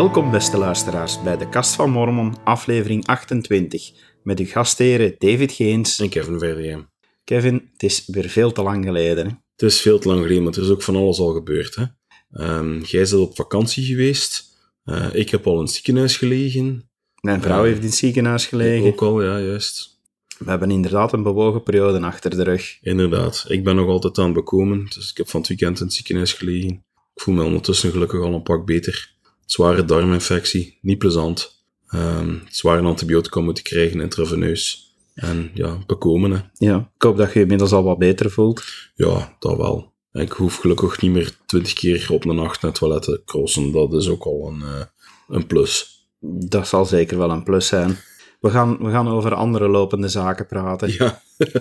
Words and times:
Welkom 0.00 0.30
beste 0.30 0.58
luisteraars 0.58 1.22
bij 1.22 1.36
de 1.36 1.48
Kast 1.48 1.74
van 1.74 1.90
Mormon, 1.90 2.44
aflevering 2.44 3.06
28, 3.06 3.92
met 4.22 4.38
uw 4.38 4.46
gastheren 4.46 5.14
David 5.18 5.52
Geens. 5.52 5.98
En 5.98 6.08
Kevin 6.08 6.38
Verdier. 6.38 6.88
Kevin, 7.24 7.68
het 7.72 7.82
is 7.82 8.06
weer 8.06 8.28
veel 8.28 8.52
te 8.52 8.62
lang 8.62 8.84
geleden. 8.84 9.26
Hè? 9.26 9.32
Het 9.32 9.62
is 9.62 9.80
veel 9.80 9.98
te 9.98 10.08
lang 10.08 10.20
geleden, 10.20 10.42
maar 10.42 10.52
er 10.52 10.62
is 10.62 10.68
ook 10.68 10.82
van 10.82 10.96
alles 10.96 11.18
al 11.18 11.32
gebeurd. 11.32 11.74
Hè? 11.74 11.84
Ehm, 12.32 12.80
jij 12.80 13.00
bent 13.00 13.14
op 13.14 13.36
vakantie 13.36 13.84
geweest. 13.84 14.44
Eh, 14.84 15.06
ik 15.12 15.30
heb 15.30 15.46
al 15.46 15.54
in 15.54 15.60
het 15.60 15.70
ziekenhuis 15.70 16.16
gelegen. 16.16 16.90
Mijn 17.20 17.42
vrouw 17.42 17.58
Eh, 17.58 17.64
heeft 17.64 17.80
in 17.80 17.86
het 17.86 17.94
ziekenhuis 17.94 18.46
gelegen. 18.46 18.86
Ook 18.86 19.02
al, 19.02 19.22
ja, 19.22 19.40
juist. 19.40 20.00
We 20.38 20.50
hebben 20.50 20.70
inderdaad 20.70 21.12
een 21.12 21.22
bewogen 21.22 21.62
periode 21.62 22.00
achter 22.00 22.30
de 22.30 22.42
rug. 22.42 22.78
Inderdaad. 22.80 23.44
Ik 23.48 23.64
ben 23.64 23.76
nog 23.76 23.88
altijd 23.88 24.18
aan 24.18 24.24
het 24.24 24.34
bekomen, 24.34 24.86
dus 24.94 25.10
ik 25.10 25.16
heb 25.16 25.28
van 25.28 25.40
het 25.40 25.48
weekend 25.48 25.78
in 25.78 25.84
het 25.84 25.94
ziekenhuis 25.94 26.32
gelegen. 26.32 26.70
Ik 27.14 27.22
voel 27.22 27.34
me 27.34 27.42
ondertussen 27.42 27.90
gelukkig 27.90 28.20
al 28.20 28.34
een 28.34 28.42
pak 28.42 28.66
beter. 28.66 29.18
Zware 29.50 29.84
darminfectie, 29.84 30.78
niet 30.80 30.98
plezant. 30.98 31.64
Ehm 31.88 32.34
zware 32.48 32.82
antibiotica 32.82 33.40
moeten 33.40 33.64
krijgen, 33.64 34.00
intraveneus. 34.00 34.94
En 35.14 35.50
ja, 35.54 35.78
bekomen, 35.86 36.30
hè. 36.30 36.38
Ja, 36.54 36.90
ik 36.96 37.02
hoop 37.02 37.16
dat 37.16 37.26
je 37.26 37.34
je 37.34 37.40
inmiddels 37.40 37.72
al 37.72 37.82
wat 37.82 37.98
beter 37.98 38.30
voelt. 38.30 38.64
Ja, 38.94 39.36
dat 39.38 39.56
wel. 39.56 39.92
Ik 40.12 40.32
hoef 40.32 40.56
gelukkig 40.56 41.00
niet 41.00 41.10
meer 41.10 41.36
twintig 41.46 41.72
keer 41.72 42.06
op 42.10 42.24
een 42.24 42.34
nacht 42.34 42.62
naar 42.62 42.70
het 42.70 42.80
toilet 42.80 43.02
te 43.02 43.22
crossen. 43.24 43.72
Dat 43.72 43.94
is 43.94 44.08
ook 44.08 44.24
al 44.24 44.48
een, 44.48 44.62
eh, 44.62 44.84
een 45.28 45.46
plus. 45.46 46.04
Dat 46.20 46.68
zal 46.68 46.84
zeker 46.84 47.18
wel 47.18 47.30
een 47.30 47.42
plus 47.42 47.66
zijn. 47.66 47.98
We 48.40 48.50
gaan, 48.50 48.78
we 48.78 48.90
gaan 48.90 49.08
over 49.08 49.34
andere 49.34 49.68
lopende 49.68 50.08
zaken 50.08 50.46
praten. 50.46 50.92
Ja. 50.92 51.22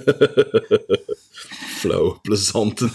Flauw, 1.80 2.19
plezante. 2.21 2.89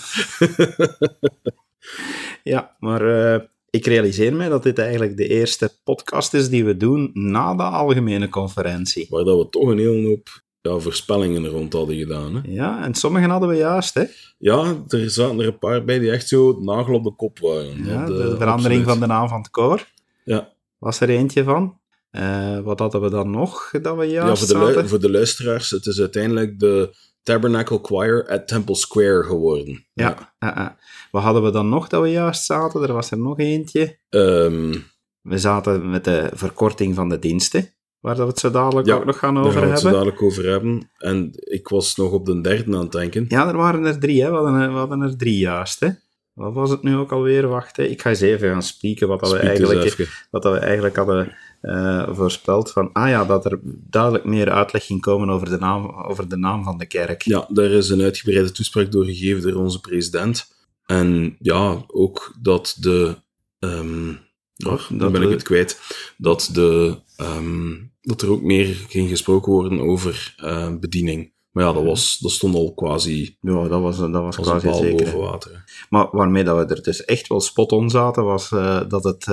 Ja, 2.44 2.76
maar 2.78 3.34
eh, 3.34 3.40
ik 3.74 3.86
realiseer 3.86 4.34
mij 4.34 4.48
dat 4.48 4.62
dit 4.62 4.78
eigenlijk 4.78 5.16
de 5.16 5.28
eerste 5.28 5.70
podcast 5.84 6.34
is 6.34 6.48
die 6.48 6.64
we 6.64 6.76
doen 6.76 7.10
na 7.12 7.54
de 7.54 7.62
algemene 7.62 8.28
conferentie. 8.28 9.06
Waar 9.10 9.24
dat 9.24 9.38
we 9.38 9.48
toch 9.48 9.68
een 9.68 9.78
hele 9.78 10.06
hoop 10.06 10.42
ja, 10.60 10.78
voorspellingen 10.78 11.46
rond 11.46 11.72
hadden 11.72 11.96
gedaan. 11.96 12.34
Hè? 12.34 12.40
Ja, 12.44 12.84
en 12.84 12.94
sommige 12.94 13.28
hadden 13.28 13.48
we 13.48 13.54
juist, 13.54 13.94
hè? 13.94 14.04
Ja, 14.38 14.84
er 14.88 15.10
zaten 15.10 15.40
er 15.40 15.46
een 15.46 15.58
paar 15.58 15.84
bij 15.84 15.98
die 15.98 16.10
echt 16.10 16.28
zo 16.28 16.58
nagel 16.60 16.94
op 16.94 17.04
de 17.04 17.14
kop 17.14 17.38
waren. 17.38 17.84
Ja, 17.84 18.06
Dat, 18.06 18.16
de 18.16 18.22
eh, 18.22 18.36
verandering 18.36 18.80
absoluut. 18.80 18.86
van 18.86 19.00
de 19.00 19.06
naam 19.06 19.28
van 19.28 19.38
het 19.38 19.50
koor 19.50 19.86
Ja, 20.24 20.52
was 20.78 21.00
er 21.00 21.08
eentje 21.08 21.44
van. 21.44 21.78
Eh, 22.10 22.60
wat 22.60 22.78
hadden 22.78 23.00
we 23.00 23.10
dan 23.10 23.30
nog 23.30 23.70
dat 23.82 23.96
we 23.96 24.04
ja 24.04 24.24
juist 24.26 24.52
voor, 24.52 24.72
de 24.72 24.88
voor 24.88 25.00
de 25.00 25.10
luisteraars, 25.10 25.70
het 25.70 25.86
is 25.86 26.00
uiteindelijk 26.00 26.58
de 26.58 26.94
Tabernacle 27.24 27.78
Choir 27.82 28.28
at 28.28 28.48
Temple 28.48 28.74
Square 28.74 29.22
geworden. 29.22 29.86
Ja, 29.92 30.34
ja, 30.38 30.52
ja. 30.56 30.76
Wat 31.10 31.22
hadden 31.22 31.42
we 31.42 31.50
dan 31.50 31.68
nog 31.68 31.88
dat 31.88 32.02
we 32.02 32.08
juist 32.10 32.44
zaten? 32.44 32.82
Er 32.82 32.92
was 32.92 33.10
er 33.10 33.18
nog 33.18 33.38
eentje. 33.38 33.98
Ehm, 34.08 34.74
We 35.22 35.38
zaten 35.38 35.90
met 35.90 36.04
de 36.04 36.30
verkorting 36.32 36.94
van 36.94 37.08
de 37.08 37.18
diensten, 37.18 37.70
waar 38.00 38.14
dat 38.14 38.24
we 38.24 38.30
het 38.30 38.40
zo 38.40 38.50
dadelijk 38.50 38.86
Ja, 38.86 38.94
ook 38.94 39.04
nog 39.04 39.18
gaan 39.18 39.34
daar 39.34 39.44
over 39.44 39.58
gaan 39.58 39.64
we 39.68 39.70
het 39.72 39.80
zo 39.80 39.86
hebben. 39.88 40.04
dadelijk 40.06 40.30
over 40.30 40.50
hebben. 40.50 40.90
En 40.98 41.30
ik 41.34 41.68
was 41.68 41.96
nog 41.96 42.12
op 42.12 42.26
de 42.26 42.40
derde 42.40 42.76
aan 42.76 42.82
het 42.82 42.92
denken. 42.92 43.24
Ja, 43.28 43.48
er 43.48 43.56
waren 43.56 43.84
er 43.84 43.98
drie, 43.98 44.22
hè. 44.22 44.28
We 44.30 44.36
hadden 44.36 44.54
er, 44.60 44.72
we 44.72 44.78
hadden 44.78 45.00
er 45.02 45.16
drie 45.16 45.38
juist, 45.38 45.80
hè. 45.80 45.88
Wat 46.32 46.54
was 46.54 46.70
het 46.70 46.82
nu 46.82 46.96
ook 46.96 47.12
alweer? 47.12 47.48
Wacht, 47.48 47.76
hè. 47.76 47.82
ik 47.82 48.02
ga 48.02 48.08
eens 48.10 48.20
even 48.20 48.50
gaan 48.50 48.62
spieken 48.62 49.08
wat, 49.08 49.20
dat 49.20 49.30
we, 49.32 49.38
eigenlijk, 49.38 50.26
wat 50.30 50.42
dat 50.42 50.52
we 50.52 50.58
eigenlijk 50.58 50.96
hadden 50.96 51.36
eh, 51.64 52.08
voorspeld. 52.14 52.70
Van, 52.72 52.92
ah 52.92 53.08
ja, 53.08 53.24
dat 53.24 53.44
er 53.44 53.58
duidelijk 53.64 54.24
meer 54.24 54.50
uitleg 54.50 54.86
ging 54.86 55.00
komen 55.00 55.28
over 55.28 55.50
de 55.50 55.58
naam, 55.58 55.90
over 55.90 56.28
de 56.28 56.36
naam 56.36 56.64
van 56.64 56.78
de 56.78 56.86
kerk. 56.86 57.22
Ja, 57.22 57.46
daar 57.48 57.70
is 57.70 57.88
een 57.88 58.02
uitgebreide 58.02 58.52
toespraak 58.52 58.92
door 58.92 59.04
gegeven 59.04 59.42
door 59.42 59.62
onze 59.62 59.80
president. 59.80 60.52
En 60.86 61.36
ja, 61.38 61.84
ook 61.86 62.34
dat 62.42 62.76
de. 62.80 63.16
ehm 63.58 64.08
ach, 64.56 64.86
Dat 64.88 64.98
dan 65.00 65.12
ben 65.12 65.22
ik 65.22 65.30
het 65.30 65.42
kwijt. 65.42 65.80
Dat, 66.16 66.48
de, 66.52 66.98
ehm, 67.16 67.72
dat 68.00 68.22
er 68.22 68.30
ook 68.30 68.42
meer 68.42 68.66
ging 68.88 69.08
gesproken 69.08 69.52
worden 69.52 69.80
over 69.80 70.34
eh, 70.36 70.74
bediening. 70.80 71.32
Maar 71.50 71.64
ja, 71.64 71.72
dat, 71.72 71.84
was, 71.84 72.18
dat 72.18 72.30
stond 72.30 72.54
al 72.54 72.74
quasi 72.74 73.36
Ja, 73.40 73.68
dat 73.68 73.80
was, 73.80 73.98
dat 73.98 74.10
was 74.10 74.36
een 74.36 74.42
quasi 74.42 74.74
zeker. 74.74 75.04
boven 75.04 75.18
water. 75.18 75.64
Maar 75.90 76.08
waarmee 76.10 76.44
dat 76.44 76.56
we 76.68 76.74
er 76.74 76.82
dus 76.82 77.04
echt 77.04 77.28
wel 77.28 77.40
spot 77.40 77.72
on 77.72 77.90
zaten, 77.90 78.24
was 78.24 78.52
eh, 78.52 78.80
dat 78.88 79.04
het 79.04 79.26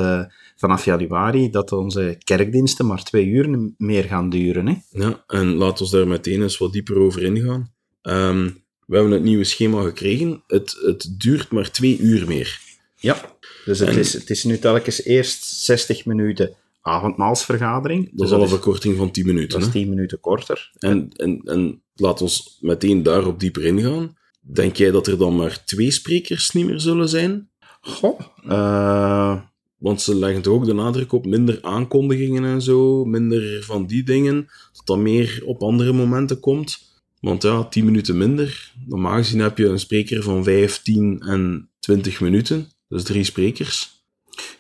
vanaf 0.62 0.86
januari, 0.86 1.50
dat 1.50 1.72
onze 1.72 2.18
kerkdiensten 2.24 2.86
maar 2.86 3.04
twee 3.04 3.26
uur 3.26 3.72
meer 3.78 4.04
gaan 4.04 4.30
duren. 4.30 4.68
Hè? 4.68 4.76
Ja, 4.90 5.24
en 5.28 5.48
laten 5.54 5.86
we 5.86 5.92
daar 5.98 6.08
meteen 6.08 6.42
eens 6.42 6.58
wat 6.58 6.72
dieper 6.74 6.98
over 6.98 7.24
ingaan. 7.24 7.72
Ehm, 8.02 8.50
we 8.86 8.96
hebben 8.96 9.12
het 9.14 9.24
nieuwe 9.24 9.44
schema 9.44 9.82
gekregen. 9.84 10.44
Het, 10.48 10.78
het 10.86 11.16
duurt 11.18 11.52
maar 11.52 11.72
twee 11.72 11.98
uur 12.00 12.28
meer. 12.28 12.60
Ja. 12.96 13.36
Dus 13.66 13.80
het, 13.80 13.90
En- 13.90 13.98
is, 13.98 14.14
het 14.14 14.30
is 14.30 14.44
nu 14.44 14.60
telkens 14.60 15.04
eerst 15.04 15.44
60 15.44 16.06
minuten 16.06 16.54
avondmaalsvergadering. 16.82 18.04
Dat 18.10 18.18
Dus 18.18 18.28
is 18.28 18.34
al 18.36 18.42
een 18.42 18.48
verkorting 18.50 18.98
van 18.98 19.12
10 19.12 19.26
minuten. 19.26 19.50
dat 19.50 19.60
is 19.60 19.66
hè. 19.66 19.72
10 19.72 19.90
minuten 19.90 20.20
korter. 20.20 20.72
En, 20.80 21.10
en, 21.16 21.42
en 21.44 21.82
laat 21.96 22.22
ons 22.22 22.58
meteen 22.62 23.04
daarop 23.04 23.40
dieper 23.40 23.66
ingaan. 23.66 24.18
Denk 24.42 24.76
jij 24.76 24.92
dat 24.92 25.08
er 25.08 25.18
dan 25.18 25.36
maar 25.36 25.64
twee 25.66 25.92
sprekers 25.92 26.52
niet 26.52 26.66
meer 26.66 26.80
zullen 26.80 27.10
zijn? 27.10 27.50
Goh. 27.82 28.20
eh, 28.48 29.42
Want 29.82 30.02
ze 30.02 30.16
leggen 30.16 30.42
toch 30.42 30.54
ook 30.54 30.66
de 30.66 30.74
nadruk 30.74 31.12
op 31.12 31.26
minder 31.26 31.60
aankondigingen 31.62 32.44
en 32.44 32.62
zo, 32.62 33.06
minder 33.06 33.64
van 33.64 33.86
die 33.86 34.04
dingen, 34.04 34.48
dat 34.74 34.86
dat 34.86 34.98
meer 34.98 35.42
op 35.46 35.64
andere 35.64 35.94
momenten 35.94 36.40
komt. 36.40 36.80
Want 37.20 37.44
ja, 37.44 37.64
10 37.64 37.86
minuten 37.86 38.18
minder. 38.18 38.74
Normaal 38.88 39.16
gezien 39.16 39.40
heb 39.40 39.58
je 39.58 39.66
een 39.66 39.80
spreker 39.80 40.24
van 40.24 40.44
5, 40.44 40.82
10 40.82 41.20
en 41.20 41.70
20 41.80 42.22
minuten. 42.22 42.68
Dus 42.88 43.04
drie 43.04 43.24
sprekers. 43.24 44.06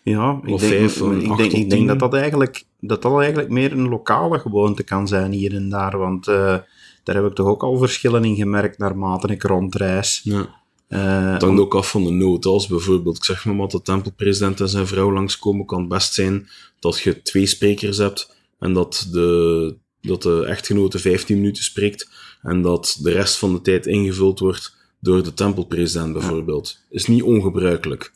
ja, 0.04 0.40
ik 0.44 0.54
Of 0.54 0.62
denk, 0.62 0.74
vijf, 0.74 1.02
ik 1.02 1.38
denk, 1.38 1.52
ik 1.52 1.70
denk 1.70 1.88
dat, 1.88 2.00
dat, 2.00 2.14
eigenlijk, 2.14 2.64
dat 2.80 3.02
dat 3.02 3.20
eigenlijk 3.20 3.50
meer 3.50 3.72
een 3.72 3.90
lokale 3.90 4.40
gewoonte 4.40 4.84
kan 4.84 5.08
zijn 5.08 5.32
hier 5.32 5.54
en 5.56 5.70
daar. 5.70 5.98
Want 5.98 6.28
eh, 6.28 6.58
daar 7.04 7.16
heb 7.16 7.26
ik 7.26 7.34
toch 7.34 7.48
ook 7.48 7.64
al 7.64 7.78
verschillen 7.78 8.26
in 8.26 8.36
gemerkt 8.36 8.78
naarmate 8.78 9.28
ik 9.28 9.44
rondreis. 9.44 10.22
Ja. 10.24 10.61
Eh, 10.92 11.32
Het 11.32 11.42
hangt 11.42 11.60
ook 11.60 11.76
af 11.76 11.90
van 11.90 12.04
de 12.04 12.10
nood. 12.10 12.46
Als 12.46 12.68
bijvoorbeeld, 12.68 13.18
ik 13.18 13.24
zeg 13.24 13.46
maar 13.46 13.56
wat, 13.56 13.72
de 13.72 13.82
tempelpresident 13.82 14.60
en 14.60 14.70
zijn 14.70 14.88
vrouw 14.88 15.12
langskomen, 15.12 15.66
kan 15.66 15.80
het 15.80 15.90
best 15.90 16.14
zijn 16.14 16.50
dat 16.80 17.00
je 17.00 17.22
twee 17.22 17.46
sprekers 17.46 17.98
hebt 17.98 18.36
en 18.60 18.74
dat 18.74 19.08
de, 19.12 19.76
dat 20.02 20.22
de 20.22 20.46
echtgenote 20.46 21.00
15 21.00 21.36
minuten 21.36 21.64
spreekt 21.64 22.10
en 22.42 22.62
dat 22.62 23.00
de 23.02 23.12
rest 23.12 23.38
van 23.38 23.54
de 23.54 23.62
tijd 23.62 23.86
ingevuld 23.86 24.40
wordt 24.40 24.76
door 25.00 25.24
de 25.24 25.34
tempelpresident 25.34 26.14
bijvoorbeeld. 26.14 26.80
Is 26.90 27.08
niet 27.08 27.24
ongebruikelijk. 27.24 28.14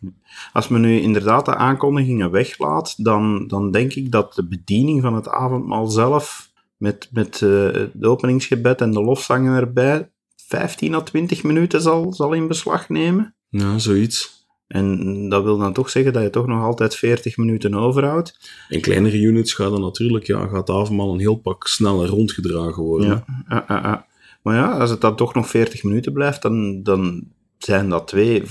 Als 0.53 0.67
men 0.67 0.81
nu 0.81 0.99
inderdaad 0.99 1.45
de 1.45 1.55
aankondigingen 1.55 2.31
weglaat, 2.31 2.93
dan, 2.97 3.47
dan 3.47 3.71
denk 3.71 3.93
ik 3.93 4.11
dat 4.11 4.33
de 4.33 4.47
bediening 4.47 5.01
van 5.01 5.15
het 5.15 5.27
avondmaal 5.27 5.87
zelf, 5.87 6.49
met, 6.77 7.09
met 7.11 7.41
eh, 7.41 7.63
het 7.71 8.05
openingsgebed 8.05 8.81
en 8.81 8.91
de 8.91 9.01
lofzangen 9.01 9.59
erbij, 9.59 10.09
15 10.55 10.95
à 10.95 11.01
20 11.01 11.43
minuten 11.43 11.81
zal, 11.81 12.13
zal 12.13 12.33
in 12.33 12.47
beslag 12.47 12.89
nemen. 12.89 13.35
Ja, 13.49 13.77
zoiets. 13.77 14.45
En 14.67 15.29
dat 15.29 15.43
wil 15.43 15.57
dan 15.57 15.73
toch 15.73 15.89
zeggen 15.89 16.13
dat 16.13 16.23
je 16.23 16.29
toch 16.29 16.47
nog 16.47 16.63
altijd 16.63 16.95
40 16.95 17.37
minuten 17.37 17.73
overhoudt. 17.73 18.39
In 18.69 18.81
kleinere 18.81 19.17
units 19.17 19.53
gaat 19.53 19.71
dan 19.71 19.81
natuurlijk, 19.81 20.25
ja, 20.25 20.47
gaat 20.47 20.67
de 20.67 20.73
avondmaal 20.73 21.13
een 21.13 21.19
heel 21.19 21.35
pak 21.35 21.67
sneller 21.67 22.07
rondgedragen 22.07 22.83
worden. 22.83 23.07
Ja. 23.07 23.25
Ah, 23.47 23.69
ah, 23.69 23.83
ah. 23.83 24.01
Maar 24.41 24.55
ja, 24.55 24.77
als 24.77 24.89
het 24.89 25.01
dan 25.01 25.15
toch 25.15 25.33
nog 25.33 25.49
40 25.49 25.83
minuten 25.83 26.13
blijft, 26.13 26.41
dan, 26.41 26.83
dan 26.83 27.23
zijn 27.57 27.89
dat 27.89 28.07
twee 28.07 28.43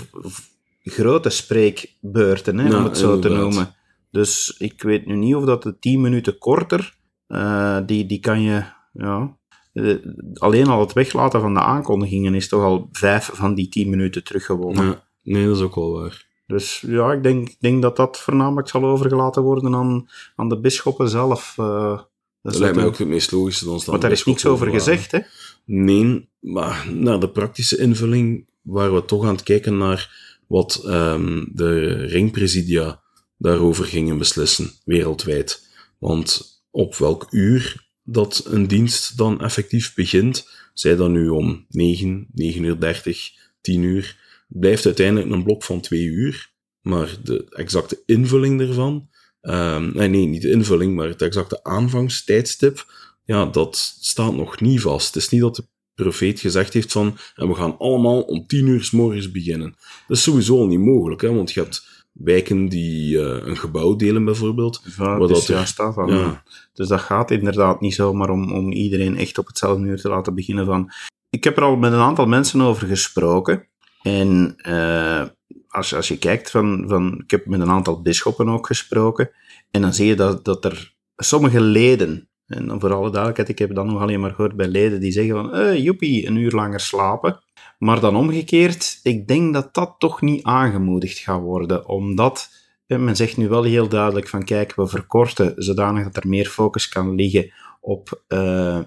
grote 0.83 1.31
spreekbeurten, 1.31 2.59
hè, 2.59 2.69
Ja, 2.69 2.79
om 2.79 2.85
het 2.85 2.99
zo 2.99 3.19
te 3.19 3.29
noemen. 3.29 3.75
Dus 4.11 4.55
ik 4.59 4.83
weet 4.83 5.07
nu 5.07 5.17
niet 5.17 5.35
of 5.35 5.45
dat 5.45 5.63
de 5.63 5.79
10 5.79 6.01
minuten 6.01 6.39
korter, 6.39 6.97
eh, 7.27 7.79
die, 7.87 8.07
die 8.07 8.21
kan 8.21 8.41
je, 8.41 8.63
ja... 8.93 9.37
eh, 9.75 9.95
alleen 10.35 10.67
al 10.67 10.81
het 10.81 10.93
weglaten 10.93 11.41
van 11.41 11.55
de 11.55 11.61
aankondigingen 11.61 12.35
is 12.35 12.49
toch 12.49 12.63
al 12.63 12.89
vijf 12.93 13.31
van 13.33 13.55
die 13.55 13.69
10 13.69 13.91
minuten 13.91 14.25
teruggewonnen. 14.25 14.85
Ja, 14.85 15.05
nee, 15.23 15.47
dat 15.47 15.57
is 15.57 15.63
ook 15.63 15.75
wel 15.75 15.93
waar. 15.93 16.27
Dus 16.47 16.85
ja, 16.87 17.13
ik 17.13 17.23
denk, 17.23 17.55
denk 17.61 17.83
dat 17.83 17.97
dat 17.97 18.19
voornamelijk 18.21 18.69
zal 18.69 18.85
overgelaten 18.85 19.43
worden 19.43 19.75
aan, 19.75 20.09
aan 20.37 20.49
de 20.49 20.61
bisschoppen 20.61 21.09
zelf. 21.09 21.55
eh. 21.59 22.01
dat 22.43 22.59
lijkt 22.59 22.77
mij 22.77 22.85
ook 22.85 22.99
het 22.99 23.09
meest 23.09 23.33
logische. 23.33 23.65
Dan 23.65 23.81
Want 23.87 24.03
daar 24.03 24.11
is 24.13 24.25
niks 24.25 24.47
over 24.47 24.71
gezegd, 24.71 25.11
hè? 25.11 25.19
Nee, 25.65 26.29
maar 26.41 26.87
naar 26.93 27.21
de 27.21 27.29
praktische 27.29 27.79
invulling 27.79 28.49
waren 28.63 28.95
we 28.95 29.05
toch 29.05 29.25
aan 29.25 29.35
het 29.35 29.43
kijken 29.43 29.77
naar 29.77 30.33
wat 30.49 30.83
ehm, 30.87 31.45
de 31.53 31.93
ringpresidia 31.95 33.03
daarover 33.39 33.85
gingen 33.85 34.19
beslissen, 34.19 34.71
wereldwijd. 34.85 35.69
Want 35.99 36.61
op 36.71 36.97
welk 36.97 37.27
uur 37.31 37.84
dat 38.05 38.45
een 38.47 38.67
dienst 38.67 39.17
dan 39.17 39.41
effectief 39.41 39.95
begint, 39.95 40.49
zij 40.75 40.97
dan 40.97 41.13
nu 41.13 41.29
om 41.29 41.67
9, 41.69 42.27
9 42.33 42.65
uur 42.65 42.81
30, 42.81 43.31
10 43.61 43.83
uur, 43.83 44.17
blijft 44.49 44.87
uiteindelijk 44.87 45.31
een 45.33 45.45
blok 45.45 45.63
van 45.65 45.81
2 45.81 46.03
uur. 46.03 46.53
Maar 46.81 47.17
de 47.23 47.47
exacte 47.49 48.03
invulling 48.07 48.61
ervan, 48.61 49.09
ehm, 49.41 49.91
nee, 49.95 50.09
nee, 50.09 50.27
niet 50.27 50.43
de 50.43 50.51
invulling, 50.51 50.95
maar 50.95 51.09
het 51.09 51.23
exacte 51.23 51.65
aanvangstijdstip, 51.65 52.93
ja, 53.25 53.47
dat 53.47 53.77
staat 54.01 54.35
nog 54.35 54.61
niet 54.61 54.81
vast. 54.81 55.15
Het 55.15 55.23
is 55.23 55.29
niet 55.29 55.41
dat 55.41 55.57
de 55.57 55.67
profeet 55.95 56.41
gezegd 56.41 56.73
heeft 56.73 56.93
van 56.93 57.19
en 57.35 57.49
we 57.49 57.55
gaan 57.55 57.79
allemaal 57.79 58.21
om 58.23 58.47
tien 58.47 58.67
uur 58.67 58.85
s 58.85 58.91
morgens 58.91 59.31
beginnen. 59.31 59.75
Dat 60.07 60.17
is 60.17 60.23
sowieso 60.23 60.67
niet 60.67 60.79
mogelijk, 60.79 61.21
hè, 61.21 61.33
want 61.33 61.53
je 61.53 61.61
hebt 61.61 61.94
wijken 62.15 62.69
die 62.69 63.21
eh, 63.21 63.47
een 63.47 63.57
gebouw 63.57 63.97
delen, 63.97 64.25
bijvoorbeeld. 64.25 64.83
Wat 64.97 65.29
dus 65.29 65.39
dat 65.39 65.49
er- 65.49 65.55
juist 65.55 65.77
dat 65.77 65.95
van. 65.95 66.09
Ja. 66.11 66.43
Dus 66.73 66.89
dat 66.89 67.01
gaat 67.01 67.31
inderdaad 67.31 67.81
niet 67.81 67.95
zomaar 67.95 68.31
om, 68.31 68.53
om 68.53 68.73
iedereen 68.73 69.17
echt 69.17 69.39
op 69.39 69.47
hetzelfde 69.47 69.87
uur 69.87 70.01
te 70.01 70.09
laten 70.09 70.35
beginnen 70.35 70.67
van... 70.67 70.91
Ik 71.31 71.45
heb 71.45 71.57
er 71.57 71.63
al 71.63 71.77
met 71.77 71.93
een 71.93 71.99
aantal 71.99 72.27
mensen 72.27 72.61
over 72.61 72.87
gesproken. 72.87 73.67
En 74.03 74.55
eh, 74.57 75.23
als, 75.69 75.95
als 75.95 76.09
je 76.09 76.19
kijkt 76.19 76.51
van, 76.51 76.85
van... 76.89 77.21
Ik 77.25 77.31
heb 77.31 77.47
met 77.47 77.61
een 77.61 77.71
aantal 77.71 78.03
bisschoppen 78.03 78.49
ook 78.49 78.67
gesproken. 78.67 79.31
En 79.71 79.81
dan 79.81 79.95
zie 79.95 80.07
je 80.07 80.15
dat, 80.17 80.45
dat 80.45 80.65
er 80.65 80.95
sommige 81.17 81.61
leden... 81.61 82.29
En 82.47 82.81
voor 82.81 82.93
alle 82.93 83.11
duidelijkheid, 83.11 83.49
ik 83.49 83.59
heb 83.59 83.75
dan 83.75 83.87
nog 83.87 84.01
alleen 84.03 84.21
maar 84.21 84.31
gehoord 84.31 84.57
bij 84.57 84.69
leden 84.69 85.01
die 85.01 85.13
zeggen 85.13 85.35
van... 85.35 85.55
Eh, 85.55 85.79
joepie, 85.85 86.27
een 86.27 86.37
uur 86.37 86.51
langer 86.53 86.81
slapen. 86.81 87.39
Maar 87.79 88.01
dan 88.01 88.17
omgekeerd, 88.17 89.01
ik 89.03 89.29
denk 89.29 89.55
dat 89.55 89.75
dat 89.75 89.95
toch 89.99 90.21
niet 90.21 90.43
aangemoedigd 90.45 91.19
gaat 91.19 91.41
worden. 91.41 91.89
Omdat... 91.89 92.49
eh, 92.87 92.99
Men 92.99 93.17
zegt 93.17 93.37
nu 93.37 93.49
wel 93.49 93.63
heel 93.63 93.89
duidelijk 93.89 94.29
van 94.29 94.45
kijk, 94.45 94.75
we 94.75 94.87
verkorten 94.87 95.53
zodanig 95.57 96.05
dat 96.05 96.17
er 96.23 96.29
meer 96.29 96.47
focus 96.47 96.89
kan 96.89 97.15
liggen 97.15 97.53
op 97.81 98.23
eh, 98.29 98.79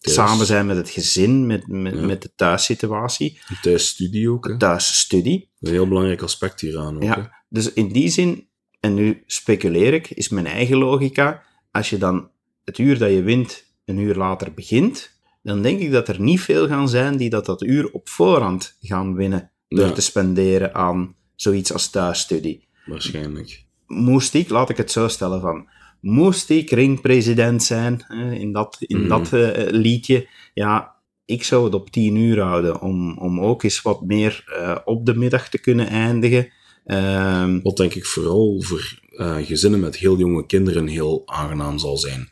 samen 0.00 0.46
zijn 0.46 0.66
met 0.66 0.76
het 0.76 0.90
gezin, 0.90 1.46
met, 1.46 1.66
met, 1.66 1.94
Ja. 1.94 2.00
met 2.06 2.22
de 2.22 2.30
thuissituatie, 2.34 3.38
Een 3.48 3.56
thuisstudie 3.62 4.30
ook, 4.30 4.44
hè. 4.46 4.52
de 4.52 4.58
thuisstudie. 4.58 5.50
Een 5.60 5.70
heel 5.72 5.88
belangrijk 5.88 6.22
aspect 6.22 6.60
hieraan 6.60 6.96
ook, 6.96 7.02
hè. 7.02 7.08
Ja, 7.08 7.44
dus 7.48 7.72
in 7.72 7.88
die 7.92 8.08
zin, 8.08 8.48
en 8.80 8.94
nu 8.94 9.22
speculeer 9.26 9.94
ik, 9.94 10.10
is 10.10 10.28
mijn 10.28 10.46
eigen 10.46 10.76
logica, 10.76 11.42
als 11.70 11.90
je 11.90 11.98
dan 11.98 12.30
het 12.66 12.78
uur 12.78 12.98
dat 12.98 13.10
je 13.10 13.22
wint 13.22 13.64
een 13.84 13.98
uur 13.98 14.14
later 14.14 14.52
begint, 14.54 15.10
dan 15.42 15.62
denk 15.62 15.80
ik 15.80 15.90
dat 15.92 16.08
er 16.08 16.20
niet 16.20 16.40
veel 16.40 16.66
gaan 16.68 16.88
zijn 16.88 17.16
die 17.16 17.30
dat, 17.30 17.46
dat 17.46 17.62
uur 17.62 17.90
op 17.92 18.08
voorhand 18.08 18.76
gaan 18.80 19.14
winnen 19.14 19.50
door 19.68 19.86
Ja. 19.86 19.92
te 19.92 20.00
spenderen 20.00 20.74
aan 20.74 21.14
zoiets 21.34 21.72
als 21.72 21.90
thuisstudie. 21.90 22.68
Waarschijnlijk. 22.86 23.64
moest 23.86 24.34
ik, 24.34 24.48
laat 24.48 24.70
ik 24.70 24.76
het 24.76 24.90
zo 24.90 25.08
stellen 25.08 25.40
van, 25.40 25.68
moest 26.00 26.50
ik 26.50 26.70
ringpresident 26.70 27.62
zijn, 27.62 28.04
in 28.40 28.52
dat, 28.52 28.76
in 28.80 28.98
Mhm. 28.98 29.08
dat 29.08 29.32
eh, 29.32 29.66
liedje, 29.70 30.28
ja, 30.54 30.94
ik 31.24 31.42
zou 31.44 31.64
het 31.64 31.74
op 31.74 31.90
tien 31.90 32.16
uur 32.16 32.40
houden, 32.40 32.80
om, 32.80 33.18
om 33.18 33.40
ook 33.40 33.62
eens 33.62 33.82
wat 33.82 34.02
meer 34.02 34.44
eh, 34.46 34.76
op 34.84 35.06
de 35.06 35.14
middag 35.14 35.48
te 35.48 35.58
kunnen 35.58 35.86
eindigen. 35.88 36.48
Ehm, 36.84 37.60
Wat 37.62 37.76
denk 37.76 37.94
ik 37.94 38.06
vooral 38.06 38.62
voor 38.62 38.98
eh, 39.16 39.36
gezinnen 39.36 39.80
met 39.80 39.96
heel 39.96 40.18
jonge 40.18 40.46
kinderen 40.46 40.86
heel 40.86 41.22
aangenaam 41.26 41.78
zal 41.78 41.96
zijn. 41.96 42.28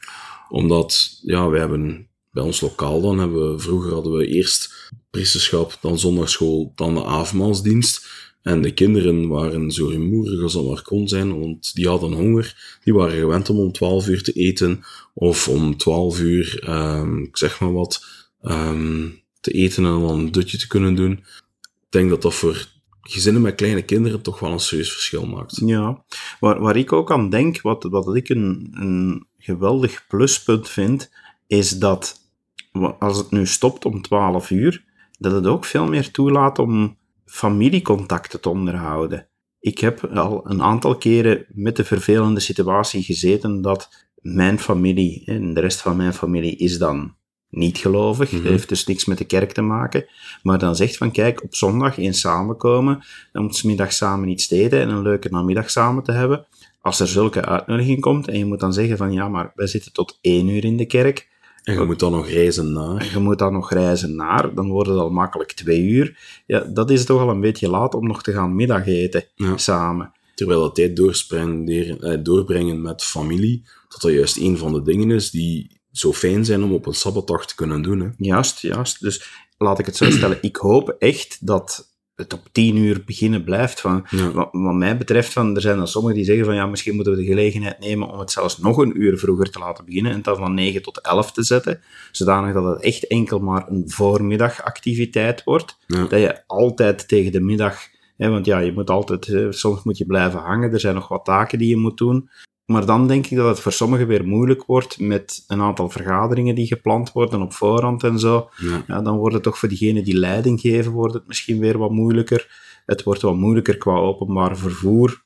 Omdat, 0.49 1.19
ja, 1.23 1.49
wij 1.49 1.61
hebben 1.61 2.09
bij 2.31 2.43
ons 2.43 2.61
lokaal 2.61 3.01
dan, 3.01 3.19
hebben 3.19 3.53
we, 3.53 3.59
vroeger 3.59 3.93
hadden 3.93 4.13
we 4.13 4.27
eerst 4.27 4.91
priesterschap, 5.11 5.79
dan 5.81 5.99
zondagschool, 5.99 6.73
dan 6.75 6.95
de 6.95 7.05
avondmaalsdienst. 7.05 8.09
En 8.43 8.63
de 8.63 8.75
kinderen 8.75 9.29
waren 9.29 9.71
zo 9.71 9.87
rumoerig 9.87 10.43
als 10.43 10.53
dat 10.53 10.65
maar 10.65 10.83
kon 10.83 11.09
zijn, 11.09 11.41
want 11.41 11.75
die 11.75 11.89
hadden 11.89 12.13
honger. 12.13 12.79
Die 12.85 12.95
waren 12.95 13.19
gewend 13.19 13.51
om 13.51 13.59
om 13.59 13.73
12 13.73 14.09
uur 14.09 14.23
te 14.23 14.33
eten, 14.33 14.85
of 15.15 15.49
om 15.49 15.77
12 15.77 16.21
uur, 16.21 16.63
ehm, 16.65 17.19
ik 17.19 17.37
zeg 17.37 17.61
maar 17.61 17.73
wat, 17.73 18.05
ehm, 18.41 19.09
te 19.41 19.51
eten 19.51 19.85
en 19.85 19.91
dan 19.91 20.19
een 20.19 20.33
dutje 20.33 20.59
te 20.59 20.67
kunnen 20.67 20.95
doen. 20.95 21.13
Ik 21.13 21.91
denk 21.91 22.11
dat 22.11 22.23
dat 22.23 22.35
voor 22.35 22.67
gezinnen 23.01 23.43
met 23.43 23.55
kleine 23.55 23.83
kinderen 23.83 24.23
toch 24.23 24.39
wel 24.39 24.53
een 24.53 24.61
serieus 24.61 24.93
verschil 24.93 25.27
maakt. 25.27 25.61
Ja, 25.65 26.05
waar, 26.41 26.61
waar 26.61 26.77
ik 26.77 26.93
ook 26.93 27.13
aan 27.13 27.31
denk, 27.31 27.61
wat, 27.61 27.83
wat 27.83 28.17
ik 28.17 28.29
een, 28.29 28.69
een 28.73 29.27
geweldig 29.45 30.05
pluspunt 30.09 30.69
vind, 30.69 31.11
is 31.47 31.79
dat 31.79 32.21
als 32.99 33.19
het 33.19 33.31
nu 33.31 33.47
stopt 33.47 33.85
om 33.85 34.03
12 34.03 34.51
uur, 34.51 34.85
dat 35.19 35.33
het 35.33 35.47
ook 35.47 35.65
veel 35.65 35.87
meer 35.87 36.11
toelaat 36.11 36.59
om 36.59 36.99
familiecontacten 37.25 38.41
te 38.41 38.49
onderhouden. 38.49 39.29
Ik 39.61 39.79
heb 39.79 40.05
al 40.05 40.51
een 40.51 40.63
aantal 40.63 40.97
keren 40.97 41.47
met 41.49 41.77
de 41.77 41.85
vervelende 41.85 42.41
situatie 42.41 43.03
gezeten 43.03 43.63
dat 43.63 44.09
mijn 44.15 44.59
familie, 44.59 45.23
en 45.25 45.55
de 45.55 45.61
rest 45.61 45.81
van 45.81 45.97
mijn 45.97 46.13
familie, 46.13 46.57
is 46.57 46.79
dan 46.79 47.15
niet 47.57 47.79
gelovig, 47.79 48.33
Mhm. 48.33 48.47
heeft 48.47 48.69
dus 48.69 48.87
niks 48.87 49.05
met 49.05 49.19
de 49.19 49.25
kerk 49.25 49.53
te 49.53 49.63
maken, 49.63 50.07
maar 50.43 50.59
dan 50.59 50.77
zegt 50.77 50.97
van 50.97 51.11
kijk, 51.11 51.43
op 51.43 51.55
zondag 51.55 51.99
eens 51.99 52.21
samenkomen, 52.21 53.05
om 53.33 53.51
's 53.53 53.63
middags 53.63 53.97
samen 53.97 54.29
iets 54.29 54.47
te 54.49 54.57
eten 54.57 54.81
en 54.81 54.89
een 54.89 55.03
leuke 55.03 55.29
namiddag 55.31 55.71
samen 55.71 56.03
te 56.03 56.13
hebben. 56.13 56.47
Als 56.81 57.01
er 57.01 57.09
zulke 57.09 57.45
uitnodiging 57.45 58.01
komt 58.01 58.29
en 58.29 58.39
je 58.39 58.45
moet 58.45 58.61
dan 58.61 58.73
zeggen 58.73 58.97
van 58.97 59.13
ja, 59.13 59.29
maar 59.29 59.53
wij 59.55 59.67
zitten 59.67 59.93
tot 59.93 60.19
één 60.21 60.49
uur 60.49 60.65
in 60.65 60.77
de 60.77 60.87
kerk, 60.87 61.29
En 61.65 61.75
je 61.75 61.85
moet 61.85 61.99
dan 61.99 62.13
nog 62.13 62.29
reizen 62.29 62.73
naar. 62.73 62.97
en 63.01 63.07
je 63.13 63.19
moet 63.19 63.39
dan 63.39 63.53
nog 63.53 63.71
reizen 63.73 64.17
naar, 64.17 64.55
dan 64.55 64.69
wordt 64.69 64.89
het 64.89 64.99
al 64.99 65.11
makkelijk 65.11 65.53
twee 65.53 65.81
uur. 65.83 66.19
Ja, 66.47 66.61
dat 66.61 66.91
is 66.91 67.05
toch 67.05 67.21
al 67.21 67.29
een 67.31 67.41
beetje 67.41 67.69
laat 67.69 67.95
om 67.95 68.07
nog 68.07 68.23
te 68.23 68.33
gaan 68.33 68.55
middageten 68.55 69.25
Ja. 69.35 69.57
samen. 69.57 70.13
Terwijl 70.35 70.61
dat 70.61 70.75
tijd 70.75 70.97
eh, 72.01 72.19
doorbrengen 72.23 72.83
met 72.83 73.03
familie, 73.05 73.63
dat 73.89 74.01
dat 74.01 74.13
juist 74.13 74.37
een 74.37 74.59
van 74.59 74.73
de 74.73 74.83
dingen 74.83 75.11
is 75.11 75.31
die 75.31 75.74
zo 75.97 76.13
fijn 76.13 76.45
zijn 76.45 76.63
om 76.63 76.73
op 76.73 76.87
een 76.87 76.95
sabbatdag 76.95 77.47
te 77.47 77.55
kunnen 77.55 77.83
doen. 77.83 78.01
Hè. 78.01 78.09
Juist, 78.17 78.61
juist. 78.61 79.01
Dus 79.01 79.29
laat 79.59 79.79
ik 79.79 79.87
het 79.87 79.97
zo 79.97 80.11
stellen. 80.11 80.39
Ik 80.41 80.57
hoop 80.57 80.97
echt 80.99 81.47
dat 81.47 81.93
het 82.15 82.33
op 82.33 82.41
tien 82.53 82.77
uur 82.77 83.03
beginnen 83.05 83.45
blijft. 83.45 83.81
Van, 83.81 84.07
Ja. 84.11 84.31
wat, 84.31 84.49
wat 84.53 84.75
mij 84.75 84.97
betreft, 84.97 85.33
van, 85.33 85.55
er 85.55 85.61
zijn 85.61 85.77
dan 85.77 85.89
sommigen 85.89 86.17
die 86.17 86.25
zeggen 86.25 86.45
van 86.45 86.55
ja, 86.55 86.67
misschien 86.67 86.95
moeten 86.95 87.13
we 87.13 87.19
de 87.19 87.27
gelegenheid 87.27 87.79
nemen 87.79 88.09
om 88.09 88.19
het 88.19 88.31
zelfs 88.31 88.59
nog 88.59 88.77
een 88.77 89.01
uur 89.03 89.19
vroeger 89.19 89.51
te 89.51 89.59
laten 89.59 89.85
beginnen 89.85 90.13
en 90.13 90.23
dat 90.23 90.39
van 90.39 90.55
9 90.55 90.83
tot 90.83 91.01
11 91.01 91.33
te 91.33 91.43
zetten, 91.43 91.81
zodanig 92.13 92.55
dat 92.55 92.65
het 92.65 92.83
echt 92.83 93.07
enkel 93.07 93.39
maar 93.39 93.69
een 93.69 93.91
voormiddagactiviteit 93.91 95.45
wordt. 95.45 95.77
Ja. 95.87 96.07
Dat 96.07 96.21
je 96.21 96.47
altijd 96.47 97.09
tegen 97.09 97.33
de 97.33 97.41
middag, 97.41 97.79
hè, 98.17 98.29
want 98.29 98.47
ja, 98.47 98.59
je 98.59 98.73
moet 98.73 98.91
altijd, 98.91 99.27
hè, 99.27 99.53
soms 99.53 99.83
moet 99.83 99.99
je 99.99 100.07
blijven 100.07 100.41
hangen, 100.41 100.73
er 100.73 100.81
zijn 100.81 100.95
nog 100.95 101.09
wat 101.09 101.25
taken 101.25 101.59
die 101.59 101.69
je 101.69 101.77
moet 101.77 101.99
doen. 101.99 102.29
Maar 102.67 102.87
dan 102.87 103.09
denk 103.09 103.27
ik 103.27 103.37
dat 103.37 103.49
het 103.49 103.61
voor 103.61 103.73
sommigen 103.73 104.07
weer 104.07 104.27
moeilijk 104.27 104.65
wordt 104.65 105.01
met 105.01 105.45
een 105.47 105.61
aantal 105.61 105.91
vergaderingen 105.91 106.55
die 106.55 106.67
gepland 106.67 107.13
worden 107.13 107.43
op 107.43 107.53
voorhand 107.53 108.03
en 108.03 108.19
zo. 108.19 108.49
Ja. 108.57 108.85
Ja, 108.87 109.03
dan 109.03 109.17
wordt 109.17 109.35
het 109.35 109.43
toch 109.43 109.59
voor 109.59 109.69
diegenen 109.69 110.05
die 110.05 110.17
leiding 110.17 110.61
geven, 110.61 110.93
wordt 110.93 111.15
het 111.15 111.27
misschien 111.27 111.59
weer 111.59 111.79
wat 111.79 111.91
moeilijker. 111.91 112.63
Het 112.87 113.03
wordt 113.03 113.23
wat 113.23 113.37
moeilijker 113.37 113.77
qua 113.77 113.97
openbaar 113.97 114.57
vervoer. 114.57 115.25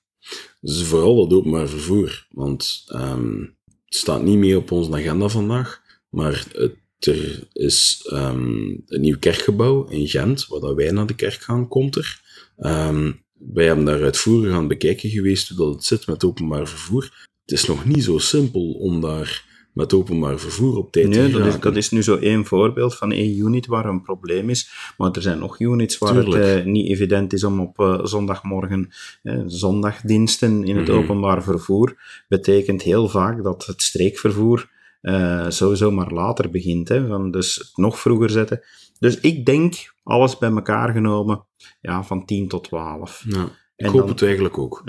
Dus 0.60 0.82
vooral 0.82 1.24
het 1.24 1.32
openbaar 1.32 1.68
vervoer. 1.68 2.26
Want 2.30 2.84
ehm, 2.86 3.40
het 3.64 3.96
staat 3.96 4.22
niet 4.22 4.38
meer 4.38 4.56
op 4.56 4.70
onze 4.70 4.92
agenda 4.92 5.28
vandaag, 5.28 5.82
maar 6.08 6.46
het, 6.52 6.76
er 7.06 7.48
is 7.52 8.06
ehm, 8.10 8.76
een 8.86 9.00
nieuw 9.00 9.18
kerkgebouw 9.18 9.84
in 9.84 10.08
Gent, 10.08 10.46
waar 10.46 10.60
dat 10.60 10.74
wij 10.74 10.90
naar 10.90 11.06
de 11.06 11.14
kerk 11.14 11.40
gaan, 11.40 11.68
komt 11.68 11.96
er. 11.96 12.20
Ehm, 12.56 13.12
wij 13.38 13.66
hebben 13.66 13.84
daar 13.84 14.02
uitvoerig 14.02 14.54
aan 14.54 14.68
bekijken 14.68 15.10
geweest 15.10 15.48
hoe 15.48 15.56
dat 15.56 15.74
het 15.74 15.84
zit 15.84 16.06
met 16.06 16.24
openbaar 16.24 16.68
vervoer. 16.68 17.27
Het 17.48 17.58
is 17.58 17.66
nog 17.66 17.84
niet 17.84 18.04
zo 18.04 18.18
simpel 18.18 18.72
om 18.72 19.00
daar 19.00 19.44
met 19.72 19.92
openbaar 19.92 20.38
vervoer 20.38 20.76
op 20.76 20.92
tijd 20.92 21.12
te 21.12 21.30
dat 21.30 21.46
is, 21.46 21.60
dat 21.60 21.76
is 21.76 21.90
nu 21.90 22.02
zo 22.02 22.16
één 22.16 22.44
voorbeeld 22.44 22.94
van 22.94 23.12
één 23.12 23.38
unit 23.38 23.66
waar 23.66 23.84
een 23.84 24.02
probleem 24.02 24.50
is. 24.50 24.70
Maar 24.96 25.10
er 25.12 25.22
zijn 25.22 25.38
nog 25.38 25.60
units 25.60 25.98
waar 25.98 26.12
Tuurlijk. 26.12 26.44
het 26.44 26.58
eh, 26.58 26.64
niet 26.64 26.88
evident 26.88 27.32
is 27.32 27.44
om 27.44 27.60
op 27.60 27.80
eh, 27.80 28.04
zondagmorgen, 28.04 28.88
eh, 29.22 29.40
zondagdiensten 29.46 30.64
in 30.64 30.76
het 30.76 30.88
Mhm. 30.88 30.96
openbaar 30.96 31.42
vervoer, 31.42 31.96
betekent 32.28 32.82
heel 32.82 33.08
vaak 33.08 33.42
dat 33.42 33.66
het 33.66 33.82
streekvervoer 33.82 34.76
eh, 35.00 35.46
sowieso 35.48 35.90
maar 35.90 36.12
later 36.12 36.50
begint. 36.50 36.88
Hè, 36.88 37.06
van 37.06 37.30
dus 37.30 37.54
het 37.54 37.70
nog 37.74 37.98
vroeger 37.98 38.30
zetten. 38.30 38.60
Dus 38.98 39.20
ik 39.20 39.46
denk, 39.46 39.94
alles 40.02 40.38
bij 40.38 40.50
elkaar 40.50 40.92
genomen, 40.92 41.44
ja, 41.80 42.02
van 42.04 42.24
10 42.24 42.48
tot 42.48 42.64
12. 42.64 43.24
Ja, 43.28 43.48
ik 43.78 43.86
En 43.86 43.92
hoop 43.92 44.00
dan- 44.00 44.08
het 44.08 44.22
eigenlijk 44.22 44.58
ook. 44.58 44.82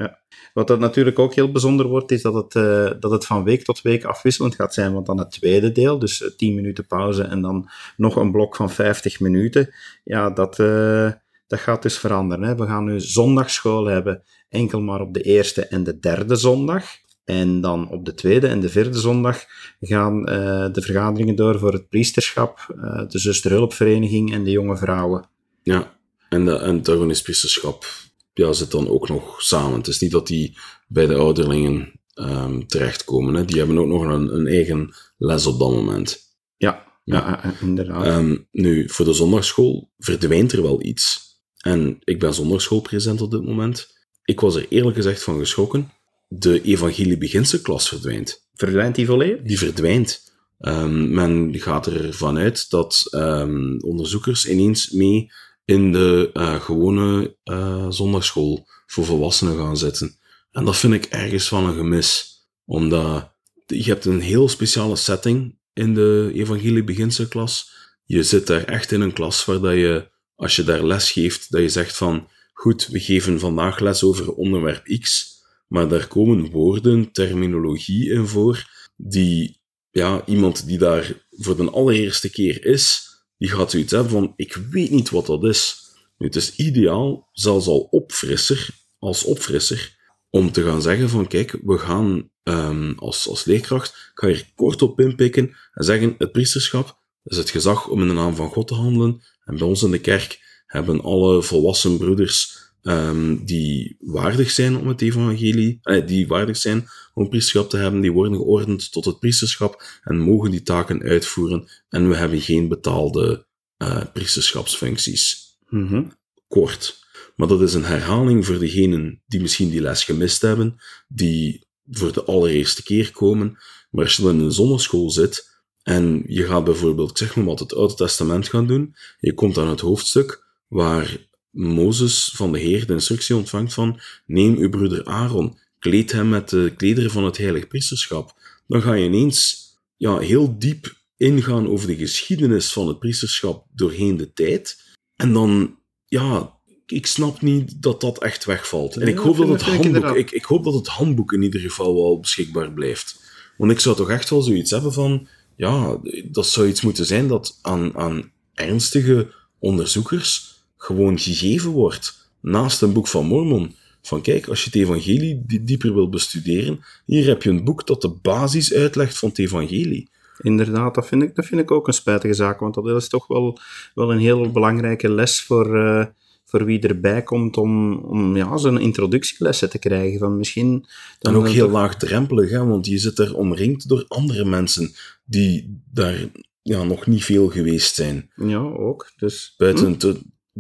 Wat 0.54 0.68
dat 0.68 0.80
natuurlijk 0.80 1.20
ook 1.20 1.34
heel 1.34 1.52
bijzonder 1.52 1.88
wordt, 1.88 2.12
is 2.12 2.22
dat 2.22 2.34
het, 2.34 2.56
eh, 2.56 2.92
dat 3.00 3.12
het 3.12 3.26
van 3.26 3.44
week 3.44 3.64
tot 3.64 3.82
week 3.82 4.04
afwisselend 4.04 4.56
gaat 4.56 4.74
zijn. 4.74 4.94
Want 4.94 5.06
dan 5.06 5.18
het 5.20 5.32
tweede 5.32 5.72
deel, 5.72 6.00
dus 6.00 6.22
eh, 6.24 6.30
10 6.30 6.56
minuten 6.56 6.86
pauze 6.88 7.24
en 7.24 7.42
dan 7.42 7.70
nog 7.98 8.16
een 8.16 8.32
blok 8.32 8.56
van 8.56 8.70
50 8.70 9.20
minuten, 9.20 9.74
ja, 10.04 10.30
dat, 10.30 10.60
eh, 10.60 11.12
dat 11.48 11.60
gaat 11.60 11.82
dus 11.82 11.98
veranderen. 11.98 12.44
Hè. 12.44 12.56
We 12.56 12.66
gaan 12.66 12.84
nu 12.84 13.00
zondagschool 13.00 13.86
hebben, 13.86 14.24
enkel 14.50 14.82
maar 14.82 15.02
op 15.02 15.14
de 15.14 15.22
eerste 15.22 15.66
en 15.66 15.84
de 15.84 16.00
derde 16.00 16.36
zondag. 16.36 16.84
En 17.26 17.62
dan 17.62 17.90
op 17.90 18.06
de 18.06 18.14
tweede 18.14 18.48
en 18.48 18.60
de 18.60 18.70
vierde 18.70 19.00
zondag 19.00 19.44
gaan 19.80 20.26
eh, 20.26 20.68
de 20.72 20.82
vergaderingen 20.82 21.36
door 21.36 21.60
voor 21.60 21.74
het 21.74 21.90
priesterschap, 21.90 22.76
eh, 22.82 23.08
de 23.08 23.20
zusterhulpvereniging 23.20 24.34
en 24.34 24.44
de 24.44 24.52
jonge 24.52 24.78
vrouwen. 24.78 25.30
Ja, 25.64 25.98
en, 26.30 26.46
de, 26.46 26.56
en 26.56 26.76
het 26.76 26.88
organistpriesterschap 26.88 27.86
ja, 28.34 28.54
zit 28.54 28.72
dan 28.72 28.88
ook 28.88 29.10
nog 29.10 29.42
samen. 29.42 29.78
Het 29.78 29.88
is 29.88 30.00
niet 30.00 30.12
dat 30.12 30.28
die 30.28 30.58
bij 30.88 31.08
de 31.08 31.16
ouderlingen 31.16 32.00
ehm, 32.14 32.66
terechtkomen. 32.66 33.34
Hè. 33.34 33.46
Die 33.46 33.58
hebben 33.58 33.78
ook 33.78 33.88
nog 33.88 34.04
een, 34.04 34.36
een 34.36 34.48
eigen 34.48 34.94
les 35.18 35.46
op 35.46 35.60
dat 35.60 35.72
moment. 35.72 36.20
Ja, 36.58 36.86
ja. 37.04 37.18
Ja. 37.44 37.54
inderdaad. 37.62 38.06
Ehm, 38.06 38.38
nu, 38.52 38.90
voor 38.90 39.06
de 39.06 39.14
zondagschool 39.14 39.92
verdwijnt 39.98 40.52
er 40.52 40.62
wel 40.62 40.84
iets. 40.84 41.28
En 41.60 41.98
ik 42.04 42.20
ben 42.20 42.34
zondagschoolpresent 42.34 43.22
op 43.22 43.32
dit 43.32 43.44
moment. 43.44 43.98
Ik 44.24 44.40
was 44.40 44.56
er 44.56 44.66
eerlijk 44.70 44.96
gezegd 44.96 45.24
van 45.24 45.40
geschrokken. 45.40 45.92
De 46.28 46.62
evangelie 46.62 47.18
beginse 47.18 47.62
klas 47.62 47.90
verdwijnt. 47.90 48.48
Verdwijnt 48.54 48.96
die 48.96 49.06
volledig? 49.06 49.42
Die 49.42 49.58
verdwijnt. 49.58 50.34
Ehm, 50.60 51.14
men 51.14 51.60
gaat 51.60 51.88
ervan 51.88 52.38
uit 52.38 52.70
dat 52.70 53.08
ehm, 53.10 53.78
onderzoekers 53.80 54.48
ineens 54.48 54.90
mee 54.90 55.32
in 55.70 55.92
de 55.92 56.30
eh, 56.34 56.62
gewone 56.62 57.38
eh, 57.44 57.86
zondagschool 57.90 58.66
voor 58.86 59.06
volwassenen 59.06 59.58
gaan 59.58 59.78
zitten. 59.78 60.16
En 60.52 60.66
dat 60.66 60.78
vind 60.78 60.94
ik 60.94 61.06
ergens 61.06 61.48
van 61.48 61.66
een 61.66 61.76
gemis. 61.76 62.38
Omdat 62.66 63.34
je 63.66 63.84
hebt 63.84 64.06
een 64.06 64.20
heel 64.20 64.50
speciale 64.50 64.96
setting 64.96 65.58
in 65.74 65.94
de 65.94 66.32
evangelie 66.34 66.84
beginselklas. 66.84 67.72
Je 68.04 68.24
zit 68.24 68.48
daar 68.48 68.64
echt 68.64 68.92
in 68.92 69.02
een 69.02 69.14
klas 69.14 69.46
waar 69.46 69.60
dat 69.60 69.74
je, 69.74 70.10
als 70.36 70.56
je 70.56 70.64
daar 70.64 70.84
les 70.84 71.12
geeft, 71.12 71.52
dat 71.52 71.62
je 71.62 71.70
zegt 71.70 71.98
van, 71.98 72.28
goed, 72.54 72.88
we 72.88 73.00
geven 73.00 73.40
vandaag 73.40 73.80
les 73.80 74.04
over 74.04 74.34
onderwerp 74.34 75.00
X, 75.00 75.36
maar 75.68 75.88
daar 75.88 76.08
komen 76.08 76.50
woorden, 76.52 77.12
terminologie 77.12 78.10
in 78.12 78.28
voor, 78.28 78.70
die, 78.96 79.62
ja, 79.90 80.26
iemand 80.26 80.66
die 80.66 80.78
daar 80.78 81.14
voor 81.30 81.56
de 81.56 81.70
allereerste 81.70 82.30
keer 82.30 82.66
is, 82.66 83.09
die 83.40 83.50
gaat 83.50 83.72
zoiets 83.72 83.92
hebben 83.92 84.12
van, 84.12 84.34
ik 84.36 84.54
weet 84.54 84.90
niet 84.90 85.10
wat 85.10 85.26
dat 85.26 85.44
is. 85.44 85.78
Nu, 86.18 86.26
het 86.26 86.36
is 86.36 86.56
ideaal, 86.56 87.30
zelfs 87.32 87.68
al 87.68 87.80
opfrisser, 87.80 88.70
als 89.00 89.24
opfrisser, 89.24 89.98
om 90.30 90.52
te 90.52 90.64
gaan 90.64 90.82
zeggen 90.82 91.10
van, 91.10 91.28
kijk, 91.28 91.58
we 91.64 91.78
gaan 91.78 92.30
um, 92.44 92.94
als, 92.98 93.28
als 93.28 93.46
leerkracht, 93.46 94.12
ga 94.14 94.28
je 94.28 94.34
er 94.34 94.52
kort 94.56 94.82
op 94.82 95.00
inpikken 95.00 95.56
en 95.74 95.84
zeggen, 95.84 96.16
het 96.18 96.32
priesterschap 96.32 96.98
is 97.24 97.38
het 97.38 97.50
gezag 97.50 97.88
om 97.88 98.02
in 98.02 98.08
de 98.08 98.14
naam 98.14 98.36
van 98.36 98.50
God 98.50 98.68
te 98.68 98.74
handelen. 98.74 99.22
En 99.46 99.58
bij 99.58 99.68
ons 99.68 99.84
in 99.84 99.92
de 99.92 100.00
kerk 100.00 100.40
hebben 100.66 101.02
alle 101.02 101.44
volwassen 101.44 101.98
broeders 101.98 102.58
um, 102.84 103.46
die 103.46 103.96
waardig 104.00 104.52
zijn 104.52 104.78
om 104.78 104.88
het 104.88 105.02
evangelie, 105.02 105.80
eh, 105.82 106.08
die 106.08 106.28
waardig 106.28 106.58
zijn 106.58 106.88
om 107.14 107.30
priesterschap 107.30 107.70
te 107.70 107.78
hebben, 107.78 108.02
die 108.02 108.12
worden 108.12 108.36
geordend 108.36 108.92
tot 108.92 109.06
het 109.06 109.20
priesterschap 109.20 109.84
en 110.04 110.18
mogen 110.18 110.52
die 110.52 110.62
taken 110.62 111.02
uitvoeren. 111.02 111.68
En 111.90 112.10
we 112.10 112.16
hebben 112.16 112.42
geen 112.42 112.68
betaalde 112.68 113.46
uh, 113.78 114.04
priesterschapsfuncties. 114.14 115.58
Mm 115.70 116.18
Kort. 116.48 117.00
Maar 117.36 117.48
dat 117.48 117.62
is 117.62 117.74
een 117.74 117.86
herhaling 117.86 118.46
voor 118.46 118.60
degenen 118.60 119.22
die 119.28 119.42
misschien 119.42 119.70
die 119.70 119.82
les 119.82 120.04
gemist 120.04 120.42
hebben, 120.42 120.76
die 121.08 121.68
voor 121.90 122.14
de 122.14 122.24
allereerste 122.24 122.84
keer 122.84 123.12
komen. 123.12 123.58
Maar 123.92 124.04
als 124.04 124.16
je 124.16 124.22
dan 124.22 124.36
in 124.36 124.44
een 124.44 124.52
zonneschool 124.52 125.10
zit 125.10 125.62
en 125.84 126.24
je 126.26 126.46
gaat 126.46 126.64
bijvoorbeeld, 126.64 127.10
ik 127.10 127.18
zeg 127.18 127.36
maar 127.36 127.46
wat, 127.46 127.60
het 127.60 127.74
Oude 127.74 127.94
Testament 127.94 128.48
gaan 128.48 128.68
doen, 128.68 128.96
je 129.20 129.34
komt 129.34 129.58
aan 129.58 129.68
het 129.68 129.80
hoofdstuk 129.80 130.44
waar 130.68 131.29
Mozes 131.52 132.32
van 132.36 132.52
de 132.52 132.60
Heer 132.60 132.86
de 132.86 132.94
instructie 132.94 133.36
ontvangt 133.36 133.74
van 133.74 134.00
neem 134.26 134.58
uw 134.58 134.70
broeder 134.70 135.06
Aaron, 135.06 135.58
kleed 135.80 136.12
hem 136.12 136.30
met 136.30 136.50
de 136.50 136.74
klederen 136.78 137.12
van 137.12 137.24
het 137.26 137.38
heilig 137.38 137.68
priesterschap. 137.68 138.34
Dan 138.68 138.82
ga 138.82 138.94
je 138.94 139.06
ineens 139.06 139.68
ja, 139.98 140.18
heel 140.18 140.60
diep 140.60 140.96
ingaan 141.18 141.68
over 141.68 141.88
de 141.88 141.96
geschiedenis 141.96 142.74
van 142.74 142.88
het 142.88 143.00
priesterschap 143.00 143.66
doorheen 143.76 144.18
de 144.18 144.34
tijd. 144.34 144.80
En 145.16 145.34
dan, 145.34 145.78
ja, 146.06 146.54
ik 146.86 147.06
snap 147.06 147.42
niet 147.42 147.82
dat 147.82 148.02
dat 148.02 148.24
echt 148.24 148.46
wegvalt. 148.46 148.98
En 148.98 149.08
ik, 149.08 149.18
hoop 149.18 149.38
dat 149.38 149.48
het 149.48 149.62
handboek, 149.62 150.16
ik, 150.16 150.32
ik, 150.32 150.44
hoop 150.44 150.64
dat 150.64 150.74
het 150.74 150.88
handboek 150.88 151.34
in 151.34 151.42
ieder 151.42 151.60
geval 151.60 151.96
wel 151.96 152.20
beschikbaar 152.20 152.72
blijft. 152.72 153.22
Want 153.58 153.72
ik 153.72 153.80
zou 153.80 153.96
toch 153.96 154.10
echt 154.10 154.30
wel 154.30 154.42
zoiets 154.42 154.72
hebben 154.72 154.94
van, 154.94 155.28
ja, 155.56 156.00
dat 156.26 156.48
zou 156.48 156.68
iets 156.68 156.82
moeten 156.82 157.06
zijn 157.06 157.28
dat 157.28 157.60
aan, 157.62 157.96
aan 157.98 158.32
ernstige 158.54 159.34
onderzoekers 159.60 160.49
gewoon 160.90 161.20
gegeven 161.20 161.72
wordt. 161.72 162.30
Naast 162.42 162.82
een 162.82 162.94
boek 162.94 163.08
van 163.08 163.26
Mormon. 163.26 163.76
Van 164.02 164.22
kijk, 164.22 164.48
als 164.48 164.64
je 164.64 164.66
het 164.66 164.76
evangelie 164.76 165.44
dieper 165.62 165.94
wil 165.94 166.10
bestuderen, 166.10 166.80
hier 167.06 167.28
heb 167.28 167.44
je 167.44 167.50
een 167.50 167.64
boek 167.64 167.88
dat 167.88 168.02
de 168.02 168.10
basis 168.22 168.74
uitlegt 168.74 169.18
van 169.18 169.30
het 169.30 169.40
evangelie. 169.40 170.10
Inderdaad, 170.42 170.96
dat 170.96 171.08
vind 171.08 171.24
ik, 171.24 171.36
dat 171.36 171.46
vind 171.46 171.62
ik 171.62 171.72
ook 171.72 171.88
een 171.88 171.94
spijtige 171.94 172.34
zaak, 172.34 172.60
want 172.60 172.74
dat 172.74 172.88
is 172.88 173.08
toch 173.08 173.28
wel, 173.28 173.60
wel 173.94 174.12
een 174.12 174.20
heel 174.20 174.52
belangrijke 174.52 175.12
les 175.12 175.42
voor, 175.42 175.76
uh, 175.78 176.06
voor 176.46 176.66
wie 176.66 176.80
erbij 176.80 177.24
komt 177.24 177.58
om, 177.58 177.94
om 177.94 178.36
ja, 178.36 178.58
zo'n 178.58 178.80
introductielessen 178.80 179.70
te 179.70 179.80
krijgen. 179.80 180.20
Van 180.20 180.38
misschien 180.38 180.86
dan 181.20 181.34
en 181.34 181.40
ook 181.40 181.48
heel 181.48 181.70
laagdrempelig, 181.70 182.50
hè, 182.50 182.66
want 182.66 182.86
je 182.86 182.98
zit 182.98 183.20
er 183.20 183.36
omringd 183.36 183.90
door 183.90 184.06
andere 184.08 184.46
mensen 184.46 184.92
die 185.26 185.82
daar 185.92 186.30
ja, 186.62 186.84
nog 186.84 187.08
niet 187.08 187.24
veel 187.24 187.50
geweest 187.50 187.96
zijn. 187.96 188.30
Ja, 188.36 188.60
ook. 188.60 189.12
Dus, 189.18 189.54
Buiten 189.58 189.98
hm? 190.00 190.14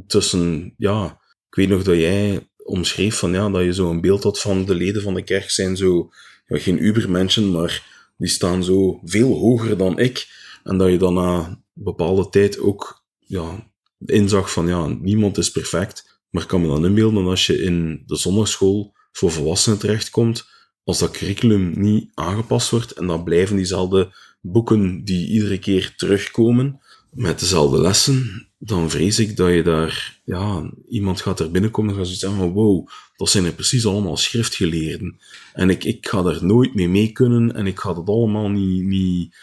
Tussen, 0.07 0.73
ja, 0.77 1.19
ik 1.49 1.55
weet 1.55 1.69
nog 1.69 1.83
dat 1.83 1.95
jij 1.95 2.49
omschreef 2.57 3.15
van, 3.15 3.31
ja, 3.31 3.49
dat 3.49 3.63
je 3.63 3.73
zo 3.73 3.89
een 3.89 4.01
beeld 4.01 4.23
had 4.23 4.41
van 4.41 4.65
de 4.65 4.75
leden 4.75 5.01
van 5.01 5.13
de 5.13 5.23
kerk 5.23 5.49
zijn 5.49 5.77
zo, 5.77 6.09
ja, 6.47 6.57
geen 6.57 6.83
ubermenschen, 6.85 7.51
maar 7.51 7.97
die 8.17 8.29
staan 8.29 8.63
zo 8.63 8.99
veel 9.03 9.33
hoger 9.33 9.77
dan 9.77 9.99
ik. 9.99 10.27
En 10.63 10.77
dat 10.77 10.89
je 10.89 10.97
dan 10.97 11.13
na 11.13 11.61
bepaalde 11.73 12.29
tijd 12.29 12.59
ook, 12.59 13.03
ja, 13.19 13.71
inzag 14.05 14.51
van, 14.51 14.67
ja, 14.67 14.87
niemand 14.87 15.37
is 15.37 15.51
perfect. 15.51 16.21
Maar 16.29 16.41
ik 16.41 16.47
kan 16.47 16.61
me 16.61 16.67
dan 16.67 16.85
inbeelden 16.85 17.25
als 17.25 17.45
je 17.45 17.61
in 17.61 18.03
de 18.05 18.15
zondagschool 18.15 18.93
voor 19.11 19.31
volwassenen 19.31 19.79
terechtkomt, 19.79 20.47
als 20.83 20.99
dat 20.99 21.11
curriculum 21.11 21.79
niet 21.79 22.11
aangepast 22.13 22.69
wordt 22.69 22.91
en 22.91 23.07
dan 23.07 23.23
blijven 23.23 23.55
diezelfde 23.55 24.15
boeken 24.41 25.03
die 25.03 25.27
iedere 25.29 25.59
keer 25.59 25.93
terugkomen 25.95 26.81
met 27.11 27.39
dezelfde 27.39 27.81
lessen, 27.81 28.48
dan 28.59 28.89
vrees 28.89 29.19
ik 29.19 29.37
dat 29.37 29.53
je 29.53 29.63
daar, 29.63 30.19
ja, 30.23 30.71
iemand 30.89 31.21
gaat 31.21 31.39
er 31.39 31.51
binnenkomen 31.51 31.91
en 31.91 31.97
gaat 31.97 32.05
zoiets 32.05 32.23
zeggen 32.23 32.39
van, 32.39 32.51
wow, 32.51 32.87
dat 33.15 33.29
zijn 33.29 33.45
er 33.45 33.53
precies 33.53 33.85
allemaal 33.85 34.17
schriftgeleerden. 34.17 35.19
En 35.53 35.69
ik, 35.69 35.83
ik 35.83 36.07
ga 36.07 36.21
daar 36.21 36.45
nooit 36.45 36.75
mee 36.75 36.89
mee 36.89 37.11
kunnen 37.11 37.55
en 37.55 37.67
ik 37.67 37.79
ga 37.79 37.93
dat 37.93 38.07
allemaal 38.07 38.49
niet, 38.49 38.83
niet 38.83 39.35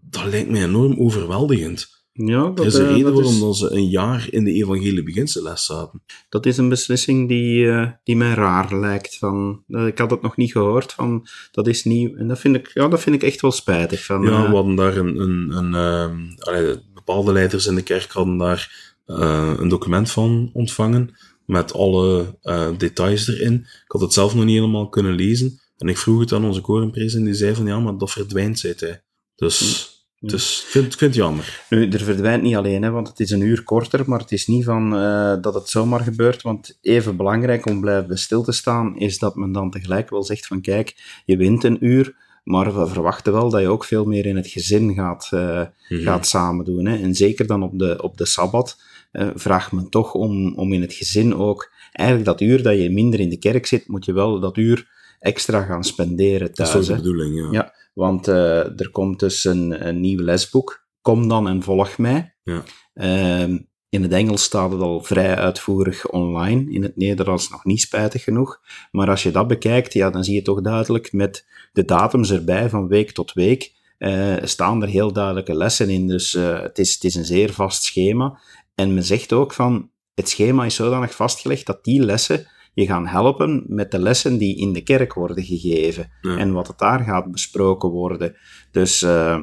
dat 0.00 0.24
lijkt 0.24 0.50
mij 0.50 0.62
enorm 0.62 1.00
overweldigend. 1.00 1.98
Ja, 2.12 2.42
dat, 2.42 2.58
er 2.58 2.66
is 2.66 2.74
een 2.74 2.84
uh, 2.84 2.90
reden 2.90 3.14
waarom 3.14 3.50
is... 3.50 3.58
ze 3.58 3.70
een 3.70 3.88
jaar 3.88 4.26
in 4.30 4.44
de 4.44 4.52
evangelie 4.52 5.02
beginselles 5.02 5.64
zaten. 5.64 6.02
Dat 6.28 6.46
is 6.46 6.56
een 6.56 6.68
beslissing 6.68 7.28
die, 7.28 7.64
uh, 7.64 7.90
die 8.04 8.16
mij 8.16 8.34
raar 8.34 8.80
lijkt. 8.80 9.18
Van, 9.18 9.62
uh, 9.68 9.86
ik 9.86 9.98
had 9.98 10.10
het 10.10 10.22
nog 10.22 10.36
niet 10.36 10.52
gehoord, 10.52 10.92
van, 10.92 11.26
dat 11.50 11.66
is 11.66 11.84
nieuw. 11.84 12.16
En 12.16 12.28
dat 12.28 12.38
vind 12.38 12.56
ik, 12.56 12.70
ja, 12.74 12.88
dat 12.88 13.00
vind 13.00 13.16
ik 13.16 13.22
echt 13.22 13.40
wel 13.40 13.50
spijtig. 13.50 14.04
Van, 14.04 14.22
ja, 14.22 14.48
we 14.48 14.54
hadden 14.54 14.74
daar 14.74 14.96
een... 14.96 15.20
een, 15.20 15.52
een 15.52 16.36
allee, 16.38 16.76
bepaalde 17.04 17.32
leiders 17.32 17.66
in 17.66 17.74
de 17.74 17.82
kerk 17.82 18.10
hadden 18.10 18.38
daar 18.38 18.94
een 19.06 19.68
document 19.68 20.10
van 20.10 20.50
ontvangen 20.52 21.16
met 21.46 21.72
alle 21.72 22.38
details 22.76 23.28
erin. 23.28 23.54
Ik 23.54 23.84
had 23.92 24.00
het 24.00 24.12
zelf 24.12 24.34
nog 24.34 24.44
niet 24.44 24.54
helemaal 24.54 24.88
kunnen 24.88 25.14
lezen. 25.14 25.60
En 25.78 25.88
ik 25.88 25.98
vroeg 25.98 26.20
het 26.20 26.32
aan 26.32 26.44
onze 26.44 26.60
korenprees 26.60 27.14
en 27.14 27.24
die 27.24 27.34
zei 27.34 27.54
van 27.54 27.66
ja, 27.66 27.80
maar 27.80 27.98
dat 27.98 28.10
verdwijnt, 28.10 28.58
zei 28.58 28.74
hij. 28.76 29.02
Dus... 29.36 29.88
Dus 30.22 30.62
ik 30.64 30.70
vind, 30.70 30.84
ik 30.92 30.98
vind 30.98 31.14
het 31.14 31.24
jammer. 31.24 31.62
Nu, 31.68 31.88
er 31.88 32.00
verdwijnt 32.00 32.42
niet 32.42 32.56
alleen, 32.56 32.82
hè, 32.82 32.90
want 32.90 33.08
het 33.08 33.20
is 33.20 33.30
een 33.30 33.40
uur 33.40 33.62
korter, 33.62 34.02
maar 34.06 34.18
het 34.18 34.32
is 34.32 34.46
niet 34.46 34.64
van 34.64 34.94
uh, 34.94 35.36
dat 35.40 35.54
het 35.54 35.68
zomaar 35.68 36.00
gebeurt. 36.00 36.42
Want 36.42 36.78
even 36.80 37.16
belangrijk 37.16 37.66
om 37.66 37.80
blijven 37.80 38.18
stil 38.18 38.42
te 38.42 38.52
staan, 38.52 38.98
is 38.98 39.18
dat 39.18 39.34
men 39.34 39.52
dan 39.52 39.70
tegelijk 39.70 40.10
wel 40.10 40.24
zegt 40.24 40.46
van 40.46 40.60
kijk, 40.60 41.22
je 41.24 41.36
wint 41.36 41.64
een 41.64 41.84
uur, 41.84 42.14
maar 42.50 42.78
we 42.78 42.86
verwachten 42.86 43.32
wel 43.32 43.50
dat 43.50 43.60
je 43.60 43.68
ook 43.68 43.84
veel 43.84 44.04
meer 44.04 44.26
in 44.26 44.36
het 44.36 44.48
gezin 44.48 44.94
gaat, 44.94 45.30
uh, 45.34 45.40
mm-hmm. 45.40 46.06
gaat 46.06 46.26
samen 46.26 46.64
doen. 46.64 46.86
Hè. 46.86 46.96
En 46.96 47.14
zeker 47.14 47.46
dan 47.46 47.62
op 47.62 47.78
de, 47.78 48.02
op 48.02 48.16
de 48.16 48.26
Sabbat 48.26 48.80
uh, 49.12 49.30
vraagt 49.34 49.72
men 49.72 49.88
toch 49.88 50.14
om, 50.14 50.54
om 50.54 50.72
in 50.72 50.80
het 50.80 50.92
gezin 50.92 51.34
ook, 51.34 51.72
eigenlijk 51.92 52.28
dat 52.28 52.40
uur 52.40 52.62
dat 52.62 52.78
je 52.78 52.90
minder 52.90 53.20
in 53.20 53.28
de 53.28 53.38
kerk 53.38 53.66
zit, 53.66 53.88
moet 53.88 54.04
je 54.04 54.12
wel 54.12 54.40
dat 54.40 54.56
uur 54.56 54.88
extra 55.18 55.62
gaan 55.62 55.84
spenderen 55.84 56.52
thuis. 56.52 56.72
Dat 56.72 56.80
is 56.80 56.86
de 56.86 56.94
bedoeling, 56.94 57.36
ja. 57.36 57.48
ja 57.50 57.74
want 57.94 58.28
uh, 58.28 58.80
er 58.80 58.90
komt 58.90 59.20
dus 59.20 59.44
een, 59.44 59.86
een 59.86 60.00
nieuw 60.00 60.20
lesboek. 60.22 60.88
Kom 61.00 61.28
dan 61.28 61.48
en 61.48 61.62
volg 61.62 61.98
mij. 61.98 62.34
Ja. 62.42 62.62
Uh, 62.94 63.58
in 63.90 64.02
het 64.02 64.12
Engels 64.12 64.42
staat 64.42 64.70
het 64.70 64.80
al 64.80 65.02
vrij 65.02 65.36
uitvoerig 65.36 66.10
online. 66.10 66.70
In 66.70 66.82
het 66.82 66.96
Nederlands 66.96 67.50
nog 67.50 67.64
niet 67.64 67.80
spijtig 67.80 68.22
genoeg. 68.22 68.60
Maar 68.90 69.08
als 69.08 69.22
je 69.22 69.30
dat 69.30 69.46
bekijkt, 69.46 69.92
ja, 69.92 70.10
dan 70.10 70.24
zie 70.24 70.34
je 70.34 70.42
toch 70.42 70.60
duidelijk 70.60 71.12
met 71.12 71.46
de 71.72 71.84
datums 71.84 72.30
erbij 72.30 72.68
van 72.68 72.88
week 72.88 73.10
tot 73.10 73.32
week. 73.32 73.72
Uh, 73.98 74.36
staan 74.42 74.82
er 74.82 74.88
heel 74.88 75.12
duidelijke 75.12 75.54
lessen 75.54 75.88
in. 75.88 76.06
Dus 76.06 76.34
uh, 76.34 76.60
het, 76.60 76.78
is, 76.78 76.94
het 76.94 77.04
is 77.04 77.14
een 77.14 77.24
zeer 77.24 77.52
vast 77.52 77.82
schema. 77.82 78.40
En 78.74 78.94
men 78.94 79.04
zegt 79.04 79.32
ook 79.32 79.52
van 79.52 79.90
het 80.14 80.28
schema 80.28 80.64
is 80.64 80.74
zodanig 80.74 81.14
vastgelegd 81.14 81.66
dat 81.66 81.84
die 81.84 82.00
lessen 82.00 82.46
je 82.74 82.86
gaan 82.86 83.06
helpen 83.06 83.64
met 83.66 83.90
de 83.90 83.98
lessen 83.98 84.38
die 84.38 84.56
in 84.56 84.72
de 84.72 84.82
kerk 84.82 85.14
worden 85.14 85.44
gegeven 85.44 86.10
en 86.22 86.52
wat 86.52 86.66
het 86.66 86.78
daar 86.78 87.00
gaat 87.00 87.30
besproken 87.30 87.88
worden. 87.88 88.36
Dus 88.70 89.02
uh, 89.02 89.40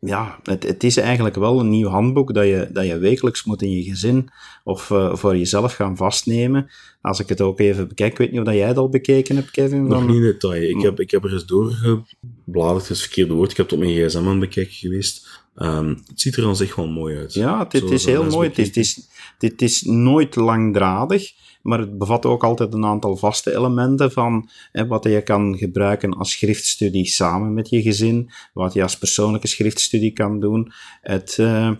ja, 0.00 0.38
het, 0.42 0.62
het, 0.62 0.84
is 0.84 0.96
eigenlijk 0.96 1.36
wel 1.36 1.60
een 1.60 1.68
nieuw 1.68 1.88
handboek 1.88 2.34
dat 2.34 2.44
je, 2.44 2.68
dat 2.72 2.86
je 2.86 2.98
wekelijks 2.98 3.44
moet 3.44 3.62
in 3.62 3.70
je 3.70 3.82
gezin 3.82 4.28
of 4.64 4.90
uh, 4.90 5.14
voor 5.14 5.36
jezelf 5.36 5.74
gaan 5.74 5.96
vastnemen. 5.96 6.70
Als 7.00 7.20
ik 7.20 7.28
het 7.28 7.40
ook 7.40 7.60
even 7.60 7.88
bekijk, 7.88 8.12
ik 8.12 8.18
weet 8.18 8.30
niet 8.30 8.40
of 8.40 8.52
jij 8.52 8.68
het 8.68 8.76
al 8.76 8.88
bekeken 8.88 9.36
hebt, 9.36 9.50
Kevin. 9.50 9.86
Nog 9.86 10.06
niet 10.06 10.16
in 10.16 10.22
detail. 10.22 10.62
Ik 10.62 10.82
heb, 10.82 11.00
ik 11.00 11.10
heb 11.10 11.24
er 11.24 11.32
eens 11.32 11.46
doorgebladerd, 11.46 12.82
het 12.82 12.82
is 12.82 12.88
het 12.88 12.98
verkeerde 12.98 13.32
woord. 13.34 13.50
Ik 13.50 13.56
heb 13.56 13.70
het 13.70 13.78
op 13.78 13.84
mijn 13.84 14.08
gsm 14.08 14.28
aan 14.28 14.38
bekijken 14.38 14.74
geweest. 14.74 15.42
Um, 15.56 16.02
het 16.06 16.20
ziet 16.20 16.36
er 16.36 16.46
aan 16.46 16.56
zich 16.56 16.74
wel 16.74 16.88
mooi 16.88 17.16
uit. 17.16 17.34
Ja, 17.34 17.64
dit 17.64 17.90
is 17.90 18.04
heel 18.04 18.24
mooi. 18.24 18.48
Het 18.48 18.58
is, 18.58 18.72
dit, 18.72 18.84
is, 18.84 19.08
dit 19.38 19.62
is 19.62 19.82
nooit 19.82 20.36
langdradig 20.36 21.32
maar 21.62 21.78
het 21.78 21.98
bevat 21.98 22.26
ook 22.26 22.44
altijd 22.44 22.74
een 22.74 22.84
aantal 22.84 23.16
vaste 23.16 23.56
elementen 23.56 24.12
van 24.12 24.48
hè, 24.72 24.86
wat 24.86 25.04
je 25.04 25.22
kan 25.22 25.56
gebruiken 25.56 26.14
als 26.14 26.32
schriftstudie 26.32 27.06
samen 27.06 27.54
met 27.54 27.68
je 27.68 27.82
gezin, 27.82 28.30
wat 28.52 28.72
je 28.72 28.82
als 28.82 28.98
persoonlijke 28.98 29.46
schriftstudie 29.46 30.12
kan 30.12 30.40
doen. 30.40 30.72
Het, 31.00 31.36
uh, 31.40 31.70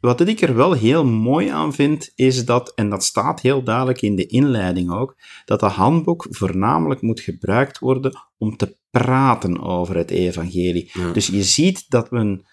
wat 0.00 0.20
ik 0.20 0.40
er 0.40 0.54
wel 0.54 0.72
heel 0.72 1.04
mooi 1.04 1.48
aan 1.48 1.74
vind, 1.74 2.12
is 2.14 2.44
dat, 2.44 2.72
en 2.74 2.90
dat 2.90 3.04
staat 3.04 3.40
heel 3.40 3.62
duidelijk 3.62 4.02
in 4.02 4.16
de 4.16 4.26
inleiding 4.26 4.92
ook, 4.92 5.16
dat 5.44 5.60
de 5.60 5.66
handboek 5.66 6.26
voornamelijk 6.30 7.00
moet 7.00 7.20
gebruikt 7.20 7.78
worden 7.78 8.12
om 8.38 8.56
te 8.56 8.76
praten 8.90 9.60
over 9.60 9.96
het 9.96 10.10
evangelie. 10.10 10.90
Ja. 10.92 11.12
Dus 11.12 11.26
je 11.26 11.42
ziet 11.42 11.84
dat, 11.88 12.10
men, 12.10 12.40
eh, 12.40 12.44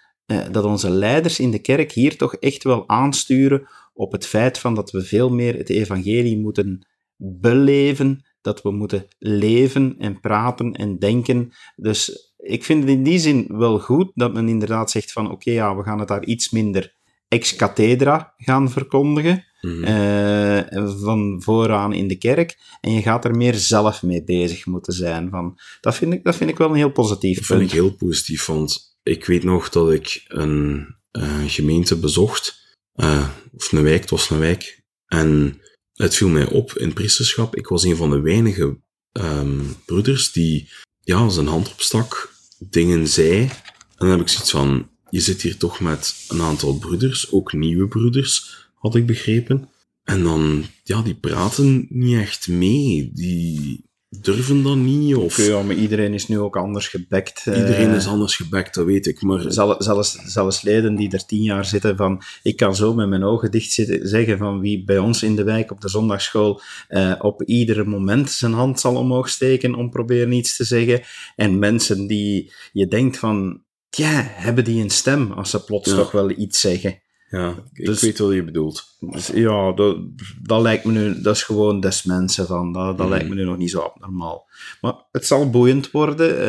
dat 0.52 0.64
onze 0.64 0.90
leiders 0.90 1.40
in 1.40 1.52
de 1.52 1.60
kerk 1.60 1.92
hier 1.92 2.18
toch 2.18 2.36
echt 2.36 2.64
wel 2.64 2.90
aansturen 2.90 3.68
op 3.94 4.12
het 4.12 4.26
feit 4.26 4.60
van 4.60 4.76
dat 4.76 4.92
we 4.92 5.02
veel 5.02 5.30
meer 5.30 5.58
het 5.58 5.70
evangelie 5.70 6.38
moeten 6.38 6.88
beleven, 7.16 8.26
dat 8.42 8.62
we 8.62 8.72
moeten 8.72 9.08
leven 9.20 9.96
en 10.00 10.20
praten 10.20 10.74
en 10.74 11.00
denken. 11.00 11.52
Dus 11.76 12.34
ik 12.38 12.64
vind 12.64 12.82
het 12.84 12.92
in 12.92 13.04
die 13.04 13.20
zin 13.20 13.46
wel 13.48 13.80
goed 13.80 14.12
dat 14.14 14.34
men 14.34 14.48
inderdaad 14.48 14.92
zegt 14.92 15.12
van 15.12 15.32
oké, 15.32 15.52
ja, 15.52 15.76
we 15.76 15.84
gaan 15.84 16.00
het 16.00 16.08
daar 16.08 16.26
iets 16.26 16.50
minder 16.50 16.96
ex 17.28 17.56
cathedra 17.56 18.34
gaan 18.38 18.70
verkondigen, 18.70 19.46
Mhm. 19.68 19.84
eh, 19.84 20.94
van 21.02 21.42
vooraan 21.44 21.94
in 21.94 22.08
de 22.08 22.18
kerk, 22.18 22.58
en 22.82 22.92
je 22.92 23.02
gaat 23.02 23.26
er 23.26 23.36
meer 23.36 23.54
zelf 23.54 24.04
mee 24.04 24.24
bezig 24.24 24.66
moeten 24.66 24.94
zijn. 24.94 25.30
Van, 25.30 25.60
dat, 25.82 25.96
vind 25.96 26.14
ik, 26.14 26.24
dat 26.24 26.36
vind 26.36 26.50
ik 26.50 26.58
wel 26.58 26.70
een 26.70 26.76
heel 26.76 26.92
positief 26.92 27.38
Dat 27.38 27.46
vind 27.46 27.60
punt. 27.60 27.72
ik 27.72 27.78
heel 27.78 27.96
positief, 27.96 28.46
want 28.46 28.98
ik 29.04 29.26
weet 29.26 29.44
nog 29.44 29.70
dat 29.70 29.92
ik 29.92 30.24
een 30.28 30.88
eh, 31.12 31.44
gemeente 31.48 31.98
bezocht, 31.98 32.76
eh, 32.94 33.30
of 33.54 33.72
een 33.72 33.84
wijk, 33.84 34.02
het 34.02 34.10
was 34.10 34.30
een 34.30 34.40
wijk, 34.40 34.84
en 35.06 35.62
het 35.94 36.16
viel 36.16 36.30
mij 36.30 36.46
op 36.50 36.74
in 36.74 36.94
priesterschap. 36.94 37.56
Ik 37.56 37.68
was 37.68 37.84
een 37.84 37.96
van 37.96 38.10
de 38.10 38.22
weinige 38.22 38.80
ehm, 39.12 39.60
broeders 39.86 40.32
die 40.32 40.70
ja, 41.02 41.30
zijn 41.30 41.48
hand 41.48 41.72
opstak, 41.72 42.34
dingen 42.70 43.08
zei, 43.08 43.42
en 43.42 43.50
dan 43.98 44.10
heb 44.10 44.20
ik 44.20 44.28
zoiets 44.28 44.52
van, 44.52 44.90
je 45.10 45.20
zit 45.20 45.42
hier 45.42 45.58
toch 45.58 45.80
met 45.80 46.26
een 46.28 46.42
aantal 46.42 46.78
broeders, 46.78 47.32
ook 47.32 47.54
nieuwe 47.54 47.88
broeders, 47.88 48.67
had 48.78 48.96
ik 48.96 49.06
begrepen. 49.06 49.70
En 50.04 50.24
dan, 50.24 50.64
ja, 50.84 51.02
die 51.02 51.16
praten 51.16 51.86
niet 51.90 52.20
echt 52.20 52.48
mee, 52.48 53.12
die 53.14 53.86
durven 54.22 54.64
dat 54.64 54.76
niet, 54.78 55.16
of... 55.16 55.46
Ja, 55.48 55.62
maar 55.64 55.76
iedereen 55.76 56.14
is 56.14 56.28
nu 56.28 56.40
ook 56.40 56.56
anders 56.58 56.88
gebekt. 56.88 57.42
eh, 57.48 57.58
Iedereen 57.58 57.94
is 57.94 58.08
anders 58.08 58.36
gebekt, 58.36 58.74
dat 58.76 58.86
weet 58.86 59.08
ik. 59.08 59.22
Maar 59.22 59.52
Zel- 59.52 59.76
zelfs, 59.84 60.12
zelfs 60.26 60.62
leden 60.62 60.96
die 60.96 61.12
er 61.12 61.26
tien 61.26 61.44
jaar 61.44 61.66
zitten 61.66 61.96
van, 61.98 62.22
ik 62.44 62.56
kan 62.58 62.76
zo 62.76 62.94
met 62.94 63.10
mijn 63.10 63.24
ogen 63.24 63.52
dicht 63.52 63.72
zitten, 63.72 64.08
zeggen 64.08 64.38
van 64.38 64.60
wie 64.60 64.84
bij 64.84 64.98
ons 64.98 65.24
in 65.24 65.36
de 65.36 65.44
wijk 65.44 65.72
op 65.72 65.82
de 65.82 65.90
zondagschool 65.90 66.62
eh, 66.88 67.14
op 67.20 67.44
ieder 67.44 67.90
moment 67.90 68.32
zijn 68.32 68.54
hand 68.54 68.80
zal 68.80 68.96
omhoog 68.96 69.30
steken 69.30 69.76
om 69.76 69.90
proberen 69.90 70.32
iets 70.32 70.56
te 70.56 70.64
zeggen. 70.64 71.02
En 71.36 71.60
mensen 71.60 72.08
die 72.08 72.52
je 72.72 72.88
denkt 72.88 73.18
van, 73.18 73.62
tja, 73.90 74.24
hebben 74.26 74.64
die 74.64 74.84
een 74.84 74.90
stem 74.90 75.32
als 75.32 75.50
ze 75.50 75.64
plots 75.64 75.90
Ja. 75.90 75.96
toch 75.96 76.12
wel 76.12 76.30
iets 76.30 76.60
zeggen. 76.60 77.00
Ja, 77.30 77.56
ik 77.74 77.86
Dus- 77.86 78.02
weet 78.02 78.18
wat 78.20 78.34
je 78.34 78.44
bedoelt. 78.44 78.84
Dus 79.00 79.28
ja, 79.28 79.72
dat, 79.72 79.98
dat 80.42 80.62
lijkt 80.62 80.84
me 80.86 80.92
nu, 80.92 81.22
dat 81.22 81.36
is 81.36 81.44
gewoon 81.44 81.80
des 81.80 82.04
mensen 82.04 82.46
van, 82.48 82.74
dat, 82.74 82.86
dat 82.86 82.98
Mhm. 82.98 83.10
lijkt 83.10 83.30
me 83.30 83.36
nu 83.36 83.44
nog 83.44 83.58
niet 83.58 83.70
zo 83.72 83.80
abnormaal. 83.80 84.50
Maar 84.82 84.94
het 85.12 85.26
zal 85.26 85.50
boeiend 85.50 85.92
worden, 85.92 86.40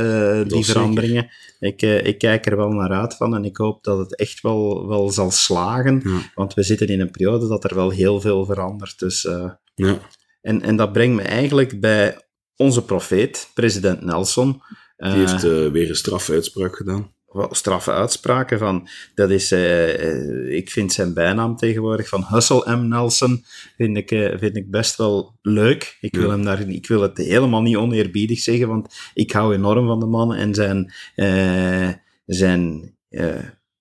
eh, 0.43 0.49
die 0.49 0.65
veranderingen. 0.65 1.29
Ik, 1.61 1.83
eh, 1.83 2.05
ik 2.07 2.19
kijk 2.19 2.47
er 2.47 2.57
wel 2.57 2.71
naar 2.71 2.91
uit 2.93 3.15
van 3.17 3.35
en 3.35 3.45
ik 3.45 3.57
hoop 3.57 3.85
dat 3.85 3.99
het 3.99 4.17
echt 4.17 4.41
wel, 4.41 4.87
wel 4.89 5.11
zal 5.11 5.31
slagen, 5.31 6.01
Ja. 6.05 6.21
want 6.35 6.55
we 6.55 6.63
zitten 6.63 6.87
in 6.89 7.01
een 7.01 7.11
periode 7.11 7.49
dat 7.49 7.65
er 7.65 7.75
wel 7.75 7.91
heel 7.91 8.21
veel 8.21 8.45
verandert. 8.45 8.99
Dus, 8.99 9.25
eh, 9.25 9.51
Ja, 9.75 9.99
en, 10.41 10.63
en 10.63 10.77
dat 10.77 10.93
brengt 10.93 11.17
me 11.17 11.23
eigenlijk 11.23 11.81
bij 11.81 12.29
onze 12.57 12.85
profeet, 12.85 13.51
president 13.55 14.03
Nelson. 14.05 14.63
die 14.97 15.11
heeft 15.13 15.43
weer 15.43 15.89
een 15.89 15.97
strafuitspraak 15.97 16.77
gedaan. 16.77 17.13
Wel 17.33 17.55
straffe 17.55 17.93
uitspraken 17.93 18.59
van, 18.59 18.89
dat 19.15 19.31
is, 19.31 19.53
eh, 19.53 20.09
eh, 20.09 20.57
ik 20.57 20.71
vind 20.71 20.93
zijn 20.93 21.15
bijnaam 21.15 21.57
tegenwoordig 21.57 22.09
van 22.09 22.25
Hustle 22.29 22.77
M. 22.77 22.89
Nelson, 22.89 23.45
vind 23.77 23.97
ik, 23.97 24.11
eh, 24.11 24.39
vind 24.39 24.57
ik 24.57 24.71
best 24.71 24.97
wel 24.97 25.35
leuk. 25.43 25.99
Ik 26.01 26.17
wil, 26.17 26.31
hem 26.31 26.45
daar, 26.45 26.69
ik 26.69 26.87
wil 26.87 27.03
het 27.03 27.19
helemaal 27.19 27.63
niet 27.63 27.77
oneerbiedig 27.77 28.39
zeggen, 28.39 28.69
want 28.69 28.95
ik 29.15 29.33
hou 29.33 29.55
enorm 29.55 29.87
van 29.87 30.01
de 30.01 30.07
man 30.07 30.35
en 30.35 30.55
zijn, 30.55 30.93
zijn 32.27 32.97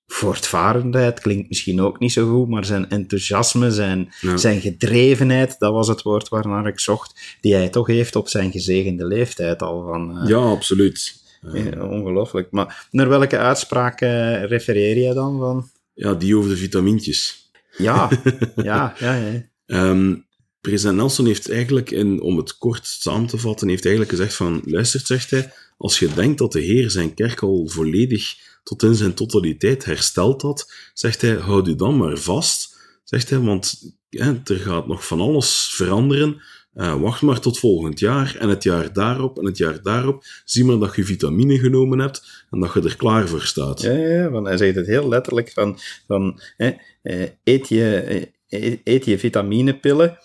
voortvarendheid 0.08 1.20
klinkt 1.20 1.48
misschien 1.48 1.82
ook 1.82 2.00
niet 2.00 2.12
zo 2.12 2.34
goed, 2.34 2.48
maar 2.48 2.66
zijn 2.66 2.90
enthousiasme, 2.90 3.72
zijn, 3.72 4.14
Ja. 4.20 4.38
zijn 4.38 4.62
gedrevenheid, 4.62 5.56
dat 5.60 5.74
was 5.74 5.88
het 5.88 6.02
woord 6.02 6.28
waarnaar 6.28 6.68
ik 6.68 6.80
zocht, 6.80 7.38
die 7.42 7.54
hij 7.54 7.70
toch 7.70 7.88
heeft 7.88 8.16
op 8.16 8.28
zijn 8.28 8.52
gezegende 8.52 9.06
leeftijd 9.06 9.62
al 9.62 9.86
van... 9.86 10.22
Ja, 10.28 10.38
absoluut. 10.38 11.26
Ja, 11.42 11.86
ongelooflijk. 11.86 12.52
Maar 12.52 12.88
naar 12.92 13.10
welke 13.10 13.38
uitspraak 13.38 14.00
refereer 14.00 14.98
jij 14.98 15.14
dan? 15.14 15.40
Van? 15.40 15.70
ja, 15.98 16.14
die 16.14 16.38
over 16.38 16.50
de 16.50 16.58
vitamintjes. 16.58 17.50
Ja, 17.78 18.10
ja, 18.56 18.96
ja, 19.00 19.16
ja. 19.16 19.50
Ehm, 19.66 20.16
president 20.62 20.98
Nelson 20.98 21.26
heeft 21.26 21.52
eigenlijk, 21.52 21.92
in, 21.92 22.22
om 22.22 22.38
het 22.38 22.58
kort 22.58 22.86
samen 22.86 23.28
te 23.28 23.38
vatten, 23.38 23.68
heeft 23.68 23.86
eigenlijk 23.86 24.16
gezegd 24.16 24.36
van, 24.36 24.62
luistert, 24.66 25.06
zegt 25.06 25.32
hij, 25.32 25.54
als 25.78 26.00
je 26.00 26.14
denkt 26.14 26.38
dat 26.38 26.52
de 26.52 26.62
Heer 26.62 26.92
zijn 26.92 27.14
kerk 27.14 27.42
al 27.42 27.68
volledig 27.68 28.36
tot 28.64 28.84
in 28.84 28.96
zijn 28.96 29.14
totaliteit 29.14 29.86
hersteld 29.86 30.42
had, 30.42 30.74
zegt 30.94 31.22
hij, 31.22 31.36
houd 31.36 31.68
u 31.68 31.76
dan 31.76 31.98
maar 31.98 32.18
vast, 32.18 32.78
zegt 33.04 33.30
hij, 33.30 33.40
want 33.40 33.96
er 34.44 34.60
gaat 34.60 34.88
nog 34.88 35.08
van 35.08 35.22
alles 35.22 35.72
veranderen. 35.72 36.42
Eh, 36.78 37.02
wacht 37.02 37.22
maar 37.22 37.40
tot 37.40 37.60
volgend 37.60 38.00
jaar 38.00 38.36
en 38.40 38.50
het 38.50 38.64
jaar 38.64 38.94
daarop 38.94 39.40
en 39.40 39.46
het 39.46 39.58
jaar 39.58 39.82
daarop. 39.82 40.24
Zie 40.46 40.64
maar 40.64 40.78
dat 40.78 40.96
je 40.96 41.04
vitamine 41.04 41.60
genomen 41.60 42.00
hebt 42.00 42.46
en 42.50 42.60
dat 42.60 42.74
je 42.74 42.82
er 42.82 42.98
klaar 42.98 43.28
voor 43.28 43.42
staat. 43.42 43.82
ja, 43.82 44.30
want 44.30 44.48
hij 44.48 44.58
zegt 44.58 44.76
het 44.76 44.88
heel 44.88 45.08
letterlijk 45.08 45.52
van, 45.52 45.80
van 46.08 46.42
eh, 46.58 47.24
eet, 47.44 47.70
je, 47.70 48.26
eh, 48.48 48.78
eet 48.84 49.06
je 49.06 49.20
vitaminepillen, 49.20 50.18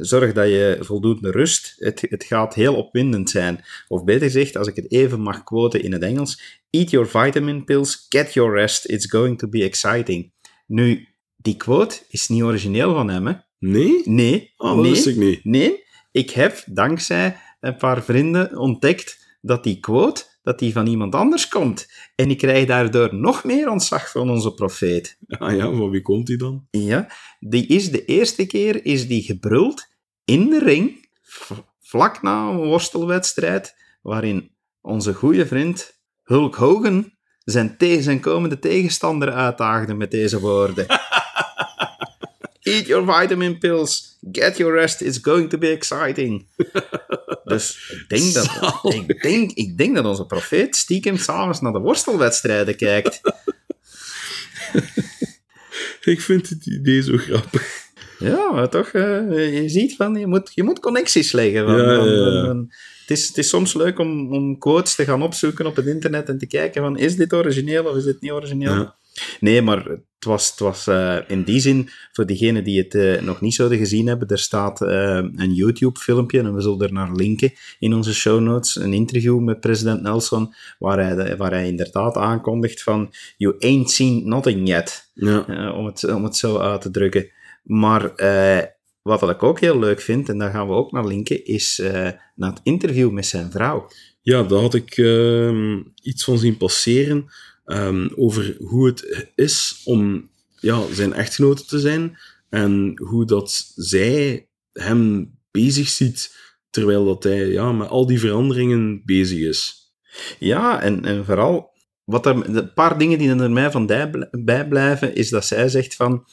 zorg 0.00 0.32
dat 0.32 0.46
je 0.46 0.76
voldoende 0.80 1.30
rust. 1.30 1.74
Het, 1.78 2.06
het 2.08 2.24
gaat 2.24 2.54
heel 2.54 2.74
opwindend 2.74 3.30
zijn. 3.30 3.64
Of 3.88 4.04
beter 4.04 4.26
gezegd, 4.30 4.56
als 4.56 4.68
ik 4.68 4.76
het 4.76 4.90
even 4.90 5.20
mag 5.20 5.44
quoten 5.44 5.82
in 5.82 5.92
het 5.92 6.02
Engels, 6.02 6.60
eat 6.70 6.90
your 6.90 7.08
vitamin 7.08 7.64
pills, 7.64 8.06
get 8.08 8.32
your 8.32 8.54
rest, 8.54 8.88
it's 8.88 9.06
going 9.06 9.38
to 9.38 9.48
be 9.48 9.64
exciting. 9.64 10.32
Nu, 10.66 11.08
die 11.36 11.56
quote 11.56 11.98
is 12.08 12.28
niet 12.28 12.42
origineel 12.42 12.94
van 12.94 13.10
hem? 13.10 13.44
Nee? 13.58 14.00
Nee, 14.04 14.52
Oh, 14.56 14.68
dat 14.74 14.82
nee. 14.82 14.90
wist 14.90 15.06
ik 15.06 15.16
niet. 15.16 15.44
Nee, 15.44 15.84
ik 16.12 16.30
heb 16.30 16.62
dankzij 16.66 17.36
een 17.60 17.76
paar 17.76 18.02
vrienden 18.02 18.58
ontdekt 18.58 19.36
dat 19.40 19.64
die 19.64 19.80
quote 19.80 20.24
dat 20.42 20.58
die 20.58 20.72
van 20.72 20.86
iemand 20.86 21.14
anders 21.14 21.48
komt. 21.48 21.86
En 22.14 22.30
ik 22.30 22.38
krijg 22.38 22.66
daardoor 22.66 23.14
nog 23.14 23.44
meer 23.44 23.68
ontzag 23.70 24.10
van 24.10 24.30
onze 24.30 24.54
profeet. 24.54 25.18
Ah 25.38 25.56
ja, 25.56 25.64
van 25.64 25.90
wie 25.90 26.02
komt 26.02 26.26
die 26.26 26.36
dan? 26.36 26.66
Ja, 26.70 27.08
die 27.40 27.66
is 27.66 27.90
de 27.90 28.04
eerste 28.04 28.46
keer 28.46 28.84
is 28.84 29.08
die 29.08 29.22
gebruld 29.22 29.86
in 30.24 30.50
de 30.50 30.58
ring, 30.58 31.08
vlak 31.80 32.22
na 32.22 32.48
een 32.48 32.56
worstelwedstrijd, 32.56 33.74
waarin 34.02 34.50
onze 34.80 35.14
goede 35.14 35.46
vriend 35.46 35.98
Hulk 36.22 36.54
Hogan 36.54 37.12
zijn, 37.44 37.76
te- 37.76 38.02
zijn 38.02 38.20
komende 38.20 38.58
tegenstander 38.58 39.32
uitdaagde 39.32 39.94
met 39.94 40.10
deze 40.10 40.40
woorden. 40.40 40.86
Eat 42.66 42.86
your 42.86 43.04
vitamin 43.04 43.58
pills. 43.58 44.18
Get 44.32 44.56
your 44.56 44.72
rest. 44.74 45.00
It's 45.00 45.18
going 45.20 45.50
to 45.50 45.58
be 45.58 45.68
exciting. 45.70 46.46
Dus 47.44 47.90
ik 47.90 48.04
denk 48.08 48.32
dat, 48.34 48.48
ik 48.94 49.22
denk, 49.22 49.50
ik 49.52 49.78
denk 49.78 49.94
dat 49.94 50.04
onze 50.04 50.26
profeet 50.26 50.76
stiekem 50.76 51.16
s'avonds 51.16 51.60
naar 51.60 51.72
de 51.72 51.78
worstelwedstrijden 51.78 52.76
kijkt. 52.76 53.20
Ik 56.04 56.20
vind 56.20 56.48
het 56.48 56.66
idee 56.66 57.02
zo 57.02 57.16
grappig. 57.16 57.84
Ja, 58.18 58.50
maar 58.52 58.68
toch, 58.68 58.88
eh, 58.88 59.62
je 59.62 59.68
ziet 59.68 59.96
van, 59.96 60.14
je 60.14 60.26
moet, 60.26 60.50
je 60.54 60.62
moet 60.62 60.78
connecties 60.80 61.32
leggen. 61.32 61.64
Van, 61.64 61.76
Ja, 61.76 61.92
ja, 61.92 61.96
van- 61.98 62.08
ja. 62.32 62.44
van- 62.46 62.72
het, 63.00 63.10
is, 63.18 63.28
het 63.28 63.38
is 63.38 63.48
soms 63.48 63.74
leuk 63.74 63.98
om, 63.98 64.32
om 64.32 64.58
quotes 64.58 64.94
te 64.94 65.04
gaan 65.04 65.22
opzoeken 65.22 65.66
op 65.66 65.76
het 65.76 65.86
internet 65.86 66.28
en 66.28 66.38
te 66.38 66.46
kijken 66.46 66.82
van, 66.82 66.98
is 66.98 67.16
dit 67.16 67.32
origineel 67.32 67.84
of 67.84 67.96
is 67.96 68.04
dit 68.04 68.20
niet 68.20 68.30
origineel? 68.32 68.94
Nee, 69.40 69.62
maar 69.62 69.84
het 69.84 70.24
was, 70.24 70.50
het 70.50 70.58
was 70.58 70.86
eh, 70.86 71.16
in 71.26 71.42
die 71.42 71.60
zin, 71.60 71.88
voor 72.12 72.26
diegenen 72.26 72.64
die 72.64 72.78
het 72.82 72.94
eh, 72.94 73.20
nog 73.22 73.40
niet 73.40 73.54
zouden 73.54 73.78
gezien 73.78 74.06
hebben, 74.06 74.28
er 74.28 74.38
staat 74.38 74.80
eh, 74.82 75.16
een 75.16 75.54
YouTube-filmpje, 75.54 76.38
en 76.40 76.54
we 76.54 76.60
zullen 76.60 76.80
er 76.80 76.92
naar 76.92 77.12
linken 77.12 77.52
in 77.78 77.94
onze 77.94 78.14
show 78.14 78.40
notes, 78.40 78.76
een 78.76 78.92
interview 78.92 79.38
met 79.40 79.60
president 79.60 80.02
Nelson, 80.02 80.54
waar 80.78 80.98
hij, 80.98 81.14
de- 81.14 81.36
waar 81.36 81.50
hij 81.50 81.66
inderdaad 81.66 82.16
aankondigt 82.16 82.82
van, 82.82 83.12
you 83.36 83.54
ain't 83.58 83.90
seen 83.90 84.28
nothing 84.28 84.68
yet. 84.68 85.10
Ja. 85.14 85.72
Om, 85.72 85.86
het, 85.86 86.04
om 86.04 86.24
het 86.24 86.36
zo 86.36 86.58
uit 86.58 86.80
te 86.80 86.90
drukken. 86.90 87.30
Maar 87.62 88.02
wat 89.02 89.30
ik 89.30 89.42
ook 89.42 89.60
heel 89.60 89.78
leuk 89.78 90.00
vind, 90.00 90.28
en 90.28 90.38
daar 90.38 90.50
gaan 90.50 90.68
we 90.68 90.74
ook 90.74 90.92
naar 90.92 91.06
linken, 91.06 91.44
is 91.44 91.82
naar 92.34 92.50
het 92.50 92.60
interview 92.62 93.10
met 93.10 93.26
zijn 93.26 93.50
vrouw. 93.50 93.88
ja, 94.20 94.42
daar 94.42 94.60
had 94.60 94.74
ik 94.74 94.96
ehm, 94.96 95.82
iets 96.02 96.24
van 96.24 96.38
zien 96.38 96.56
passeren 96.56 97.26
ehm, 97.66 98.08
over 98.16 98.56
hoe 98.60 98.86
het 98.86 99.30
is 99.34 99.82
om 99.84 100.30
ja, 100.60 100.82
zijn 100.92 101.12
echtgenote 101.12 101.64
te 101.64 101.78
zijn 101.78 102.18
en 102.48 103.00
hoe 103.02 103.24
dat 103.24 103.72
zij 103.74 104.48
hem 104.72 105.34
bezig 105.50 105.88
ziet 105.88 106.34
terwijl 106.70 107.04
dat 107.04 107.22
hij 107.22 107.46
ja, 107.46 107.72
met 107.72 107.88
al 107.88 108.06
die 108.06 108.20
veranderingen 108.20 109.02
bezig 109.04 109.38
is. 109.38 109.90
Ja, 110.38 110.80
en, 110.82 111.04
en 111.04 111.24
vooral 111.24 111.74
wat 112.04 112.26
er, 112.26 112.56
een 112.56 112.72
paar 112.72 112.98
dingen 112.98 113.18
die 113.18 113.28
er 113.28 113.50
mij 113.50 113.70
van 113.70 113.86
bijblijven, 114.30 115.14
is 115.14 115.28
dat 115.28 115.44
zij 115.44 115.68
zegt 115.68 115.94
van... 115.94 116.24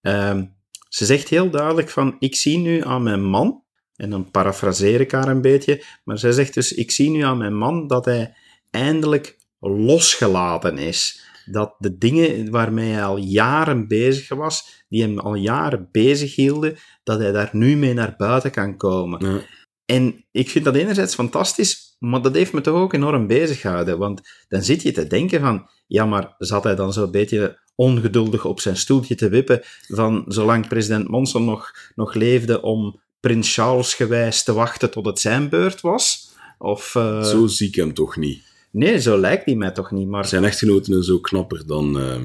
ehm, 0.00 0.44
ze 0.88 1.04
zegt 1.04 1.28
heel 1.28 1.50
duidelijk 1.50 1.88
van, 1.88 2.16
ik 2.18 2.34
zie 2.34 2.58
nu 2.58 2.84
aan 2.84 3.02
mijn 3.02 3.24
man, 3.24 3.62
en 3.96 4.10
dan 4.10 4.30
parafraseer 4.30 5.00
ik 5.00 5.10
haar 5.10 5.28
een 5.28 5.40
beetje, 5.40 5.84
maar 6.04 6.18
zij 6.18 6.32
zegt 6.32 6.54
dus, 6.54 6.72
ik 6.72 6.90
zie 6.90 7.10
nu 7.10 7.20
aan 7.20 7.38
mijn 7.38 7.56
man 7.56 7.86
dat 7.86 8.04
hij 8.04 8.34
eindelijk 8.70 9.38
losgelaten 9.68 10.78
is. 10.78 11.22
Dat 11.46 11.74
de 11.78 11.98
dingen 11.98 12.50
waarmee 12.50 12.92
hij 12.92 13.04
al 13.04 13.16
jaren 13.16 13.88
bezig 13.88 14.28
was, 14.28 14.84
die 14.88 15.02
hem 15.02 15.18
al 15.18 15.34
jaren 15.34 15.88
bezig 15.92 16.34
hielden, 16.34 16.76
dat 17.02 17.18
hij 17.18 17.32
daar 17.32 17.50
nu 17.52 17.76
mee 17.76 17.94
naar 17.94 18.14
buiten 18.16 18.50
kan 18.50 18.76
komen. 18.76 19.26
Ja. 19.26 19.40
En 19.84 20.24
ik 20.30 20.50
vind 20.50 20.64
dat 20.64 20.74
enerzijds 20.74 21.14
fantastisch, 21.14 21.96
maar 21.98 22.22
dat 22.22 22.34
heeft 22.34 22.52
me 22.52 22.60
toch 22.60 22.74
ook 22.74 22.92
enorm 22.92 23.26
bezig 23.26 23.60
gehouden. 23.60 23.98
Want 23.98 24.20
dan 24.48 24.62
zit 24.62 24.82
je 24.82 24.92
te 24.92 25.06
denken 25.06 25.40
van, 25.40 25.68
ja, 25.86 26.04
maar 26.04 26.34
zat 26.38 26.64
hij 26.64 26.74
dan 26.74 26.92
zo'n 26.92 27.10
beetje 27.10 27.62
ongeduldig 27.74 28.44
op 28.44 28.60
zijn 28.60 28.76
stoeltje 28.76 29.14
te 29.14 29.28
wippen 29.28 29.60
van 29.88 30.24
zolang 30.28 30.68
president 30.68 31.08
Monson 31.08 31.44
nog, 31.44 31.70
nog 31.94 32.14
leefde 32.14 32.62
om 32.62 33.00
prins 33.20 33.54
Charles 33.54 33.94
gewijs 33.94 34.44
te 34.44 34.52
wachten 34.52 34.90
tot 34.90 35.06
het 35.06 35.18
zijn 35.18 35.48
beurt 35.48 35.80
was? 35.80 36.32
Of, 36.58 36.94
uh... 36.94 37.22
Zo 37.24 37.46
zie 37.46 37.68
ik 37.68 37.74
hem 37.74 37.94
toch 37.94 38.16
niet. 38.16 38.53
Nee, 38.74 39.00
zo 39.00 39.18
lijkt 39.18 39.44
hij 39.44 39.54
mij 39.54 39.70
toch 39.70 39.90
niet. 39.90 40.08
Maar... 40.08 40.26
Zijn 40.26 40.44
echtgenoten 40.44 40.98
is 40.98 41.10
ook 41.10 41.22
knapper 41.22 41.66
dan 41.66 42.00
uh, 42.00 42.20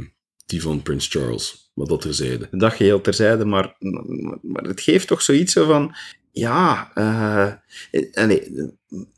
die 0.46 0.62
van 0.62 0.82
prins 0.82 1.08
Charles. 1.08 1.72
Maar 1.74 1.88
dat 1.88 2.02
terzijde. 2.02 2.48
Dat 2.52 2.74
geheel 2.74 3.02
terzijde, 3.02 3.46
maar, 3.46 3.76
maar 4.42 4.64
het 4.64 4.82
geeft 4.82 5.08
toch 5.08 5.22
zoiets 5.22 5.54
zo 5.54 5.66
van... 5.66 5.96
Ja, 6.32 6.92
uh, 6.96 7.54
nee, 8.26 8.70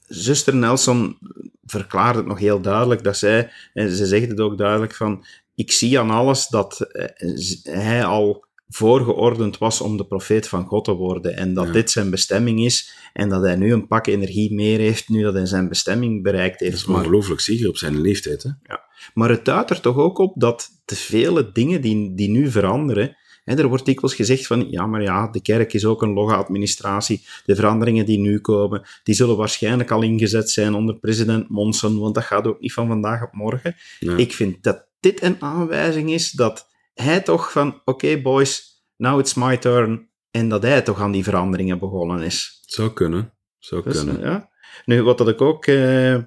zuster 0.08 0.56
Nelson 0.56 1.18
verklaarde 1.66 2.18
het 2.18 2.28
nog 2.28 2.40
heel 2.40 2.62
duidelijk, 2.62 3.04
dat 3.04 3.18
zij, 3.18 3.52
en 3.74 3.90
ze 3.90 4.06
zegt 4.06 4.30
het 4.30 4.40
ook 4.40 4.58
duidelijk 4.58 4.96
van, 4.96 5.26
ik 5.56 5.72
zie 5.72 6.00
aan 6.00 6.10
alles 6.10 6.48
dat 6.48 6.88
hij 7.64 8.06
al 8.06 8.46
voorgeordend 8.74 9.58
was 9.58 9.82
om 9.82 9.98
de 9.98 10.06
profeet 10.06 10.48
van 10.48 10.66
God 10.66 10.86
te 10.86 10.94
worden 10.94 11.36
en 11.38 11.54
dat 11.54 11.66
Ja. 11.66 11.72
dit 11.72 11.92
zijn 11.92 12.10
bestemming 12.10 12.64
is 12.66 12.92
en 13.14 13.30
dat 13.30 13.42
hij 13.42 13.56
nu 13.56 13.74
een 13.74 13.88
pak 13.88 14.08
energie 14.08 14.54
meer 14.54 14.80
heeft 14.80 15.10
nu 15.10 15.22
dat 15.24 15.34
hij 15.34 15.46
zijn 15.46 15.70
bestemming 15.70 16.24
bereikt 16.24 16.60
Dat 16.60 16.68
heeft. 16.68 16.82
is 16.82 16.86
Maar, 16.86 16.98
ongelooflijk, 16.98 17.42
zeker 17.42 17.68
op 17.68 17.78
zijn 17.78 18.02
leeftijd. 18.02 18.44
Hè? 18.44 18.50
maar 19.14 19.30
het 19.30 19.46
duidt 19.46 19.70
er 19.70 19.82
toch 19.82 19.96
ook 19.98 20.18
op 20.18 20.34
dat 20.38 20.70
de 20.86 20.96
vele 20.96 21.52
dingen 21.52 21.82
die, 21.82 22.14
die 22.16 22.30
nu 22.30 22.52
veranderen, 22.52 23.18
hè, 23.44 23.56
er 23.58 23.68
wordt 23.68 23.86
dikwijls 23.86 24.16
gezegd 24.16 24.48
van, 24.48 24.70
ja, 24.70 24.86
maar 24.86 25.02
ja, 25.02 25.28
de 25.28 25.42
kerk 25.42 25.74
is 25.74 25.86
ook 25.86 26.02
een 26.02 26.14
logge 26.14 26.36
administratie. 26.36 27.26
De 27.46 27.56
veranderingen 27.56 28.06
die 28.06 28.20
nu 28.20 28.40
komen, 28.40 28.82
die 29.04 29.16
zullen 29.16 29.38
waarschijnlijk 29.38 29.92
al 29.92 30.02
ingezet 30.02 30.50
zijn 30.50 30.74
onder 30.74 30.96
president 30.96 31.50
Monson, 31.50 32.00
want 32.00 32.16
dat 32.16 32.24
gaat 32.24 32.48
ook 32.48 32.60
niet 32.60 32.74
van 32.74 32.88
vandaag 32.88 33.24
op 33.24 33.34
morgen. 33.34 33.76
Ja. 34.00 34.18
Ik 34.18 34.34
vind 34.34 34.64
dat 34.64 34.86
dit 35.00 35.22
een 35.22 35.36
aanwijzing 35.40 36.12
is 36.12 36.32
dat 36.32 36.70
hij 37.02 37.22
toch 37.22 37.52
van, 37.52 37.82
oké 37.86 38.22
boys, 38.22 38.84
now 38.98 39.20
it's 39.20 39.34
my 39.34 39.58
turn, 39.58 40.10
en 40.32 40.50
dat 40.50 40.64
hij 40.64 40.82
toch 40.82 41.00
aan 41.00 41.12
die 41.12 41.24
veranderingen 41.24 41.80
begonnen 41.80 42.22
is. 42.22 42.62
Zou 42.66 42.94
kunnen. 42.94 43.34
zou 43.60 43.84
Dus, 43.84 43.98
kunnen. 43.98 44.20
ja. 44.20 44.50
Nu, 44.86 45.04
wat 45.04 45.18
dat 45.18 45.28
ik 45.28 45.42
ook 45.42 45.66
eh, 45.66 46.18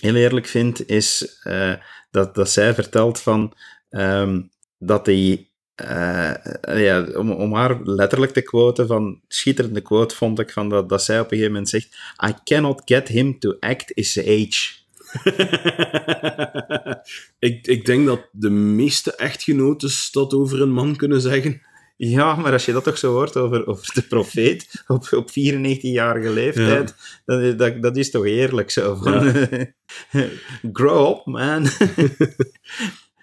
heel 0.00 0.14
eerlijk 0.14 0.46
vind, 0.46 0.88
is 0.88 1.38
eh, 1.42 1.74
dat, 2.10 2.34
dat 2.34 2.50
zij 2.50 2.74
vertelt 2.74 3.20
van 3.20 3.54
ehm, 3.88 4.42
dat 4.78 5.06
hij, 5.06 5.50
eh, 5.74 6.34
ja, 6.62 7.06
om, 7.14 7.30
om 7.30 7.54
haar 7.54 7.82
letterlijk 7.82 8.32
te 8.32 8.42
quoten, 8.42 8.86
van 8.86 9.20
schitterende 9.28 9.80
quote 9.80 10.14
vond 10.14 10.38
ik 10.38 10.50
van 10.50 10.68
dat, 10.68 10.88
dat 10.88 11.02
zij 11.02 11.18
op 11.20 11.24
een 11.24 11.30
gegeven 11.30 11.52
moment 11.52 11.68
zegt: 11.68 11.96
I 12.28 12.34
cannot 12.44 12.82
get 12.84 13.08
him 13.08 13.38
to 13.38 13.56
act 13.60 13.92
his 13.94 14.18
age. 14.18 14.76
ik, 17.48 17.66
ik 17.66 17.84
denk 17.84 18.06
dat 18.06 18.28
de 18.32 18.50
meeste 18.50 19.14
echtgenoten 19.14 19.90
dat 20.10 20.34
over 20.34 20.60
een 20.60 20.72
man 20.72 20.96
kunnen 20.96 21.20
zeggen. 21.20 21.62
Ja, 21.96 22.34
maar 22.34 22.52
als 22.52 22.64
je 22.64 22.72
dat 22.72 22.84
toch 22.84 22.98
zo 22.98 23.12
hoort 23.12 23.36
over, 23.36 23.66
over 23.66 23.94
de 23.94 24.02
profeet 24.02 24.84
op, 24.86 25.12
op 25.12 25.30
94-jarige 25.30 26.30
leeftijd, 26.30 26.94
dat, 27.24 27.58
dat, 27.58 27.82
dat 27.82 27.96
is 27.96 28.10
toch 28.10 28.26
eerlijk 28.26 28.70
zo. 28.70 28.94
Van, 28.94 29.32
grow 30.72 31.10
up, 31.10 31.26
man. 31.26 31.66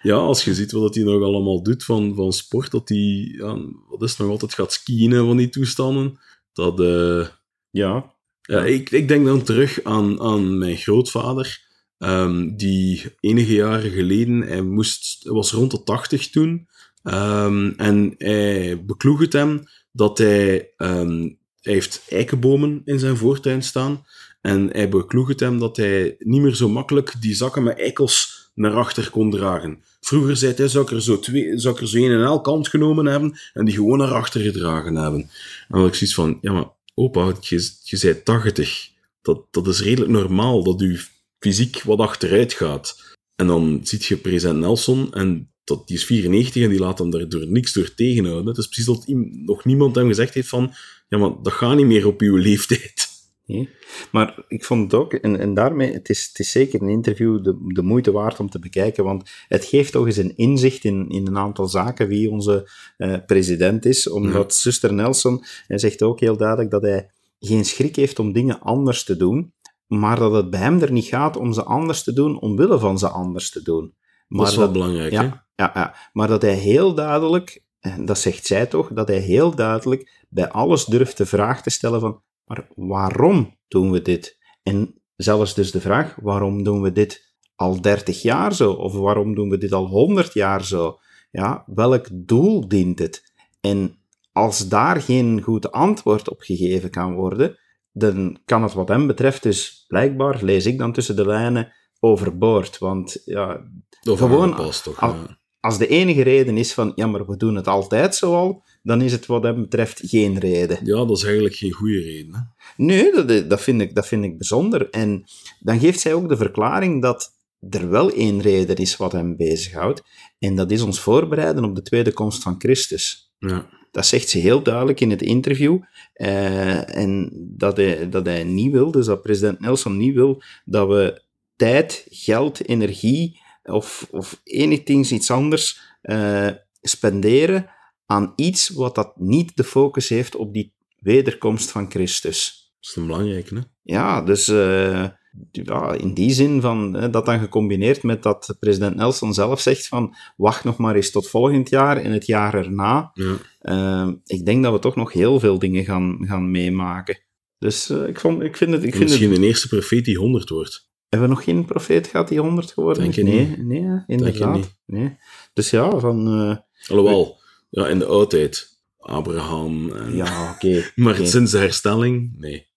Ja, 0.06 0.16
als 0.16 0.44
je 0.44 0.54
ziet 0.54 0.72
wat 0.72 0.96
hij 0.96 1.04
nog 1.04 1.24
allemaal 1.24 1.64
doet 1.64 1.84
van, 1.84 2.16
van 2.16 2.34
sport, 2.34 2.72
dat 2.72 2.90
hij, 2.90 3.34
ja, 3.38 3.58
wat 3.88 4.02
is 4.02 4.18
nog 4.18 4.30
altijd 4.30 4.54
gaat 4.54 4.74
skiën 4.74 5.16
van 5.16 5.38
die 5.38 5.50
toestanden. 5.50 6.20
Dat, 6.54 6.80
eh, 6.80 7.28
ja, 7.70 8.14
ja, 8.42 8.64
ik, 8.64 8.92
ik 8.92 9.08
denk 9.08 9.26
dan 9.26 9.44
terug 9.44 9.84
aan, 9.84 10.22
aan 10.22 10.58
mijn 10.58 10.78
grootvader, 10.78 11.65
ehm, 11.98 12.56
die 12.56 13.04
enige 13.20 13.54
jaren 13.54 13.92
geleden, 13.92 14.42
hij, 14.42 14.62
moest, 14.62 15.24
was 15.24 15.52
rond 15.52 15.72
de 15.72 15.84
80 15.84 16.30
toen, 16.30 16.68
ehm, 17.04 17.72
en 17.78 18.16
hij 18.18 18.84
bekloeg 18.86 19.20
het 19.20 19.34
hem 19.34 19.64
dat 19.92 20.18
hij, 20.18 20.70
ehm, 20.78 21.22
hij 21.62 21.74
heeft 21.74 22.06
eikenbomen 22.10 22.82
in 22.86 23.00
zijn 23.00 23.18
voortuin 23.18 23.64
staan, 23.64 24.06
en 24.46 24.70
hij 24.72 24.90
bekloeg 24.90 25.28
het 25.28 25.40
hem 25.40 25.60
dat 25.60 25.78
hij 25.78 26.16
niet 26.20 26.42
meer 26.42 26.56
zo 26.56 26.70
makkelijk 26.70 27.16
die 27.20 27.34
zakken 27.34 27.64
met 27.64 27.80
eikels 27.80 28.50
naar 28.56 28.74
achter 28.74 29.10
kon 29.10 29.32
dragen. 29.32 29.84
Vroeger 30.02 30.38
zei 30.38 30.54
hij, 30.56 30.68
zou 30.68 30.86
ik 30.86 30.92
er 30.92 31.02
zo, 31.02 31.20
twee, 31.20 31.60
zou 31.60 31.86
zo 31.86 31.98
één 31.98 32.18
aan 32.18 32.24
elke 32.24 32.50
kant 32.50 32.68
genomen 32.68 33.06
hebben 33.06 33.40
en 33.54 33.66
die 33.66 33.74
gewoon 33.74 33.98
naar 33.98 34.14
achter 34.14 34.42
gedragen 34.42 34.96
hebben. 34.96 35.20
En 35.20 35.30
dan 35.68 35.86
ik 35.86 35.94
zoiets 35.94 36.16
van, 36.16 36.38
ja 36.42 36.54
maar 36.54 36.70
opa, 36.94 37.34
je, 37.40 37.70
je 37.84 37.98
zei 37.98 38.24
80. 38.24 38.90
Dat, 39.22 39.42
dat 39.52 39.68
is 39.68 39.82
redelijk 39.82 40.12
normaal 40.12 40.64
dat 40.64 40.80
je 40.80 41.06
fysiek 41.46 41.82
wat 41.82 42.00
achteruit 42.00 42.54
gaat. 42.54 43.16
En 43.36 43.48
dan 43.48 43.80
ziet 43.84 44.06
je 44.06 44.18
president 44.18 44.60
Nelson 44.60 45.14
en 45.14 45.50
dat, 45.64 45.88
die 45.88 45.98
is 45.98 46.06
94 46.06 46.64
en 46.64 46.70
die 46.70 46.80
laat 46.80 47.00
hem 47.00 47.10
daar 47.10 47.30
door 47.30 47.48
niks 47.48 47.74
door 47.74 47.94
tegenhouden. 47.94 48.48
Het 48.48 48.58
is 48.58 48.68
precies 48.68 48.86
dat 48.86 49.08
nog 49.46 49.66
niemand 49.66 49.96
hem 49.96 50.08
gezegd 50.08 50.34
heeft 50.34 50.50
van, 50.50 50.74
ja 51.08 51.18
maar 51.18 51.32
dat 51.42 51.54
gaat 51.54 51.76
niet 51.76 51.86
meer 51.86 52.08
op 52.08 52.22
uw 52.22 52.36
leeftijd. 52.36 53.14
Nee. 53.46 53.70
Maar 54.12 54.44
ik 54.48 54.66
vond 54.66 54.92
het 54.92 55.02
ook, 55.02 55.14
en, 55.14 55.40
en 55.40 55.54
daarmee, 55.54 55.94
het 55.94 56.10
is, 56.10 56.28
het 56.28 56.40
is 56.40 56.52
zeker 56.52 56.82
een 56.82 56.90
interview 56.90 57.44
de, 57.44 57.72
de 57.74 57.82
moeite 57.82 58.12
waard 58.12 58.40
om 58.40 58.50
te 58.50 58.60
bekijken, 58.60 59.04
want 59.04 59.30
het 59.48 59.66
geeft 59.66 59.92
toch 59.92 60.06
eens 60.06 60.18
een 60.18 60.38
inzicht 60.38 60.84
in, 60.84 61.10
in 61.10 61.28
een 61.28 61.38
aantal 61.38 61.68
zaken 61.68 62.08
wie 62.08 62.30
onze 62.30 62.70
eh, 62.98 63.16
president 63.26 63.86
is, 63.86 64.10
omdat 64.10 64.56
zuster 64.56 64.94
Nelson 64.94 65.44
hij 65.68 65.78
zegt 65.78 66.04
ook 66.04 66.20
heel 66.20 66.38
duidelijk 66.38 66.72
dat 66.72 66.82
hij 66.82 67.10
geen 67.40 67.66
schrik 67.66 67.96
heeft 67.96 68.20
om 68.20 68.34
dingen 68.34 68.60
anders 68.60 69.04
te 69.04 69.18
doen, 69.18 69.54
maar 69.88 70.20
dat 70.20 70.34
het 70.34 70.50
bij 70.50 70.60
hem 70.60 70.82
er 70.82 70.92
niet 70.92 71.06
gaat 71.06 71.38
om 71.38 71.54
ze 71.54 71.64
anders 71.64 72.04
te 72.04 72.14
doen 72.14 72.40
omwille 72.40 72.80
van 72.80 73.00
ze 73.00 73.08
anders 73.08 73.50
te 73.50 73.62
doen. 73.62 73.94
Maar 74.28 74.44
dat 74.44 74.52
is 74.52 74.58
wel 74.58 74.72
belangrijk, 74.72 75.12
hè? 75.12 75.22
ja, 75.22 75.46
ja, 75.56 75.72
ja, 75.74 75.96
maar 76.14 76.28
dat 76.28 76.42
hij 76.42 76.54
heel 76.54 76.94
duidelijk, 76.94 77.64
en 77.80 78.06
dat 78.06 78.20
zegt 78.20 78.46
zij 78.46 78.66
toch, 78.66 78.94
dat 78.94 79.08
hij 79.08 79.20
heel 79.20 79.56
duidelijk 79.56 80.26
bij 80.30 80.50
alles 80.50 80.86
durft 80.86 81.18
de 81.18 81.26
vraag 81.26 81.62
te 81.62 81.70
stellen 81.70 82.00
van, 82.00 82.22
maar 82.46 82.68
waarom 82.76 83.58
doen 83.68 83.92
we 83.92 84.02
dit? 84.02 84.38
En 84.64 85.02
zelfs 85.16 85.54
dus 85.54 85.72
de 85.72 85.82
vraag, 85.82 86.16
waarom 86.22 86.64
doen 86.64 86.82
we 86.82 86.92
dit 86.92 87.36
al 87.56 87.82
30 87.82 88.22
jaar 88.22 88.54
zo? 88.54 88.72
Of 88.72 88.94
waarom 88.94 89.36
doen 89.36 89.50
we 89.50 89.58
dit 89.58 89.72
al 89.72 89.86
100 89.86 90.34
jaar 90.34 90.66
zo? 90.66 91.00
Ja, 91.32 91.64
welk 91.66 92.08
doel 92.12 92.68
dient 92.68 93.00
het? 93.00 93.34
En 93.62 93.98
als 94.32 94.68
daar 94.68 95.02
geen 95.02 95.42
goed 95.42 95.72
antwoord 95.72 96.30
op 96.30 96.42
gegeven 96.42 96.90
kan 96.90 97.14
worden, 97.14 97.58
dan 97.98 98.38
kan 98.46 98.64
het 98.64 98.74
wat 98.74 98.88
hem 98.88 99.08
betreft 99.08 99.44
dus 99.44 99.86
blijkbaar, 99.88 100.44
lees 100.44 100.66
ik 100.66 100.78
dan 100.78 100.94
tussen 100.94 101.16
de 101.16 101.26
lijnen, 101.26 101.74
overboord. 102.00 102.78
Want 102.78 103.22
ja, 103.26 103.62
Of 104.10 104.18
Gewoon 104.20 104.52
aangepast, 104.54 104.84
toch? 104.84 105.02
al- 105.02 105.14
ja. 105.14 105.38
als 105.60 105.78
de 105.78 105.88
enige 105.88 106.22
reden 106.22 106.58
is 106.58 106.74
van, 106.74 106.92
ja, 106.96 107.08
maar 107.08 107.26
we 107.28 107.38
doen 107.38 107.56
het 107.56 107.68
altijd 107.68 108.16
zo 108.16 108.34
al, 108.36 108.64
dan 108.84 109.02
is 109.02 109.12
het 109.12 109.26
wat 109.26 109.44
hem 109.44 109.62
betreft 109.62 110.02
geen 110.04 110.40
reden. 110.40 110.80
ja, 110.84 110.96
dat 111.06 111.18
is 111.18 111.24
eigenlijk 111.24 111.56
geen 111.56 111.72
goede 111.72 112.00
reden. 112.02 112.34
Hè? 112.34 112.42
Nee, 112.84 113.12
dat, 113.12 113.50
dat, 113.50 113.62
vind 113.62 113.82
ik, 113.82 113.96
dat 113.96 114.08
vind 114.08 114.24
ik 114.24 114.38
bijzonder. 114.38 114.90
En 114.90 115.24
dan 115.60 115.80
geeft 115.80 116.00
zij 116.00 116.14
ook 116.14 116.30
de 116.30 116.38
verklaring 116.38 117.02
dat 117.02 117.34
er 117.70 117.90
wel 117.90 118.12
één 118.12 118.42
reden 118.42 118.76
is 118.76 118.98
wat 118.98 119.12
hem 119.12 119.36
bezighoudt, 119.38 120.02
en 120.40 120.56
dat 120.56 120.72
is 120.72 120.82
ons 120.82 121.00
voorbereiden 121.00 121.64
op 121.64 121.76
de 121.76 121.82
tweede 121.82 122.14
komst 122.14 122.42
van 122.44 122.56
Christus. 122.58 123.34
Ja. 123.40 123.70
Dat 123.96 124.06
zegt 124.06 124.30
ze 124.30 124.38
heel 124.38 124.62
duidelijk 124.64 125.00
in 125.00 125.10
het 125.10 125.22
interview. 125.22 125.80
eh, 126.14 126.96
en 126.98 127.32
dat 127.34 127.78
hij, 127.78 128.10
dat 128.10 128.26
hij 128.26 128.44
niet 128.44 128.72
wil, 128.72 128.92
dus 128.92 129.06
dat 129.06 129.22
president 129.22 129.60
Nelson 129.60 129.98
niet 129.98 130.14
wil, 130.14 130.42
dat 130.66 130.88
we 130.88 131.22
tijd, 131.56 132.08
geld, 132.10 132.68
energie 132.68 133.40
of, 133.64 134.08
of 134.12 134.42
enigszins 134.44 135.12
iets 135.12 135.32
anders 135.32 135.80
eh, 136.02 136.50
spenderen 136.82 137.70
aan 138.06 138.34
iets 138.36 138.70
wat 138.70 138.96
dat 138.96 139.14
niet 139.18 139.58
de 139.58 139.64
focus 139.64 140.10
heeft 140.10 140.36
op 140.36 140.54
die 140.54 140.74
wederkomst 141.00 141.72
van 141.72 141.90
Christus. 141.92 142.72
Dat 142.80 142.90
is 142.90 142.96
een 142.96 143.08
belangrijke, 143.08 143.56
hè? 143.56 143.62
Ja, 143.82 144.22
dus 144.22 144.48
eh, 144.48 145.08
ja, 145.52 145.94
in 145.94 146.14
die 146.14 146.32
zin 146.34 146.62
van 146.62 146.92
dat 147.12 147.26
dan 147.26 147.40
gecombineerd 147.40 148.04
met 148.04 148.24
dat 148.24 148.56
president 148.60 148.96
Nelson 148.96 149.34
zelf 149.34 149.60
zegt 149.62 149.88
van 149.88 150.16
wacht 150.38 150.64
nog 150.64 150.78
maar 150.78 150.96
eens 150.96 151.12
tot 151.12 151.28
volgend 151.30 151.70
jaar 151.70 151.98
en 151.98 152.12
het 152.12 152.26
jaar 152.26 152.54
erna. 152.54 153.12
Ja. 153.14 153.36
Eh, 153.60 154.10
ik 154.26 154.46
denk 154.46 154.64
dat 154.64 154.74
we 154.74 154.80
toch 154.80 154.96
nog 154.96 155.14
heel 155.14 155.40
veel 155.40 155.60
dingen 155.60 155.84
gaan, 155.84 156.18
gaan 156.22 156.52
meemaken. 156.52 157.20
Dus 157.58 157.90
eh, 157.90 158.08
ik, 158.08 158.20
vond, 158.20 158.42
ik 158.42 158.58
vind 158.58 158.72
het... 158.72 158.84
Ik 158.84 158.92
vind 158.96 159.04
Misschien 159.10 159.32
het 159.32 159.40
de 159.40 159.46
eerste 159.46 159.68
profeet 159.68 160.06
die 160.06 160.18
100 160.18 160.50
wordt. 160.50 160.90
Hebben 161.10 161.30
we 161.30 161.36
nog 161.36 161.44
geen 161.44 161.66
profeet 161.66 162.08
gehad 162.08 162.28
die 162.28 162.40
100 162.40 162.72
geworden 162.72 163.02
Denk 163.04 163.16
is? 163.16 163.24
je 163.24 163.24
Nee, 163.24 163.48
niet. 163.48 163.66
nee, 163.66 164.04
inderdaad. 164.08 164.56
niet. 164.56 164.76
Nee. 164.86 165.18
Dus 165.54 165.70
ja, 165.70 166.00
van... 166.00 166.28
eh, 166.28 166.90
Alhoewel, 166.92 167.40
ja, 167.70 167.88
in 167.88 168.00
de 168.00 168.06
oudheid, 168.06 168.80
Abraham. 168.98 169.92
En, 169.92 170.16
ja, 170.16 170.52
oké. 170.52 170.84
maar 170.96 171.16
sinds 171.16 171.52
de 171.52 171.58
herstelling, 171.58 172.34
nee. 172.38 172.68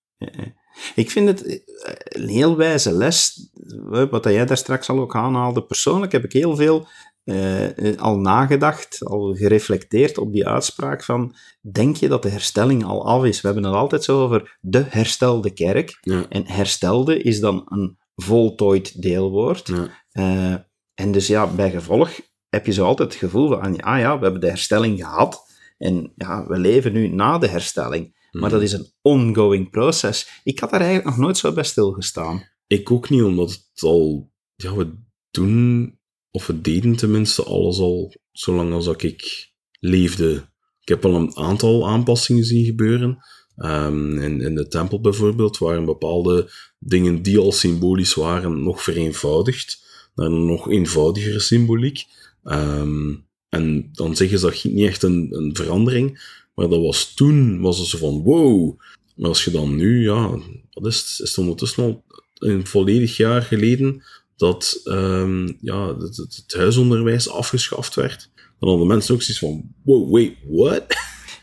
Ik 0.95 1.11
vind 1.11 1.29
het 1.29 1.47
eh, 1.47 1.59
een 2.09 2.29
heel 2.29 2.57
wijze 2.57 2.93
les, 2.93 3.49
eh, 3.93 4.05
wat 4.11 4.25
jij 4.25 4.47
daar 4.47 4.57
straks 4.57 4.89
al 4.89 4.99
ook 4.99 5.17
aanhaalde. 5.17 5.63
Persoonlijk 5.63 6.13
heb 6.13 6.25
ik 6.25 6.33
heel 6.33 6.57
veel 6.57 6.87
eh, 7.25 7.97
al 7.97 8.19
nagedacht, 8.19 9.05
al 9.05 9.35
gereflecteerd 9.35 10.19
op 10.19 10.33
die 10.33 10.47
uitspraak 10.47 11.05
van, 11.05 11.35
denk 11.61 11.97
je 11.97 12.09
dat 12.09 12.23
de 12.23 12.29
herstelling 12.29 12.85
al 12.85 13.07
af 13.07 13.25
is? 13.25 13.41
We 13.41 13.47
hebben 13.47 13.67
het 13.67 13.75
altijd 13.75 14.05
zo 14.05 14.23
over 14.23 14.59
de 14.61 14.85
herstelde 14.89 15.51
kerk. 15.51 15.99
Ja, 16.01 16.27
En 16.29 16.47
herstelde 16.47 17.23
is 17.23 17.41
dan 17.41 17.63
een 17.69 17.99
voltooid 18.15 19.03
deelwoord. 19.03 19.73
ja. 20.13 20.67
En 20.95 21.13
dus 21.13 21.27
ja, 21.27 21.47
bij 21.47 21.71
gevolg 21.71 22.11
heb 22.49 22.67
je 22.67 22.73
zo 22.73 22.85
altijd 22.85 23.09
het 23.09 23.19
gevoel 23.19 23.49
van, 23.49 23.81
ah 23.81 23.99
ja, 23.99 24.17
we 24.19 24.23
hebben 24.23 24.41
de 24.41 24.49
herstelling 24.49 24.99
gehad. 24.99 25.47
En 25.79 26.13
ja, 26.17 26.47
we 26.47 26.59
leven 26.59 26.93
nu 26.93 27.09
na 27.09 27.39
de 27.39 27.49
herstelling. 27.49 28.17
Maar 28.31 28.51
dat 28.51 28.63
is 28.63 28.73
een 28.73 28.93
ongoing 29.03 29.71
proces. 29.71 30.41
Ik 30.45 30.59
had 30.59 30.71
daar 30.71 30.81
eigenlijk 30.81 31.09
nog 31.09 31.19
nooit 31.25 31.37
zo 31.37 31.53
bij 31.53 31.65
stilgestaan. 31.65 32.49
Ik 32.67 32.91
ook 32.91 33.11
niet, 33.11 33.23
omdat 33.23 33.51
het 33.51 33.83
al... 33.83 34.31
Ja, 34.55 34.75
we 34.75 34.95
doen... 35.31 35.97
Of 36.31 36.47
we 36.47 36.61
deden 36.61 36.97
tenminste 36.97 37.43
alles 37.43 37.79
al 37.79 38.15
zolang 38.33 38.73
als 38.73 38.87
ik 38.87 39.51
leefde. 39.81 40.35
Ik 40.81 40.89
heb 40.89 41.05
al 41.05 41.15
een 41.15 41.37
aantal 41.37 41.89
aanpassingen 41.89 42.45
zien 42.45 42.65
gebeuren. 42.65 43.19
Ehm, 43.57 44.19
in, 44.19 44.41
in 44.41 44.55
de 44.55 44.69
tempel 44.69 45.01
bijvoorbeeld 45.01 45.59
waren 45.59 45.85
bepaalde 45.85 46.51
dingen 46.79 47.23
die 47.23 47.39
al 47.39 47.53
symbolisch 47.53 48.15
waren 48.15 48.63
nog 48.63 48.83
vereenvoudigd 48.83 49.87
naar 50.15 50.27
een 50.27 50.47
nog 50.47 50.71
eenvoudigere 50.71 51.41
symboliek. 51.41 52.05
Ehm, 52.45 53.15
en 53.49 53.89
dan 53.93 54.17
zeggen 54.17 54.39
ze 54.39 54.47
dat 54.47 54.65
niet 54.65 54.87
echt 54.87 55.03
een, 55.03 55.29
een 55.31 55.57
verandering, 55.57 56.37
maar 56.59 56.69
dat 56.69 56.81
was 56.81 57.15
toen, 57.15 57.61
was 57.61 57.79
het 57.79 57.87
zo 57.87 57.99
van 57.99 58.23
wow. 58.23 58.79
Maar 59.15 59.29
als 59.29 59.45
je 59.45 59.51
dan 59.51 59.77
nu, 59.77 60.03
ja, 60.03 60.39
wat 60.71 60.87
is 60.87 60.97
het, 60.99 61.07
is 61.09 61.29
het 61.29 61.39
ondertussen 61.39 61.85
al 61.85 62.05
een 62.39 62.67
volledig 62.67 63.17
jaar 63.17 63.43
geleden 63.43 64.03
dat 64.37 64.81
ehm, 64.85 65.53
ja, 65.61 65.97
het, 65.97 66.55
huisonderwijs 66.57 67.31
afgeschaft 67.31 67.95
werd. 67.95 68.31
Dan 68.59 68.69
hadden 68.69 68.87
mensen 68.87 69.15
ook 69.15 69.23
zoiets 69.23 69.45
van, 69.45 69.75
wow, 69.85 70.13
wait, 70.13 70.37
what? 70.49 70.85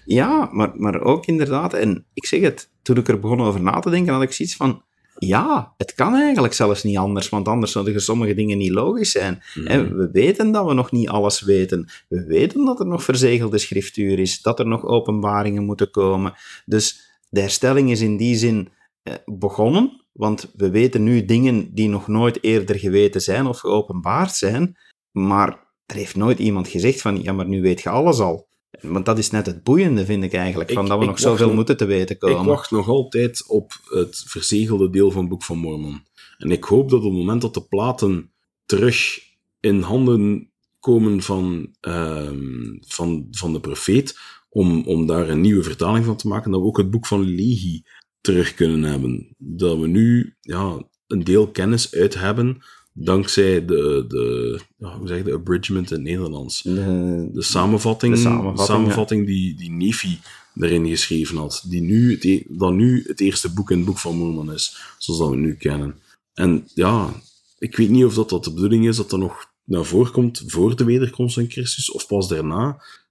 Ja, 0.06 0.49
maar, 0.51 0.71
maar 0.75 1.01
ook 1.01 1.25
inderdaad, 1.25 1.73
en 1.73 2.06
ik 2.13 2.25
zeg 2.25 2.41
het, 2.41 2.69
toen 2.82 2.97
ik 2.97 3.08
er 3.08 3.19
begon 3.19 3.41
over 3.41 3.62
na 3.62 3.80
te 3.80 3.89
denken, 3.89 4.13
had 4.13 4.23
ik 4.23 4.32
zoiets 4.32 4.56
van, 4.56 4.84
ja, 5.17 5.73
het 5.78 5.93
kan 5.93 6.13
eigenlijk 6.13 6.54
zelfs 6.54 6.84
niet 6.84 6.97
anders, 6.97 7.30
want 7.30 7.47
anders 7.47 7.71
zouden 7.71 8.01
sommige 8.01 8.34
dingen 8.34 8.58
niet 8.58 8.71
logisch 8.71 9.12
zijn. 9.12 9.43
We 9.54 10.10
weten 10.12 10.51
dat 10.51 10.65
we 10.65 10.73
nog 10.73 10.91
niet 10.91 11.10
alles 11.10 11.41
weten. 11.41 11.89
We 12.08 12.25
weten 12.25 12.65
dat 12.65 12.80
er 12.80 12.86
nog 12.86 13.04
verzegelde 13.04 13.58
schriftuur 13.58 14.19
is, 14.19 14.41
dat 14.41 14.60
er 14.60 14.67
nog 14.67 14.86
openbaringen 14.86 15.63
moeten 15.63 15.91
komen. 15.91 16.34
Dus 16.65 17.17
de 17.30 17.41
herstelling 17.41 17.91
is 17.91 18.01
in 18.01 18.17
die 18.17 18.36
zin 18.36 18.69
eh, 19.04 19.13
begonnen, 19.25 20.06
want 20.12 20.51
we 20.56 20.69
weten 20.69 21.04
nu 21.04 21.25
dingen 21.25 21.73
die 21.73 21.89
nog 21.89 22.08
nooit 22.08 22.43
eerder 22.43 22.80
geweten 22.80 23.21
zijn 23.21 23.45
of 23.45 23.60
geopenbaard 23.60 24.36
zijn, 24.36 24.78
maar 25.12 25.49
er 25.86 25.95
heeft 25.95 26.15
nooit 26.15 26.39
iemand 26.39 26.67
gezegd 26.67 27.01
van, 27.01 27.21
ja, 27.21 27.34
maar 27.34 27.47
nu 27.47 27.62
weet 27.62 27.82
je 27.82 27.89
alles 27.89 28.19
al. 28.19 28.47
Want 28.91 29.06
dat 29.06 29.17
is 29.17 29.32
net 29.32 29.45
het 29.45 29.63
boeiende, 29.63 30.06
vind 30.06 30.24
ik 30.24 30.34
eigenlijk, 30.34 30.71
van 30.71 30.84
Ik- 30.84 30.89
dat 30.89 31.00
we 31.00 31.06
nog 31.06 31.19
zoveel 31.19 31.45
nog- 31.45 31.56
moeten 31.56 31.78
te 31.78 31.86
weten 31.86 32.17
komen. 32.17 32.39
Ik 32.39 32.45
wacht 32.48 32.71
nog 32.71 32.88
altijd 32.88 33.43
op 33.48 33.71
het 33.89 34.24
verzegelde 34.28 34.89
deel 34.89 35.12
van 35.12 35.19
het 35.21 35.30
Boek 35.30 35.43
van 35.43 35.58
Mormon. 35.58 36.04
En 36.38 36.52
ik 36.52 36.63
hoop 36.63 36.89
dat 36.89 37.00
op 37.00 37.06
het 37.06 37.13
moment 37.19 37.41
dat 37.41 37.54
de 37.54 37.62
platen 37.63 38.32
terug 38.65 39.19
in 39.60 39.82
handen 39.82 40.50
komen 40.80 41.21
van, 41.21 41.76
ehm, 41.80 42.76
van, 42.80 43.28
van 43.32 43.54
de 43.54 43.60
profeet, 43.60 44.19
om, 44.50 44.84
om 44.88 45.06
daar 45.06 45.30
een 45.30 45.41
nieuwe 45.41 45.63
vertaling 45.63 46.06
van 46.06 46.15
te 46.15 46.28
maken, 46.28 46.52
dat 46.52 46.60
we 46.62 46.65
ook 46.67 46.78
het 46.78 46.89
boek 46.91 47.06
van 47.06 47.24
Lehi 47.36 47.82
terug 48.21 48.54
kunnen 48.54 48.84
hebben. 48.84 49.36
Dat 49.38 49.80
we 49.80 49.88
nu 49.88 50.36
ja, 50.41 50.84
een 51.08 51.24
deel 51.24 51.48
kennis 51.52 51.93
uit 51.93 52.13
hebben, 52.19 52.58
dankzij 52.97 53.65
de, 53.65 54.05
de 54.08 54.60
hoe 54.77 55.08
zeg 55.08 55.17
je, 55.17 55.23
de 55.23 55.34
abridgment 55.34 55.89
in 55.91 55.95
het 55.95 56.05
Nederlands 56.05 56.62
De- 56.62 57.29
de 57.34 57.41
samenvatting, 57.41 58.13
De 58.13 58.19
samenvatting, 58.19 58.67
samenvatting 58.67 59.25
die, 59.25 59.55
die 59.55 59.71
Nefi 59.71 60.19
erin 60.55 60.88
geschreven 60.88 61.38
had, 61.38 61.63
die 61.69 61.81
nu 61.81 62.12
het, 62.12 62.23
e- 62.23 62.43
dat 62.47 62.73
nu 62.73 63.03
het 63.08 63.19
eerste 63.19 63.53
boek 63.53 63.71
in 63.71 63.77
het 63.77 63.86
boek 63.86 63.97
van 63.97 64.17
Mormon 64.17 64.53
is, 64.53 64.77
zoals 64.97 65.19
dat 65.19 65.29
we 65.29 65.36
nu 65.36 65.55
kennen. 65.55 65.99
En 66.34 66.67
ja, 66.73 67.21
ik 67.58 67.75
weet 67.75 67.89
niet 67.89 68.05
of 68.05 68.13
dat, 68.13 68.29
dat 68.29 68.43
de 68.43 68.53
bedoeling 68.53 68.88
is 68.88 68.95
dat 68.97 69.10
dat 69.10 69.19
nog 69.19 69.53
naar 69.63 69.86
voren 69.86 70.12
komt 70.12 70.43
voor 70.47 70.75
de 70.75 70.84
wederkomst 70.84 71.34
van 71.36 71.49
Christus, 71.49 71.91
of 71.91 72.08
pas 72.08 72.27
daarna. 72.27 72.58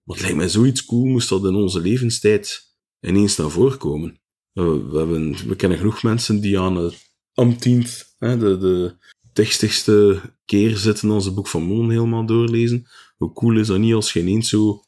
Maar 0.04 0.16
het 0.16 0.20
lijkt 0.20 0.36
mij 0.36 0.48
zoiets 0.48 0.84
cool, 0.84 1.04
moest 1.04 1.28
dat 1.28 1.44
in 1.44 1.54
onze 1.54 1.80
levenstijd 1.80 2.72
ineens 3.00 3.36
naar 3.36 3.50
voren 3.50 3.78
komen. 3.78 4.18
We, 4.52 4.86
we, 4.90 4.98
hebben, 4.98 5.48
we 5.48 5.56
kennen 5.56 5.78
genoeg 5.78 6.02
mensen 6.02 6.40
die 6.40 6.58
aan 6.58 6.76
het 6.76 6.94
amtient, 7.34 8.14
hè, 8.18 8.38
de, 8.38 8.58
de 8.58 8.94
textigste 9.34 10.20
keer 10.44 10.76
zitten 10.76 11.10
als 11.10 11.24
het 11.24 11.34
boek 11.34 11.48
van 11.48 11.62
Mormon 11.62 11.90
helemaal 11.90 12.26
doorlezen. 12.26 12.86
Hoe 13.16 13.32
cool 13.32 13.58
is 13.58 13.66
dat 13.66 13.78
niet 13.78 13.94
als 13.94 14.12
je 14.12 14.20
ineens 14.20 14.48
zo 14.48 14.80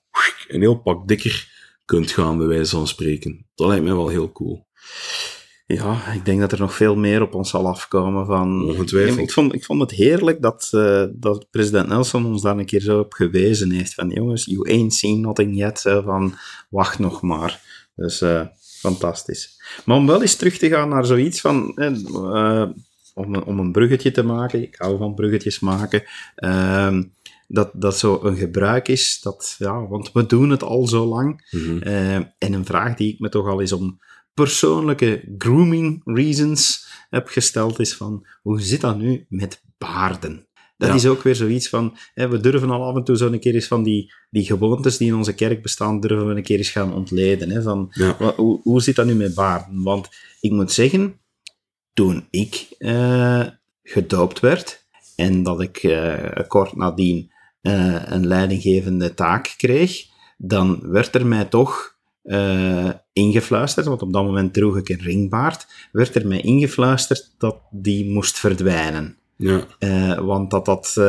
een 0.49 0.61
heel 0.61 0.81
pak 0.81 1.09
dikker 1.09 1.49
kunt 1.85 2.11
gaan, 2.11 2.39
bij 2.39 2.47
wijze 2.47 2.77
van 2.77 2.87
spreken. 2.87 3.47
Dat 3.55 3.67
lijkt 3.67 3.85
mij 3.85 3.95
wel 3.95 4.09
heel 4.09 4.33
cool. 4.33 4.67
Ja, 5.67 6.13
ik 6.13 6.25
denk 6.25 6.41
dat 6.41 6.53
er 6.53 6.59
nog 6.59 6.75
veel 6.75 6.97
meer 6.97 7.23
op 7.23 7.35
ons 7.35 7.51
zal 7.51 7.67
afkomen 7.67 8.27
van... 8.27 8.65
Ongetwijfeld. 8.65 9.19
Ik 9.19 9.33
vond, 9.33 9.55
ik 9.55 9.65
vond 9.65 9.81
het 9.81 9.91
heerlijk 9.91 10.43
dat, 10.43 10.69
eh, 10.71 11.05
dat 11.13 11.51
president 11.51 11.89
Nelson 11.89 12.27
ons 12.27 12.43
daar 12.43 12.59
een 12.59 12.67
keer 12.67 12.81
zo 12.81 12.99
op 12.99 13.13
gewezen 13.13 13.71
heeft. 13.71 13.95
Van 13.95 14.09
jongens, 14.09 14.45
you 14.45 14.71
ain't 14.71 14.95
seen 14.95 15.21
nothing 15.21 15.57
yet. 15.57 15.81
Van, 15.81 16.35
wacht 16.71 16.99
nog 16.99 17.23
maar. 17.23 17.61
Dus 17.95 18.21
eh, 18.21 18.47
fantastisch. 18.81 19.63
Maar 19.85 19.97
om 19.97 20.07
wel 20.07 20.23
eens 20.23 20.37
terug 20.37 20.59
te 20.59 20.69
gaan 20.69 20.89
naar 20.89 21.07
zoiets 21.07 21.41
van... 21.41 21.77
eh, 21.77 22.69
om, 23.17 23.35
een- 23.35 23.45
om 23.45 23.59
een 23.59 23.73
bruggetje 23.73 24.11
te 24.11 24.23
maken. 24.23 24.63
Ik 24.63 24.75
hou 24.79 24.99
van 24.99 25.15
bruggetjes 25.15 25.61
maken. 25.61 26.03
ehm, 26.35 27.03
dat, 27.49 27.71
dat 27.75 27.99
zo 27.99 28.21
een 28.23 28.37
gebruik 28.37 28.89
is. 28.89 29.21
Dat, 29.23 29.55
ja, 29.59 29.87
want 29.87 30.13
we 30.13 30.27
doen 30.27 30.51
het 30.51 30.63
al 30.63 30.87
zo 30.87 31.05
lang. 31.07 31.49
Mhm. 31.51 31.79
Eh, 31.83 32.15
en 32.15 32.53
een 32.53 32.65
vraag 32.65 32.97
die 32.97 33.13
ik 33.13 33.21
me 33.21 33.29
toch 33.29 33.47
al 33.47 33.61
eens 33.61 33.73
om 33.73 33.99
persoonlijke 34.35 35.35
grooming 35.39 36.01
reasons 36.05 36.87
heb 37.11 37.29
gesteld 37.29 37.79
is 37.81 37.95
van, 37.95 38.27
hoe 38.43 38.61
zit 38.61 38.81
dat 38.81 38.99
nu 38.99 39.27
met 39.29 39.63
baarden? 39.79 40.47
Dat 40.77 40.89
Ja. 40.89 40.95
is 40.95 41.07
ook 41.07 41.23
weer 41.23 41.35
zoiets 41.35 41.69
van, 41.69 41.97
hè, 42.15 42.29
we 42.29 42.41
durven 42.41 42.71
al 42.71 42.85
af 42.85 42.97
en 42.97 43.05
toe 43.05 43.17
zo 43.17 43.27
een 43.33 43.41
keer 43.41 43.55
eens 43.55 43.67
van 43.67 43.83
die, 43.83 44.13
die 44.31 44.45
gewoontes 44.45 44.97
die 44.97 45.09
in 45.09 45.15
onze 45.15 45.35
kerk 45.35 45.63
bestaan, 45.63 46.01
durven 46.01 46.27
we 46.29 46.35
een 46.35 46.43
keer 46.43 46.59
eens 46.59 46.71
gaan 46.71 46.95
ontleden. 46.95 47.51
Hè, 47.51 47.63
van, 47.63 47.87
Ja. 47.91 48.17
hoe, 48.37 48.61
hoe 48.63 48.83
zit 48.83 48.97
dat 48.97 49.07
nu 49.07 49.15
met 49.15 49.35
baarden? 49.35 49.83
Want 49.83 50.09
ik 50.41 50.51
moet 50.51 50.73
zeggen, 50.73 51.21
toen 51.97 52.27
ik 52.31 52.67
eh, 52.79 53.47
gedoopt 53.83 54.41
werd 54.41 54.85
en 55.15 55.43
dat 55.43 55.61
ik 55.61 55.77
eh, 55.77 56.49
kort 56.49 56.77
nadien 56.77 57.33
eh, 57.61 58.03
een 58.05 58.27
leidinggevende 58.27 59.15
taak 59.15 59.55
kreeg, 59.57 60.05
dan 60.37 60.81
werd 60.83 61.15
er 61.15 61.27
mij 61.27 61.45
toch 61.45 61.95
ingefluisterd, 63.13 63.87
want 63.87 64.03
op 64.03 64.13
dat 64.13 64.25
moment 64.25 64.55
droeg 64.55 64.77
ik 64.77 64.89
een 64.89 65.01
ringbaard, 65.01 65.67
werd 65.93 66.15
er 66.15 66.27
mij 66.27 66.41
ingefluisterd 66.41 67.35
dat 67.39 67.57
die 67.71 68.11
moest 68.11 68.39
verdwijnen. 68.39 69.17
Ja. 69.37 69.67
Want 70.23 70.51
dat 70.51 70.65
dat 70.65 71.01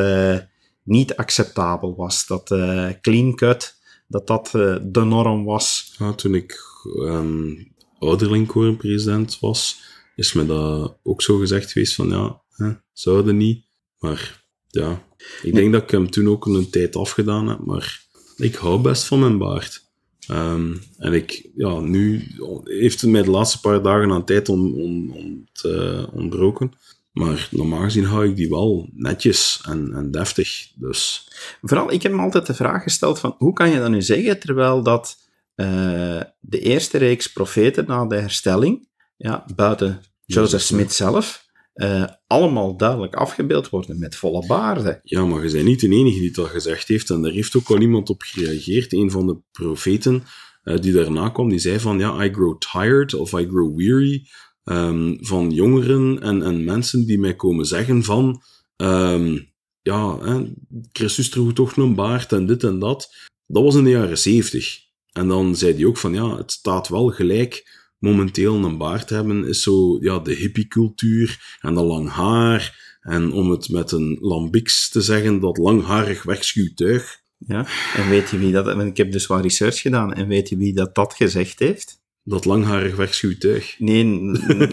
niet 0.84 1.16
acceptabel 1.16 1.96
was. 1.96 2.28
Dat 2.28 2.56
clean 3.02 3.36
cut, 3.36 3.76
dat 4.08 4.28
dat 4.28 4.50
de 4.84 5.04
norm 5.04 5.44
was. 5.46 5.96
Ja, 5.98 6.14
toen 6.14 6.36
ik 6.36 6.60
ehm 7.06 7.52
ouderlingkorenpresident 8.00 9.40
was, 9.40 9.82
is 10.18 10.34
me 10.34 10.46
dat 10.46 10.98
ook 11.04 11.22
zo 11.22 11.38
gezegd 11.38 11.72
geweest 11.72 11.96
van 11.96 12.10
ja, 12.10 12.42
hè, 12.50 12.72
zouden 12.94 13.38
niet. 13.38 13.66
Maar 14.00 14.46
ja, 14.68 15.04
ik 15.42 15.54
denk 15.54 15.72
dat 15.74 15.84
ik 15.84 15.90
hem 15.92 16.10
toen 16.10 16.28
ook 16.28 16.46
een 16.46 16.70
tijd 16.70 16.96
afgedaan 16.96 17.48
heb, 17.48 17.60
maar 17.60 18.06
ik 18.38 18.56
hou 18.56 18.82
best 18.82 19.04
van 19.04 19.20
mijn 19.20 19.38
baard. 19.38 19.86
Ehm, 20.28 20.76
en 20.98 21.14
ik, 21.14 21.50
ja, 21.56 21.80
nu 21.80 22.28
heeft 22.64 23.02
het 23.02 23.10
mij 23.10 23.22
de 23.24 23.30
laatste 23.32 23.60
paar 23.60 23.82
dagen 23.82 24.12
aan 24.12 24.26
tijd 24.26 24.50
on, 24.50 24.74
on, 24.74 25.12
ont- 25.14 25.64
eh, 25.64 26.04
ontbroken. 26.14 26.72
Maar 27.12 27.48
normaal 27.52 27.82
gezien 27.82 28.04
hou 28.06 28.28
ik 28.30 28.36
die 28.36 28.50
wel 28.50 28.90
netjes 28.94 29.62
en, 29.66 29.94
en 29.94 30.12
deftig. 30.12 30.72
Dus 30.76 31.28
Vooral, 31.62 31.92
ik 31.92 32.04
heb 32.04 32.12
me 32.12 32.22
altijd 32.22 32.46
de 32.46 32.54
vraag 32.54 32.84
gesteld 32.84 33.20
van, 33.20 33.36
hoe 33.38 33.54
kan 33.54 33.70
je 33.70 33.80
dat 33.80 33.90
nu 33.90 34.02
zeggen, 34.02 34.40
terwijl 34.40 34.84
dat 34.84 35.18
eh, 35.56 36.22
de 36.40 36.60
eerste 36.60 36.98
reeks 36.98 37.32
profeten 37.32 37.86
na 37.88 38.06
de 38.06 38.16
herstelling, 38.16 38.88
ja, 39.18 39.46
buiten 39.56 40.02
Joseph 40.26 40.62
Smith 40.62 40.94
zelf, 40.94 41.46
eh, 41.74 42.04
allemaal 42.28 42.78
duidelijk 42.78 43.16
afgebeeld 43.16 43.70
worden 43.70 44.00
met 44.00 44.16
volle 44.16 44.48
baarden. 44.48 45.00
Ja, 45.04 45.26
maar 45.26 45.46
je 45.46 45.52
bent 45.52 45.66
niet 45.66 45.80
de 45.80 45.90
enige 45.90 46.20
die 46.20 46.32
dat 46.32 46.48
gezegd 46.48 46.88
heeft. 46.88 47.10
En 47.10 47.22
daar 47.22 47.32
heeft 47.32 47.56
ook 47.56 47.70
al 47.70 47.82
iemand 47.82 48.10
op 48.10 48.22
gereageerd. 48.22 48.94
Een 48.94 49.12
van 49.12 49.28
de 49.28 49.38
profeten 49.52 50.24
eh, 50.64 50.80
die 50.80 50.94
daarna 50.94 51.30
kwam, 51.30 51.50
die 51.50 51.60
zei 51.60 51.80
van, 51.80 52.00
ja, 52.00 52.24
I 52.24 52.34
grow 52.34 52.58
tired 52.58 53.14
of 53.14 53.32
I 53.32 53.48
grow 53.48 53.78
weary 53.78 54.28
ehm, 54.64 55.16
van 55.20 55.52
jongeren 55.52 56.22
en, 56.22 56.44
en 56.44 56.64
mensen 56.64 57.06
die 57.06 57.20
mij 57.20 57.36
komen 57.36 57.66
zeggen 57.66 58.04
van, 58.04 58.42
ehm, 58.76 59.38
ja, 59.82 60.20
hè, 60.20 60.54
Christus 60.92 61.30
droeg 61.30 61.54
toch 61.54 61.76
een 61.76 61.96
baard 61.96 62.32
en 62.32 62.46
dit 62.46 62.64
en 62.64 62.80
dat. 62.80 63.16
Dat 63.46 63.64
was 63.64 63.76
in 63.76 63.84
de 63.84 63.90
jaren 63.90 64.18
zeventig. 64.18 64.80
En 65.12 65.28
dan 65.28 65.56
zei 65.56 65.74
hij 65.74 65.86
ook 65.86 65.98
van, 65.98 66.14
ja, 66.14 66.38
het 66.38 66.52
staat 66.52 66.88
wel 66.88 67.08
gelijk. 67.10 67.76
Momenteel 68.00 68.56
een 68.56 68.78
baard 68.78 69.10
hebben 69.10 69.48
is 69.48 69.62
zo, 69.64 69.98
ja, 70.02 70.20
de 70.20 70.34
hippiecultuur 70.34 71.58
en 71.62 71.74
dat 71.74 71.86
lang 71.86 72.10
haar. 72.10 72.86
En 73.02 73.32
om 73.32 73.50
het 73.50 73.70
met 73.70 73.92
een 73.92 74.18
lambiks 74.22 74.90
te 74.90 75.02
zeggen, 75.02 75.40
dat 75.40 75.58
langharig 75.58 76.24
wegschuwtuig. 76.24 77.20
Ja, 77.38 77.68
en 77.96 78.10
weet 78.10 78.30
je 78.30 78.38
wie 78.38 78.52
dat... 78.52 78.80
Ik 78.80 78.98
heb 78.98 79.12
dus 79.12 79.28
wat 79.28 79.42
research 79.42 79.82
gedaan. 79.82 80.14
En 80.14 80.28
weet 80.28 80.50
je 80.50 80.58
wie 80.58 80.74
dat 80.74 80.96
dat 80.96 81.14
gezegd 81.14 81.60
heeft? 81.60 82.02
Dat 82.24 82.46
langharig 82.46 82.96
wegschuwtuig. 82.96 83.80
Nee, 83.80 84.06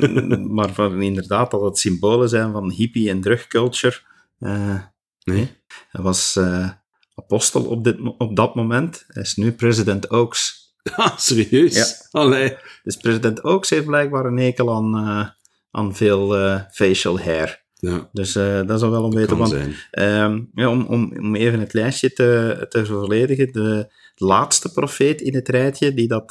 maar 0.57 0.73
van 0.73 1.03
inderdaad 1.03 1.51
dat 1.51 1.61
het 1.63 1.79
symbolen 1.79 2.29
zijn 2.29 2.53
van 2.53 2.71
hippie 2.71 3.09
en 3.09 3.21
drugculture. 3.21 4.01
Eh, 4.39 4.81
Nee? 5.25 5.51
hij 5.89 6.03
was 6.03 6.37
eh, 6.37 6.71
apostel 7.15 7.65
op, 7.65 7.85
dit, 7.85 7.97
op 8.19 8.37
dat 8.37 8.55
moment. 8.55 9.05
Hij 9.09 9.23
is 9.23 9.37
nu 9.37 9.53
president 9.53 10.11
Oaks. 10.11 10.64
Ah, 10.97 11.17
serieus? 11.17 11.75
Ja. 11.75 12.21
Allee. 12.21 12.57
Dus 12.83 12.97
president 12.97 13.45
Oaks 13.45 13.71
heeft 13.71 13.87
blijkbaar 13.87 14.25
een 14.25 14.37
hekel 14.37 14.75
aan, 14.75 14.97
eh, 14.97 15.29
aan 15.71 15.95
veel 15.95 16.37
eh, 16.37 16.61
facial 16.73 17.21
hair. 17.21 17.63
Ja, 17.75 18.09
Dus 18.13 18.37
eh, 18.37 18.67
dat 18.67 18.83
is 18.83 18.89
wel 18.89 19.05
een 19.05 19.27
Want 19.27 19.49
zijn. 19.49 19.75
Ehm, 19.91 20.41
ja, 20.55 20.71
om, 20.71 20.85
om, 20.85 21.13
om 21.19 21.35
even 21.35 21.61
het 21.61 21.73
lijstje 21.73 22.13
te, 22.13 22.67
te 22.69 22.87
volledigen, 22.87 23.53
de 23.53 23.93
laatste 24.17 24.73
profeet 24.73 25.21
in 25.21 25.35
het 25.35 25.49
rijtje 25.49 25.95
die 25.95 26.09
dat, 26.09 26.31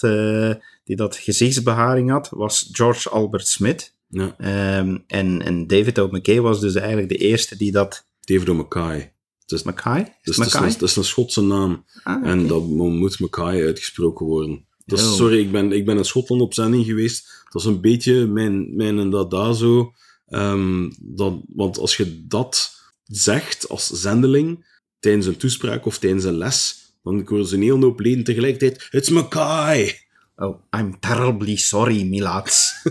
die 0.83 0.95
dat 0.95 1.15
gezichtsbeharing 1.15 2.09
had, 2.09 2.29
was 2.29 2.69
George 2.71 3.09
Albert 3.09 3.47
Smith. 3.47 3.93
Ja, 4.07 4.35
Ehm, 4.37 4.97
en, 5.07 5.41
en 5.41 5.67
David 5.67 5.99
O. 5.99 6.07
McKay 6.11 6.41
was 6.41 6.59
dus 6.59 6.75
eigenlijk 6.75 7.09
de 7.09 7.17
eerste 7.17 7.57
die 7.57 7.71
dat... 7.71 8.07
David 8.19 8.49
O'Mackay. 8.49 9.12
Het 9.45 9.51
is, 9.51 9.63
Mackay? 9.63 9.99
Is 9.99 10.07
het 10.37 10.51
het, 10.53 10.63
is 10.63 10.73
het 10.73 10.81
is 10.81 10.95
een 10.95 11.03
Schotse 11.03 11.41
naam. 11.41 11.85
Ah, 12.03 12.27
En 12.27 12.47
dat 12.47 12.67
mo- 12.67 12.89
moet 12.89 13.19
Mackay 13.19 13.63
uitgesproken 13.65 14.25
worden. 14.25 14.65
Dat 14.85 14.99
is. 14.99 15.15
Sorry, 15.15 15.39
ik 15.39 15.51
ben, 15.51 15.71
ik 15.71 15.85
ben 15.85 15.97
in 15.97 16.05
Schotland 16.05 16.41
op 16.41 16.53
zending 16.53 16.85
geweest. 16.85 17.43
Dat 17.51 17.61
is 17.61 17.67
een 17.67 17.81
beetje 17.81 18.27
mijn, 18.27 18.75
mijn 18.75 19.09
dat 19.09 19.31
daar 19.31 19.53
zo. 19.55 19.93
ehm, 20.25 20.89
dat, 20.99 21.33
want 21.55 21.77
als 21.77 21.97
je 21.97 22.25
dat 22.27 22.71
zegt 23.03 23.69
als 23.69 23.87
zendeling 23.87 24.65
tijdens 24.99 25.25
een 25.25 25.37
toespraak 25.37 25.85
of 25.85 25.97
tijdens 25.97 26.23
een 26.23 26.37
les, 26.37 26.81
dan 27.03 27.21
horen 27.25 27.45
ze 27.47 27.55
een 27.55 27.61
hele 27.61 27.85
hoop 27.85 27.99
leden 27.99 28.23
tegelijkertijd. 28.23 28.87
It's 28.91 29.09
Mackay! 29.09 30.02
Oh, 30.35 30.59
I'm 30.77 30.99
terribly 30.99 31.55
sorry, 31.55 32.03
Milaats. 32.03 32.81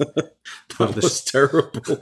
Dat 0.76 0.94
de, 0.94 1.00
was 1.00 1.22
terrible. 1.30 1.98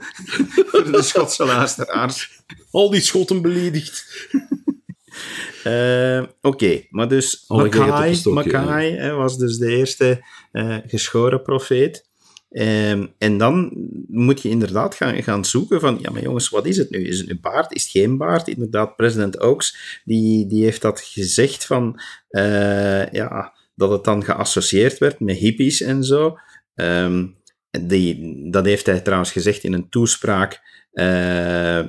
voor 0.65 0.91
de 0.91 1.01
Schotse 1.01 1.45
luisteraars. 1.45 2.41
Al 2.71 2.89
die 2.89 3.01
Schotten 3.01 3.41
beledigd. 3.41 4.27
Eh, 5.63 6.23
Oké, 6.41 6.81
maar 6.89 7.07
dus 7.07 7.45
een 7.47 8.33
Mackay, 8.33 9.13
was 9.13 9.37
dus 9.37 9.57
de 9.57 9.67
eerste 9.67 10.25
eh, 10.51 10.77
geschoren 10.85 11.41
profeet. 11.41 12.07
Ehm, 12.49 13.07
en 13.17 13.37
dan 13.37 13.71
moet 14.07 14.41
je 14.41 14.49
inderdaad 14.49 14.95
gaan, 14.95 15.23
gaan 15.23 15.45
zoeken 15.45 15.79
van, 15.79 15.97
ja 16.01 16.11
maar 16.11 16.21
jongens, 16.21 16.49
wat 16.49 16.65
is 16.65 16.77
het 16.77 16.89
nu? 16.89 17.07
Is 17.07 17.17
het 17.17 17.27
nu 17.27 17.39
baard? 17.39 17.73
Is 17.75 17.83
het 17.83 17.91
geen 17.91 18.17
baard? 18.17 18.47
Inderdaad, 18.47 18.95
president 18.95 19.39
Oaks, 19.39 20.01
die, 20.05 20.47
die 20.47 20.63
heeft 20.63 20.81
dat 20.81 21.01
gezegd 21.01 21.65
van, 21.65 22.01
eh, 22.29 23.11
ja, 23.11 23.53
dat 23.79 23.89
het 23.89 24.03
dan 24.03 24.23
geassocieerd 24.23 24.97
werd 24.97 25.19
met 25.19 25.37
hippies 25.37 25.81
en 25.81 26.03
zo. 26.03 26.37
Ehm, 26.75 27.27
die, 27.71 28.47
dat 28.51 28.65
heeft 28.65 28.85
hij 28.85 28.99
trouwens 28.99 29.31
gezegd 29.31 29.63
in 29.63 29.73
een 29.73 29.89
toespraak 29.89 30.61
eh, 30.91 31.79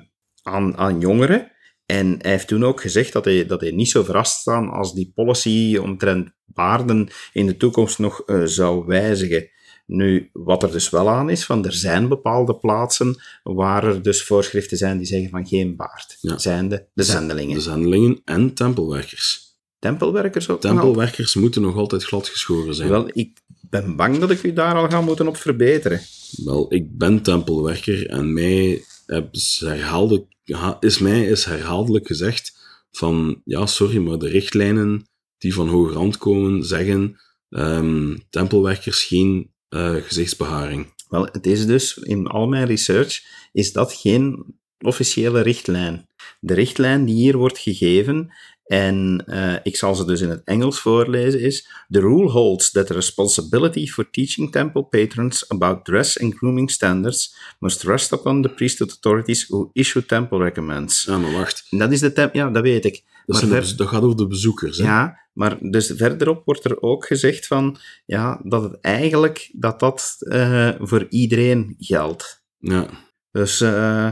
aan, 0.43 0.77
aan 0.77 1.01
jongeren. 1.01 1.51
En 1.87 2.17
hij 2.21 2.31
heeft 2.31 2.49
toen 2.49 2.65
ook 2.65 2.81
gezegd 2.81 3.13
dat 3.13 3.25
hij, 3.25 3.47
dat 3.47 3.61
hij 3.61 3.71
niet 3.71 3.91
zo 3.91 4.03
verrast 4.03 4.41
staan 4.41 4.69
als 4.69 4.95
die 4.95 5.13
policy 5.15 5.77
omtrent 5.77 6.31
baarden 6.45 7.09
in 7.33 7.47
de 7.47 7.57
toekomst 7.57 7.99
nog 7.99 8.23
eh, 8.27 8.43
zou 8.45 8.87
wijzigen. 8.87 9.49
Nu, 9.87 10.31
wat 10.33 10.63
er 10.63 10.71
dus 10.73 10.91
wel 10.91 11.09
aan 11.09 11.31
is, 11.31 11.45
van 11.45 11.65
er 11.65 11.73
zijn 11.73 12.09
bepaalde 12.09 12.57
plaatsen 12.57 13.23
waar 13.43 13.85
er 13.85 14.03
dus 14.03 14.23
voorschriften 14.23 14.77
zijn 14.77 14.99
die 14.99 15.07
zeggen 15.07 15.31
van 15.31 15.47
geen 15.47 15.77
baard. 15.77 16.17
Ja. 16.21 16.39
Zijnde 16.39 16.89
de 16.95 17.03
zendelingen. 17.03 17.55
De 17.55 17.61
zendelingen 17.61 18.21
en 18.25 18.55
tempelwerkers. 18.55 19.50
Tempelwerkers 19.81 20.49
ook 20.49 20.63
nog 20.63 20.73
Tempelwerkers 20.73 21.35
moeten 21.35 21.63
nog 21.63 21.77
altijd 21.77 22.05
glad 22.05 22.29
geschoren 22.29 22.75
zijn. 22.75 22.89
Wel, 22.89 23.11
ik 23.13 23.39
ben 23.61 23.97
bang 23.97 24.19
dat 24.19 24.31
ik 24.31 24.43
u 24.43 24.53
daar 24.53 24.75
al 24.75 24.89
ga 24.89 25.01
moeten 25.01 25.29
op 25.29 25.37
verbeteren. 25.37 26.01
Wel, 26.45 26.75
ik 26.75 26.99
ben 26.99 27.23
tempelwerker 27.23 28.07
en 28.07 28.33
mij 28.33 28.85
heb 29.07 29.37
ze 29.37 29.67
herhaalde, 29.67 30.27
ha- 30.45 30.77
is 30.81 30.99
mij 30.99 31.27
is 31.27 31.45
herhaaldelijk 31.45 32.07
gezegd 32.07 32.59
van, 32.91 33.41
ja, 33.45 33.67
sorry, 33.67 33.99
maar 33.99 34.19
de 34.19 34.29
richtlijnen 34.29 35.07
die 35.39 35.55
van 35.55 35.69
hoger 35.69 35.97
hand 35.97 36.19
komen 36.19 36.65
zeggen, 36.65 37.21
ehm, 37.51 38.17
tempelwerkers 38.31 39.05
geen 39.05 39.51
eh, 39.69 39.95
gezichtsbeharing. 39.95 40.87
Wel, 41.09 41.29
het 41.33 41.47
is 41.47 41.67
dus, 41.67 41.97
in 41.97 42.27
al 42.27 42.47
mijn 42.47 42.67
research, 42.67 43.23
is 43.53 43.73
dat 43.73 43.93
geen 43.93 44.45
officiële 44.81 45.41
richtlijn. 45.41 46.09
De 46.41 46.55
richtlijn 46.55 47.05
die 47.05 47.15
hier 47.15 47.37
wordt 47.37 47.59
gegeven, 47.59 48.33
en 48.71 49.25
eh, 49.27 49.55
ik 49.63 49.77
zal 49.77 49.95
ze 49.95 50.05
dus 50.05 50.21
in 50.21 50.29
het 50.29 50.43
Engels 50.45 50.81
voorlezen, 50.81 51.41
is 51.41 51.69
The 51.89 52.01
rule 52.01 52.31
holds 52.31 52.71
that 52.71 52.87
the 52.87 52.95
responsibility 52.95 53.87
for 53.87 54.11
teaching 54.11 54.53
temple 54.53 54.83
patrons 54.83 55.49
about 55.49 55.85
dress 55.85 56.21
and 56.21 56.35
grooming 56.35 56.71
standards 56.71 57.35
must 57.59 57.83
rest 57.83 58.13
upon 58.13 58.43
the 58.43 58.49
priesthood 58.49 58.91
authorities 58.91 59.47
who 59.47 59.71
issue 59.73 60.07
temple 60.07 60.39
recommends. 60.39 61.03
Ja, 61.05 61.19
maar 61.19 61.33
wacht, 61.33 61.67
dat 61.71 61.93
is 61.93 62.01
de 62.01 62.13
tem 62.13 62.29
ja, 62.33 62.51
dat 62.51 62.63
weet 62.63 62.85
ik. 62.85 63.03
dat, 63.27 63.43
Maar 63.43 63.63
ver- 63.63 63.77
dat 63.77 63.89
gaat 63.89 64.03
over 64.03 64.17
de 64.17 64.27
bezoekers. 64.27 64.79
Hè? 64.79 64.85
ja, 64.85 65.19
maar 65.33 65.59
dus 65.61 65.93
verderop 65.97 66.43
wordt 66.45 66.65
er 66.65 66.83
ook 66.83 67.07
gezegd 67.07 67.47
van, 67.47 67.77
ja, 68.07 68.41
dat 68.43 68.63
het 68.63 68.79
eigenlijk, 68.81 69.51
dat 69.53 69.81
dat 69.81 70.17
eh, 70.19 70.71
voor 70.79 71.07
iedereen 71.09 71.75
geldt. 71.79 72.43
Ja. 72.59 72.87
Dus 73.31 73.61
eh, 73.61 74.11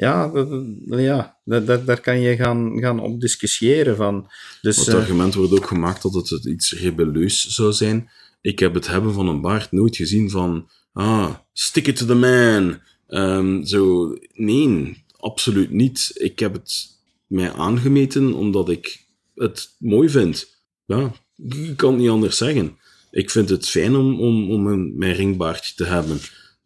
ja, 0.00 0.28
dat- 0.28 0.48
ja 0.86 1.36
dat, 1.44 1.86
daar 1.86 2.00
kan 2.00 2.20
je 2.20 2.36
gaan, 2.36 2.78
gaan 2.80 3.00
op 3.00 3.20
discussiëren 3.20 3.96
van. 3.96 4.30
Dus, 4.62 4.76
Het 4.76 4.88
eh, 4.88 4.94
argument 4.94 5.34
wordt 5.34 5.52
ook 5.52 5.66
gemaakt 5.66 6.02
dat 6.02 6.28
het 6.28 6.44
iets 6.44 6.72
rebelleus 6.72 7.46
zou 7.46 7.72
zijn. 7.72 8.10
Ik 8.40 8.58
heb 8.58 8.74
het 8.74 8.86
hebben 8.86 9.12
van 9.12 9.28
een 9.28 9.40
baard 9.40 9.72
nooit 9.72 9.96
gezien 9.96 10.30
van, 10.30 10.68
ah, 10.92 11.34
stick 11.52 11.86
it 11.86 11.96
to 11.96 12.06
the 12.06 12.14
man. 12.14 12.78
Ehm, 13.06 13.64
zo, 13.64 14.14
nee, 14.32 15.04
absoluut 15.16 15.70
niet. 15.70 16.10
Ik 16.14 16.38
heb 16.38 16.52
het 16.52 16.86
mij 17.26 17.52
aangemeten 17.52 18.32
omdat 18.34 18.68
ik 18.68 19.04
het 19.34 19.74
mooi 19.78 20.08
vind. 20.08 20.62
Ja, 20.86 21.12
ik 21.36 21.76
kan 21.76 21.92
het 21.92 22.00
niet 22.00 22.10
anders 22.10 22.36
zeggen. 22.36 22.76
Ik 23.10 23.30
vind 23.30 23.48
het 23.48 23.68
fijn 23.68 23.96
om, 23.96 24.20
om, 24.20 24.50
om 24.50 24.66
een, 24.66 24.92
mijn 24.96 25.14
ringbaardje 25.14 25.74
te 25.74 25.84
hebben. 25.84 26.18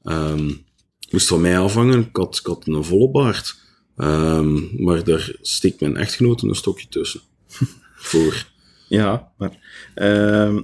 Ehm 0.03 0.51
moest 1.13 1.29
van 1.29 1.41
mij 1.41 1.59
afhangen, 1.59 2.01
ik 2.01 2.17
had, 2.17 2.39
ik 2.39 2.47
had 2.47 2.67
een 2.67 2.85
volle 2.85 3.11
baard. 3.11 3.57
Ehm, 3.97 4.83
maar 4.85 5.05
daar 5.05 5.33
steekt 5.41 5.81
mijn 5.81 5.97
echtgenote 5.97 6.49
een 6.49 6.55
stokje 6.55 6.89
tussen. 6.89 7.21
Voor. 7.97 8.47
ja, 8.89 9.33
maar 9.37 9.59
ehm, 9.95 10.61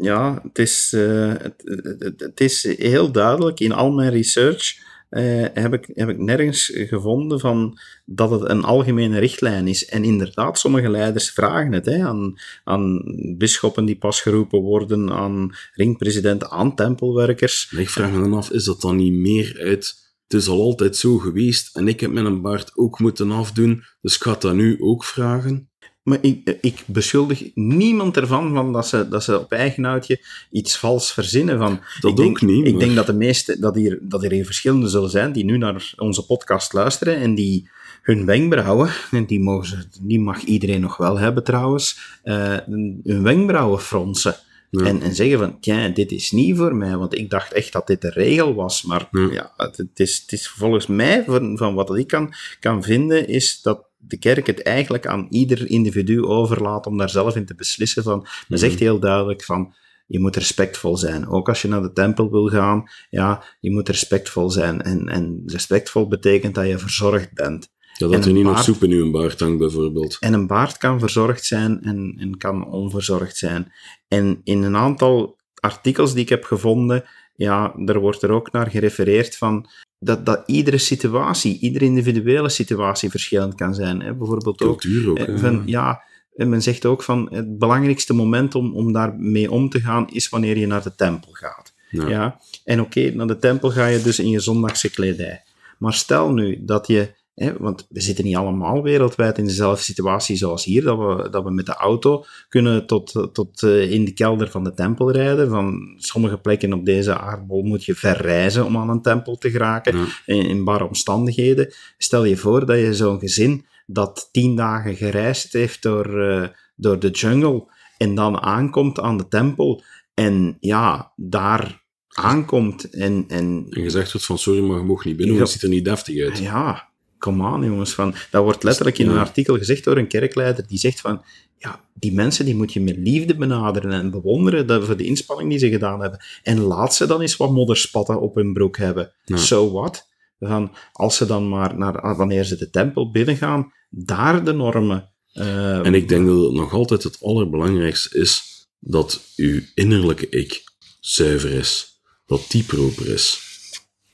ja, 0.00 0.40
het 0.42 0.58
is, 0.58 0.92
eh, 0.92 1.32
het, 1.38 1.62
het, 1.98 2.20
het 2.20 2.40
is 2.40 2.62
heel 2.78 3.12
duidelijk 3.12 3.60
in 3.60 3.72
al 3.72 3.92
mijn 3.92 4.10
research. 4.10 4.90
Eh, 5.12 5.46
heb, 5.52 5.72
ik, 5.72 5.90
heb 5.94 6.08
ik 6.08 6.18
nergens 6.18 6.72
gevonden 6.74 7.40
van 7.40 7.78
dat 8.04 8.30
het 8.30 8.48
een 8.48 8.64
algemene 8.64 9.18
richtlijn 9.18 9.66
is. 9.66 9.84
En 9.84 10.04
inderdaad, 10.04 10.58
sommige 10.58 10.90
leiders 10.90 11.30
vragen 11.30 11.72
het 11.72 11.86
hè, 11.86 12.04
aan, 12.04 12.34
aan 12.64 13.02
bisschoppen 13.38 13.84
die 13.84 13.96
pas 13.96 14.20
geroepen 14.20 14.60
worden, 14.60 15.10
aan 15.10 15.54
ringpresidenten, 15.74 16.50
aan 16.50 16.74
tempelwerkers. 16.74 17.72
Ik 17.76 17.88
vraag 17.88 18.12
me 18.12 18.20
dan 18.20 18.32
af, 18.32 18.50
is 18.50 18.64
dat 18.64 18.80
dan 18.80 18.96
niet 18.96 19.12
meer 19.12 19.58
uit... 19.60 20.00
Het 20.22 20.40
is 20.40 20.48
al 20.48 20.60
altijd 20.60 20.96
zo 20.96 21.18
geweest 21.18 21.76
en 21.76 21.88
ik 21.88 22.00
heb 22.00 22.10
mijn 22.10 22.42
baard 22.42 22.76
ook 22.76 22.98
moeten 22.98 23.30
afdoen, 23.30 23.84
dus 24.00 24.14
ik 24.14 24.22
ga 24.22 24.36
dat 24.38 24.54
nu 24.54 24.80
ook 24.80 25.04
vragen. 25.04 25.71
Maar 26.02 26.18
ik, 26.20 26.58
ik 26.60 26.82
beschuldig 26.86 27.50
niemand 27.54 28.16
ervan 28.16 28.54
van 28.54 28.72
dat 28.72 28.86
ze, 28.86 29.08
dat 29.08 29.24
ze 29.24 29.38
op 29.40 29.52
eigen 29.52 29.84
houtje 29.84 30.20
iets 30.50 30.76
vals 30.78 31.12
verzinnen. 31.12 31.58
Van, 31.58 31.80
Dat 32.00 32.10
ik 32.10 32.16
denk, 32.16 32.28
ook 32.30 32.40
niet, 32.48 32.66
Ik 32.66 32.72
maar- 32.72 32.80
denk 32.80 32.94
dat, 32.94 33.06
de 33.06 33.12
meeste, 33.14 33.58
dat, 33.58 33.74
hier, 33.74 33.98
dat 34.02 34.24
er 34.24 34.30
hier 34.32 34.44
verschillende 34.44 34.88
zullen 34.88 35.10
zijn 35.10 35.32
die 35.32 35.44
nu 35.44 35.58
naar 35.58 35.92
onze 35.96 36.26
podcast 36.26 36.72
luisteren 36.72 37.16
en 37.16 37.34
die 37.34 37.68
hun 38.02 38.24
wenkbrauwen, 38.26 38.90
en 39.10 39.26
die, 39.26 39.40
mogen 39.40 39.66
ze, 39.66 39.76
die 40.00 40.20
mag 40.20 40.42
iedereen 40.42 40.80
nog 40.80 40.96
wel 40.96 41.18
hebben 41.18 41.44
trouwens, 41.44 41.98
eh, 42.22 42.56
hun 43.04 43.22
wenkbrauwen 43.22 43.80
fronsen. 43.80 44.36
Ja. 44.70 44.84
En, 44.84 45.02
en 45.02 45.14
zeggen 45.14 45.38
van, 45.38 45.60
tja, 45.60 45.88
dit 45.88 46.12
is 46.12 46.30
niet 46.30 46.56
voor 46.56 46.74
mij, 46.74 46.96
want 46.96 47.18
ik 47.18 47.30
dacht 47.30 47.52
echt 47.52 47.72
dat 47.72 47.86
dit 47.86 48.00
de 48.00 48.10
regel 48.10 48.54
was. 48.54 48.82
Maar 48.82 49.08
Ja. 49.10 49.28
ja, 49.32 49.52
het, 49.56 49.76
het 49.76 50.00
is, 50.00 50.18
het 50.22 50.32
is 50.32 50.48
volgens 50.48 50.86
mij, 50.86 51.24
van, 51.26 51.56
van 51.56 51.74
wat 51.74 51.96
ik 51.96 52.06
kan, 52.06 52.32
kan 52.60 52.82
vinden, 52.82 53.28
is 53.28 53.60
dat 53.62 53.84
de 54.06 54.18
kerk 54.18 54.46
het 54.46 54.62
eigenlijk 54.62 55.06
aan 55.06 55.26
ieder 55.30 55.70
individu 55.70 56.24
overlaat 56.24 56.86
om 56.86 56.98
daar 56.98 57.10
zelf 57.10 57.36
in 57.36 57.46
te 57.46 57.54
beslissen. 57.54 58.02
Van, 58.02 58.26
men 58.48 58.58
zegt 58.58 58.78
heel 58.78 58.98
duidelijk 58.98 59.44
van, 59.44 59.74
je 60.06 60.20
moet 60.20 60.36
respectvol 60.36 60.96
zijn. 60.96 61.28
Ook 61.28 61.48
als 61.48 61.62
je 61.62 61.68
naar 61.68 61.82
de 61.82 61.92
tempel 61.92 62.30
wil 62.30 62.48
gaan, 62.48 62.90
ja, 63.10 63.44
je 63.60 63.70
moet 63.70 63.88
respectvol 63.88 64.50
zijn. 64.50 64.82
En, 64.82 65.08
en 65.08 65.42
respectvol 65.46 66.08
betekent 66.08 66.54
dat 66.54 66.66
je 66.66 66.78
verzorgd 66.78 67.32
bent. 67.34 67.70
Ja, 67.96 68.08
dat 68.08 68.24
er 68.24 68.32
niet 68.32 68.44
nog 68.44 68.62
soep 68.62 68.82
in 68.82 68.90
uw 68.90 69.10
baard 69.10 69.40
hangt, 69.40 69.58
bijvoorbeeld. 69.58 70.16
En 70.20 70.32
een 70.32 70.46
baard 70.46 70.76
kan 70.76 70.98
verzorgd 70.98 71.44
zijn 71.44 71.82
en, 71.82 72.16
en 72.18 72.36
kan 72.36 72.66
onverzorgd 72.66 73.36
zijn. 73.36 73.72
En 74.08 74.40
in 74.44 74.62
een 74.62 74.76
aantal 74.76 75.40
artikels 75.54 76.12
die 76.12 76.22
ik 76.22 76.28
heb 76.28 76.44
gevonden, 76.44 77.04
ja, 77.42 77.72
daar 77.76 78.00
wordt 78.00 78.22
er 78.22 78.30
ook 78.30 78.52
naar 78.52 78.70
gerefereerd 78.70 79.36
van 79.36 79.68
dat, 79.98 80.26
dat 80.26 80.42
iedere 80.46 80.78
situatie, 80.78 81.58
iedere 81.58 81.84
individuele 81.84 82.48
situatie 82.48 83.10
verschillend 83.10 83.54
kan 83.54 83.74
zijn. 83.74 84.00
Hè. 84.02 84.14
Bijvoorbeeld 84.14 84.62
ook 84.62 84.80
Cultuur 84.80 85.10
ook. 85.10 85.18
eh, 85.18 85.26
hè. 85.26 85.38
van, 85.38 85.62
ja, 85.66 86.02
en 86.36 86.48
men 86.48 86.62
zegt 86.62 86.86
ook 86.86 87.02
van 87.02 87.28
het 87.30 87.58
belangrijkste 87.58 88.14
moment 88.14 88.54
om, 88.54 88.74
om 88.74 88.92
daarmee 88.92 89.50
om 89.50 89.68
te 89.68 89.80
gaan 89.80 90.08
is 90.10 90.28
wanneer 90.28 90.58
je 90.58 90.66
naar 90.66 90.82
de 90.82 90.94
tempel 90.94 91.32
gaat. 91.32 91.72
Ja. 91.90 92.08
Ja. 92.08 92.40
En 92.64 92.80
oké, 92.80 93.10
naar 93.14 93.26
de 93.26 93.38
tempel 93.38 93.70
ga 93.70 93.86
je 93.86 94.02
dus 94.02 94.18
in 94.18 94.28
je 94.28 94.40
zondagse 94.40 94.90
kledij. 94.90 95.42
Maar 95.78 95.92
stel 95.92 96.32
nu 96.32 96.58
dat 96.64 96.86
je, 96.86 97.14
hè, 97.34 97.52
want 97.58 97.86
we 97.88 98.00
zitten 98.00 98.24
niet 98.24 98.36
allemaal 98.36 98.82
wereldwijd 98.82 99.38
in 99.38 99.44
dezelfde 99.44 99.82
situatie 99.82 100.36
zoals 100.36 100.64
hier, 100.64 100.82
dat 100.82 100.98
we, 100.98 101.30
dat 101.30 101.44
we 101.44 101.50
met 101.50 101.66
de 101.66 101.74
auto 101.74 102.24
kunnen 102.48 102.86
tot, 102.86 103.28
tot 103.32 103.62
eh, 103.62 103.90
in 103.90 104.04
de 104.04 104.12
kelder 104.12 104.50
van 104.50 104.64
de 104.64 104.74
tempel 104.74 105.10
rijden. 105.10 105.48
Van 105.48 105.94
sommige 105.96 106.38
plekken 106.38 106.72
op 106.72 106.84
deze 106.84 107.18
aardbol 107.18 107.62
moet 107.62 107.84
je 107.84 107.94
ver 107.94 108.16
reizen 108.20 108.64
om 108.64 108.76
aan 108.76 108.90
een 108.90 109.02
tempel 109.02 109.36
te 109.38 109.50
geraken, 109.50 109.96
Ja. 109.98 110.04
in, 110.26 110.46
in 110.48 110.64
barre 110.64 110.86
omstandigheden. 110.86 111.72
Stel 111.98 112.24
je 112.24 112.36
voor 112.36 112.66
dat 112.66 112.78
je 112.78 112.94
zo'n 112.94 113.18
gezin 113.18 113.64
dat 113.86 114.28
tien 114.32 114.56
dagen 114.56 114.94
gereisd 114.96 115.52
heeft 115.52 115.82
door, 115.82 116.20
eh, 116.22 116.48
door 116.76 116.98
de 116.98 117.10
jungle 117.10 117.64
en 117.96 118.14
dan 118.14 118.38
aankomt 118.40 119.00
aan 119.00 119.16
de 119.16 119.28
tempel 119.28 119.82
en 120.14 120.56
ja, 120.60 121.12
daar 121.16 121.82
aankomt 122.08 122.90
en, 122.90 123.24
en 123.28 123.66
En 123.70 123.82
gezegd 123.82 124.12
wordt 124.12 124.26
van, 124.26 124.38
sorry, 124.38 124.60
maar 124.62 124.78
je 124.78 124.84
mag 124.84 125.04
niet 125.04 125.16
binnen, 125.16 125.36
want 125.36 125.48
het 125.48 125.60
ziet 125.60 125.68
er 125.70 125.74
niet 125.76 125.84
deftig 125.84 126.22
uit. 126.24 126.38
ja, 126.38 126.90
come 127.22 127.50
on 127.52 127.64
jongens. 127.64 127.94
Van, 127.94 128.14
dat 128.30 128.42
wordt 128.42 128.62
letterlijk 128.62 128.98
in 128.98 129.08
een 129.08 129.18
artikel 129.18 129.56
gezegd 129.58 129.84
door 129.84 129.96
een 129.96 130.08
kerkleider 130.08 130.66
die 130.66 130.78
zegt 130.78 131.00
van 131.00 131.22
ja, 131.58 131.80
die 131.94 132.12
mensen 132.12 132.44
die 132.44 132.56
moet 132.56 132.72
je 132.72 132.80
met 132.80 132.96
liefde 132.96 133.36
benaderen 133.36 133.92
en 133.92 134.10
bewonderen 134.10 134.66
dat, 134.66 134.84
voor 134.84 134.96
de 134.96 135.04
inspanning 135.04 135.50
die 135.50 135.58
ze 135.58 135.68
gedaan 135.70 136.00
hebben. 136.00 136.24
En 136.42 136.60
laat 136.60 136.94
ze 136.94 137.06
dan 137.06 137.20
eens 137.20 137.36
wat 137.36 137.50
modderspatten 137.52 138.20
op 138.20 138.34
hun 138.34 138.52
broek 138.52 138.76
hebben. 138.76 139.12
Ja. 139.24 139.36
So 139.36 139.72
what? 139.72 140.08
Van, 140.40 140.72
als 140.92 141.16
ze 141.16 141.26
dan 141.26 141.48
maar, 141.48 141.78
naar, 141.78 142.16
wanneer 142.16 142.44
ze 142.44 142.56
de 142.56 142.70
tempel 142.70 143.10
binnengaan, 143.10 143.72
daar 143.90 144.44
de 144.44 144.52
normen... 144.52 145.10
eh, 145.32 145.86
En 145.86 145.94
ik 145.94 146.08
denk 146.08 146.26
dat 146.26 146.42
het 146.42 146.52
nog 146.52 146.72
altijd 146.72 147.02
het 147.02 147.22
allerbelangrijkste 147.22 148.18
is 148.18 148.42
dat 148.78 149.20
uw 149.36 149.60
innerlijke 149.74 150.28
ik 150.28 150.62
zuiver 151.00 151.50
is. 151.52 152.00
Dat 152.26 152.44
die 152.48 152.64
proper 152.64 153.08
is. 153.08 153.40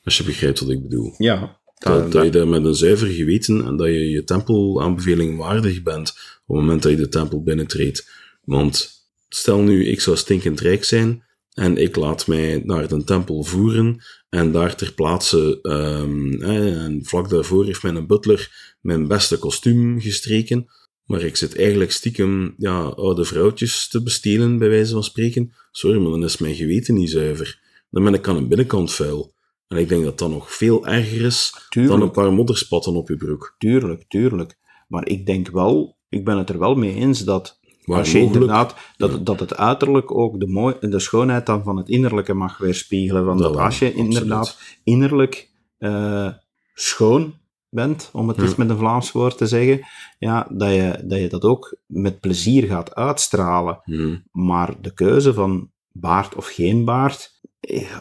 Als 0.04 0.16
je 0.16 0.24
begrijpt 0.24 0.60
wat 0.60 0.70
ik 0.70 0.82
bedoel. 0.82 1.14
Ja, 1.18 1.60
Dat, 1.78 2.12
dat 2.12 2.24
je 2.24 2.30
daar 2.30 2.48
met 2.48 2.64
een 2.64 2.74
zuiver 2.74 3.06
geweten 3.06 3.64
en 3.64 3.76
dat 3.76 3.86
je 3.86 4.10
je 4.10 4.24
tempelaanbeveling 4.24 5.38
waardig 5.38 5.82
bent 5.82 6.08
op 6.46 6.56
het 6.56 6.64
moment 6.64 6.82
dat 6.82 6.92
je 6.92 6.98
de 6.98 7.08
tempel 7.08 7.42
binnentreedt. 7.42 8.10
Want 8.44 8.90
stel 9.28 9.60
nu, 9.60 9.86
ik 9.86 10.00
zou 10.00 10.16
stinkend 10.16 10.60
rijk 10.60 10.84
zijn 10.84 11.22
en 11.52 11.76
ik 11.76 11.96
laat 11.96 12.26
mij 12.26 12.62
naar 12.64 12.88
de 12.88 13.04
tempel 13.04 13.42
voeren 13.42 14.02
en 14.28 14.52
daar 14.52 14.76
ter 14.76 14.92
plaatse, 14.92 15.58
ehm, 15.62 16.42
eh, 16.42 16.82
en 16.84 17.00
vlak 17.04 17.28
daarvoor 17.28 17.64
heeft 17.64 17.82
mijn 17.82 18.06
butler 18.06 18.74
mijn 18.80 19.06
beste 19.06 19.38
kostuum 19.38 20.00
gestreken, 20.00 20.66
maar 21.04 21.22
ik 21.22 21.36
zit 21.36 21.56
eigenlijk 21.56 21.92
stiekem 21.92 22.54
ja, 22.58 22.80
oude 22.80 23.24
vrouwtjes 23.24 23.88
te 23.88 24.02
bestelen, 24.02 24.58
bij 24.58 24.68
wijze 24.68 24.92
van 24.92 25.04
spreken. 25.04 25.52
Sorry, 25.72 25.98
maar 26.00 26.10
dan 26.10 26.24
is 26.24 26.38
mijn 26.38 26.54
geweten 26.54 26.94
niet 26.94 27.10
zuiver. 27.10 27.60
Dan 27.90 28.04
ben 28.04 28.14
ik 28.14 28.28
aan 28.28 28.36
de 28.36 28.46
binnenkant 28.46 28.92
vuil. 28.92 29.32
En 29.68 29.76
ik 29.76 29.88
denk 29.88 30.04
dat 30.04 30.18
dat 30.18 30.30
nog 30.30 30.52
veel 30.54 30.86
erger 30.86 31.24
is 31.24 31.66
dan 31.70 32.02
een 32.02 32.10
paar 32.10 32.32
modderspatten 32.32 32.94
op 32.94 33.08
je 33.08 33.16
broek. 33.16 33.54
Tuurlijk, 33.58 34.04
tuurlijk. 34.08 34.58
Maar 34.88 35.08
ik 35.08 35.26
denk 35.26 35.48
wel, 35.48 35.96
ik 36.08 36.24
ben 36.24 36.38
het 36.38 36.48
er 36.48 36.58
wel 36.58 36.74
mee 36.74 36.94
eens 36.94 37.24
dat 37.24 37.58
Waar 37.84 37.98
als 37.98 38.12
je 38.12 38.18
mogelijk, 38.18 38.40
inderdaad, 38.42 38.74
dat, 38.96 39.10
ja. 39.10 39.16
dat 39.18 39.40
het 39.40 39.56
uiterlijk 39.56 40.14
ook 40.14 40.40
de, 40.40 40.46
mooi, 40.46 40.74
de 40.80 40.98
schoonheid 40.98 41.46
dan 41.46 41.62
van 41.62 41.76
het 41.76 41.88
innerlijke 41.88 42.34
mag 42.34 42.58
weerspiegelen. 42.58 43.24
Want 43.24 43.38
Dat 43.38 43.46
dat 43.48 43.56
wel, 43.56 43.64
als 43.64 43.78
je 43.78 43.86
absoluut. 43.86 44.06
inderdaad 44.06 44.58
innerlijk 44.84 45.50
eh, 45.78 46.28
schoon 46.74 47.34
bent, 47.70 48.10
om 48.12 48.28
het 48.28 48.36
Ja. 48.36 48.42
eens 48.42 48.54
met 48.54 48.70
een 48.70 48.76
Vlaams 48.78 49.12
woord 49.12 49.38
te 49.38 49.46
zeggen, 49.46 49.80
ja, 50.18 50.48
dat, 50.50 50.68
je, 50.74 51.00
dat 51.04 51.18
je 51.18 51.28
dat 51.28 51.42
ook 51.42 51.76
met 51.86 52.20
plezier 52.20 52.66
gaat 52.66 52.94
uitstralen. 52.94 53.80
Hm. 53.84 54.16
Maar 54.32 54.74
de 54.80 54.94
keuze 54.94 55.34
van 55.34 55.70
baard 55.92 56.34
of 56.34 56.46
geen 56.46 56.84
baard, 56.84 57.37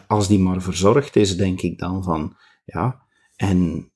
als 0.06 0.28
die 0.28 0.38
maar 0.38 0.62
verzorgd 0.62 1.16
is, 1.16 1.36
denk 1.36 1.60
ik 1.60 1.78
dan 1.78 2.02
van, 2.02 2.36
ja, 2.64 3.02
en 3.36 3.90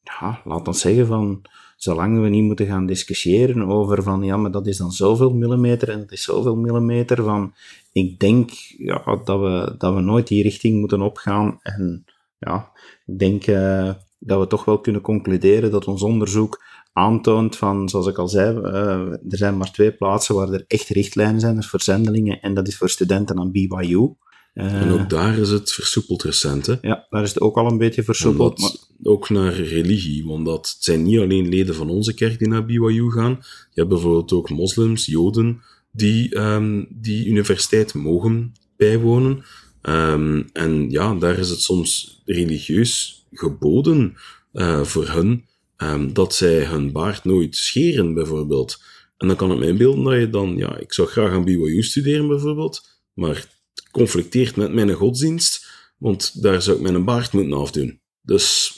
laat 0.45 0.69
ons 0.69 0.81
zeggen 0.81 1.07
van, 1.07 1.43
zolang 1.77 2.21
we 2.21 2.29
niet 2.29 2.45
moeten 2.45 2.67
gaan 2.67 2.87
discussiëren 2.87 3.67
over 3.67 4.03
van, 4.03 4.23
ja, 4.23 4.37
maar 4.37 4.51
dat 4.51 4.67
is 4.67 4.77
dan 4.77 4.93
zoveel 4.93 5.35
millimeter 5.35 5.89
en 5.89 5.99
dat 5.99 6.13
is 6.13 6.23
zoveel 6.23 6.57
millimeter, 6.57 7.23
van, 7.23 7.55
ik 7.93 8.19
denk 8.19 8.51
ja, 8.79 9.21
dat, 9.25 9.41
we, 9.41 9.75
dat 9.79 9.95
we 9.95 10.01
nooit 10.01 10.27
die 10.27 10.43
richting 10.43 10.81
moeten 10.81 11.01
opgaan. 11.01 11.59
En 11.63 12.05
ja, 12.39 12.71
ik 13.07 13.19
denk 13.19 13.47
eh, 13.47 13.91
dat 14.19 14.41
we 14.41 14.47
toch 14.47 14.65
wel 14.65 14.81
kunnen 14.81 15.01
concluderen 15.03 15.71
dat 15.71 15.87
ons 15.87 16.03
onderzoek 16.03 16.65
aantoont 16.93 17.57
van, 17.57 17.89
zoals 17.89 18.07
ik 18.07 18.19
al 18.19 18.29
zei, 18.29 18.61
eh, 18.63 19.11
er 19.11 19.37
zijn 19.37 19.57
maar 19.57 19.73
twee 19.73 19.93
plaatsen 19.93 20.35
waar 20.35 20.49
er 20.49 20.65
echt 20.67 20.89
richtlijnen 20.89 21.41
zijn, 21.41 21.55
dat 21.55 21.65
is 21.65 21.71
voor 21.71 21.83
zendelingen 21.83 22.41
en 22.41 22.55
dat 22.55 22.69
is 22.69 22.77
voor 22.77 22.89
studenten 22.91 23.39
aan 23.39 23.53
BYU. 23.53 24.15
Eh, 24.53 24.81
En 24.83 24.91
ook 24.91 25.11
daar 25.11 25.39
is 25.39 25.49
het 25.51 25.73
versoepeld 25.73 26.23
recent, 26.23 26.67
hè. 26.67 26.75
ja, 26.81 27.07
daar 27.11 27.23
is 27.23 27.29
het 27.29 27.41
ook 27.41 27.57
al 27.57 27.67
een 27.67 27.79
beetje 27.79 28.03
versoepeld. 28.03 28.59
maar- 28.59 28.77
ook 29.05 29.29
naar 29.31 29.53
religie, 29.55 30.25
want 30.27 30.47
dat 30.47 30.69
het 30.75 30.85
zijn 30.85 31.03
niet 31.03 31.19
alleen 31.19 31.49
leden 31.49 31.75
van 31.75 31.89
onze 31.91 32.15
kerk 32.15 32.39
die 32.39 32.49
naar 32.49 32.65
BYU 32.65 33.11
gaan. 33.11 33.31
Je 33.41 33.81
hebt 33.81 33.89
bijvoorbeeld 33.89 34.33
ook 34.33 34.51
moslims, 34.51 35.07
joden, 35.07 35.63
die 35.93 36.35
ehm, 36.35 36.85
die 36.89 37.27
universiteit 37.27 37.95
mogen 37.95 38.53
bijwonen. 38.77 39.45
Ehm, 39.83 40.43
en 40.53 40.91
ja, 40.91 41.15
daar 41.15 41.39
is 41.39 41.49
het 41.49 41.61
soms 41.61 42.21
religieus 42.25 43.25
geboden 43.33 44.15
eh, 44.53 44.83
voor 44.85 45.09
hun 45.09 45.45
ehm, 45.77 46.13
dat 46.13 46.35
zij 46.35 46.65
hun 46.65 46.93
baard 46.93 47.25
nooit 47.25 47.57
scheren, 47.57 48.15
bijvoorbeeld. 48.15 48.83
En 49.17 49.27
dan 49.27 49.37
kan 49.37 49.51
het 49.51 49.59
mij 49.59 49.69
inbeelden 49.69 50.05
dat 50.05 50.15
je 50.15 50.31
dan, 50.31 50.57
ja, 50.57 50.79
ik 50.79 50.93
zou 50.93 51.09
graag 51.09 51.31
aan 51.33 51.45
BYU 51.45 51.83
studeren, 51.83 52.29
bijvoorbeeld, 52.29 52.89
maar 53.15 53.47
conflicteert 53.93 54.57
met 54.57 54.73
mijn 54.73 54.93
godsdienst, 54.93 55.71
want 55.99 56.43
daar 56.43 56.63
zou 56.63 56.77
ik 56.77 56.83
mijn 56.83 57.05
baard 57.05 57.33
moeten 57.33 57.53
afdoen. 57.59 58.01
Dus 58.23 58.77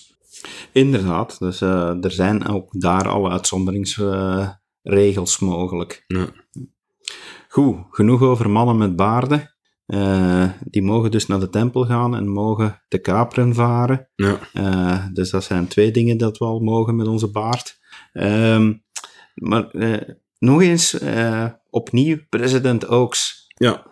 Inderdaad, 0.73 1.39
dus 1.39 1.61
eh, 1.61 2.05
er 2.05 2.11
zijn 2.11 2.47
ook 2.49 2.81
daar 2.81 3.09
alle 3.09 3.31
uitzonderingsregels 3.31 5.39
mogelijk. 5.39 6.05
ja, 6.07 6.29
Goed, 7.49 7.77
genoeg 7.91 8.23
over 8.23 8.51
mannen 8.51 8.77
met 8.77 8.97
baarden. 8.97 9.55
Eh, 9.87 10.49
die 10.65 10.83
mogen 10.83 11.11
dus 11.11 11.27
naar 11.27 11.41
de 11.41 11.51
tempel 11.51 11.85
gaan 11.85 12.17
en 12.17 12.29
mogen 12.29 12.83
te 12.89 12.99
kaperen 12.99 13.55
varen. 13.55 14.09
ja, 14.15 14.39
Eh, 14.53 15.07
dus 15.13 15.31
dat 15.31 15.45
zijn 15.45 15.69
twee 15.69 15.91
dingen 15.91 16.19
dat 16.19 16.39
we 16.39 16.45
al 16.45 16.61
mogen 16.61 16.97
met 16.97 17.07
onze 17.07 17.31
baard. 17.31 17.79
Ehm, 18.13 18.73
maar 19.35 19.69
nog 20.39 20.63
eens, 20.63 20.99
opnieuw, 21.71 22.19
president 22.29 22.87
Oaks. 22.87 23.45
ja, 23.55 23.87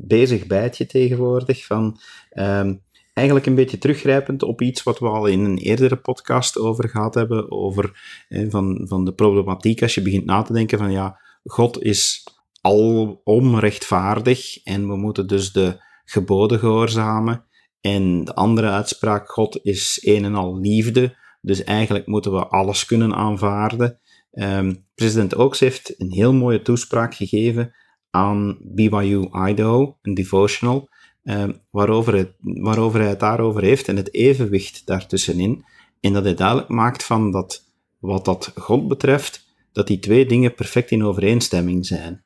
bezig 0.00 0.46
bijtje 0.46 0.86
tegenwoordig. 0.86 1.66
Van, 1.66 2.00
ehm, 2.30 2.74
eigenlijk 3.12 3.46
een 3.46 3.54
beetje 3.54 3.78
teruggrijpend 3.78 4.42
op 4.42 4.62
iets 4.62 4.82
wat 4.82 4.98
we 4.98 5.08
al 5.08 5.26
in 5.26 5.40
een 5.40 5.58
eerdere 5.58 5.96
podcast 5.96 6.58
over 6.58 6.88
gehad 6.88 7.14
hebben. 7.14 7.50
Over 7.50 8.00
van, 8.28 8.84
van 8.88 9.04
de 9.04 9.12
problematiek 9.12 9.82
als 9.82 9.94
je 9.94 10.02
begint 10.02 10.24
na 10.24 10.42
te 10.42 10.52
denken 10.52 10.78
van 10.78 10.92
ja, 10.92 11.20
God 11.44 11.82
is 11.82 12.24
alom 12.60 13.58
rechtvaardig 13.58 14.62
en 14.64 14.88
we 14.88 14.96
moeten 14.96 15.26
dus 15.26 15.52
de 15.52 15.82
geboden 16.04 16.58
gehoorzamen. 16.58 17.44
En 17.80 18.24
de 18.24 18.34
andere 18.34 18.68
uitspraak, 18.68 19.30
God 19.30 19.58
is 19.62 19.98
een 20.02 20.24
en 20.24 20.34
al 20.34 20.58
liefde. 20.58 21.16
Dus 21.40 21.64
eigenlijk 21.64 22.06
moeten 22.06 22.32
we 22.32 22.46
alles 22.46 22.84
kunnen 22.84 23.14
aanvaarden. 23.14 23.98
Ehm, 24.30 24.74
president 24.94 25.36
Oaks 25.36 25.60
heeft 25.60 26.00
een 26.00 26.12
heel 26.12 26.32
mooie 26.32 26.62
toespraak 26.62 27.14
gegeven 27.14 27.74
aan 28.10 28.58
BYU 28.62 29.28
Idaho, 29.48 29.98
een 30.02 30.14
devotional, 30.14 30.88
ehm, 31.22 31.52
waarover, 31.70 32.14
het, 32.14 32.34
waarover 32.40 33.00
hij 33.00 33.08
het 33.08 33.20
daarover 33.20 33.62
heeft 33.62 33.88
en 33.88 33.96
het 33.96 34.14
evenwicht 34.14 34.86
daartussenin. 34.86 35.64
En 36.00 36.12
dat 36.12 36.24
hij 36.24 36.34
duidelijk 36.34 36.68
maakt 36.68 37.04
van 37.04 37.30
dat 37.30 37.68
wat 37.98 38.24
dat 38.24 38.52
God 38.56 38.88
betreft, 38.88 39.46
dat 39.72 39.86
die 39.86 39.98
twee 39.98 40.26
dingen 40.26 40.54
perfect 40.54 40.90
in 40.90 41.04
overeenstemming 41.04 41.86
zijn. 41.86 42.24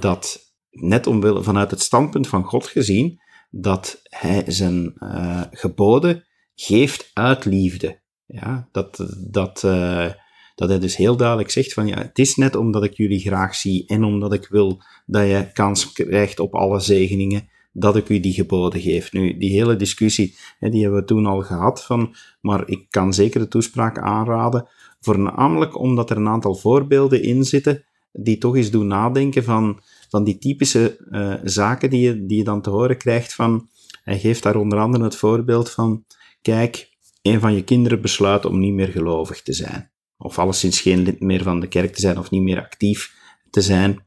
Dat 0.00 0.54
net 0.70 1.06
omwille, 1.06 1.42
vanuit 1.42 1.70
het 1.70 1.80
standpunt 1.80 2.28
van 2.28 2.44
God 2.44 2.66
gezien, 2.66 3.20
dat 3.50 4.00
hij 4.02 4.44
zijn 4.46 4.94
eh, 4.94 5.42
geboden 5.50 6.24
geeft 6.54 7.10
uit 7.12 7.44
liefde. 7.44 8.00
Ja, 8.26 8.68
dat, 8.72 9.06
dat, 9.30 9.64
eh, 9.64 10.10
dat 10.56 10.68
hij 10.68 10.78
dus 10.78 10.96
heel 10.96 11.16
duidelijk 11.16 11.50
zegt 11.50 11.72
van 11.72 11.86
ja, 11.86 11.98
het 11.98 12.18
is 12.18 12.36
net 12.36 12.56
omdat 12.56 12.84
ik 12.84 12.96
jullie 12.96 13.20
graag 13.20 13.54
zie 13.54 13.86
en 13.86 14.04
omdat 14.04 14.32
ik 14.32 14.46
wil 14.48 14.82
dat 15.06 15.26
je 15.26 15.50
kans 15.52 15.92
krijgt 15.92 16.40
op 16.40 16.54
alle 16.54 16.80
zegeningen, 16.80 17.48
dat 17.72 17.96
ik 17.96 18.08
u 18.08 18.20
die 18.20 18.32
geboden 18.32 18.80
geef. 18.80 19.12
Nu, 19.12 19.36
die 19.38 19.50
hele 19.50 19.76
discussie, 19.76 20.36
hè, 20.58 20.68
die 20.68 20.82
hebben 20.82 21.00
we 21.00 21.06
toen 21.06 21.26
al 21.26 21.40
gehad, 21.40 21.84
van, 21.84 22.14
maar 22.40 22.68
ik 22.68 22.86
kan 22.90 23.14
zeker 23.14 23.40
de 23.40 23.48
toespraak 23.48 23.98
aanraden, 23.98 24.68
voornamelijk 25.00 25.78
omdat 25.78 26.10
er 26.10 26.16
een 26.16 26.28
aantal 26.28 26.54
voorbeelden 26.54 27.22
in 27.22 27.44
zitten 27.44 27.84
die 28.12 28.38
toch 28.38 28.56
eens 28.56 28.70
doen 28.70 28.86
nadenken 28.86 29.44
van, 29.44 29.80
van 30.08 30.24
die 30.24 30.38
typische 30.38 31.06
uh, 31.10 31.34
zaken 31.42 31.90
die 31.90 32.00
je, 32.00 32.26
die 32.26 32.36
je 32.36 32.44
dan 32.44 32.62
te 32.62 32.70
horen 32.70 32.96
krijgt 32.96 33.34
van, 33.34 33.68
hij 34.02 34.18
geeft 34.18 34.42
daar 34.42 34.56
onder 34.56 34.78
andere 34.78 35.04
het 35.04 35.16
voorbeeld 35.16 35.70
van, 35.70 36.04
kijk, 36.42 36.88
een 37.22 37.40
van 37.40 37.54
je 37.54 37.64
kinderen 37.64 38.00
besluit 38.00 38.44
om 38.44 38.58
niet 38.58 38.74
meer 38.74 38.88
gelovig 38.88 39.42
te 39.42 39.52
zijn. 39.52 39.90
Of 40.18 40.38
alleszins 40.38 40.80
geen 40.80 41.02
lid 41.02 41.20
meer 41.20 41.42
van 41.42 41.60
de 41.60 41.68
kerk 41.68 41.94
te 41.94 42.00
zijn 42.00 42.18
of 42.18 42.30
niet 42.30 42.42
meer 42.42 42.60
actief 42.60 43.14
te 43.50 43.60
zijn. 43.60 44.04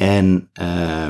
En 0.00 0.50
uh, 0.60 1.08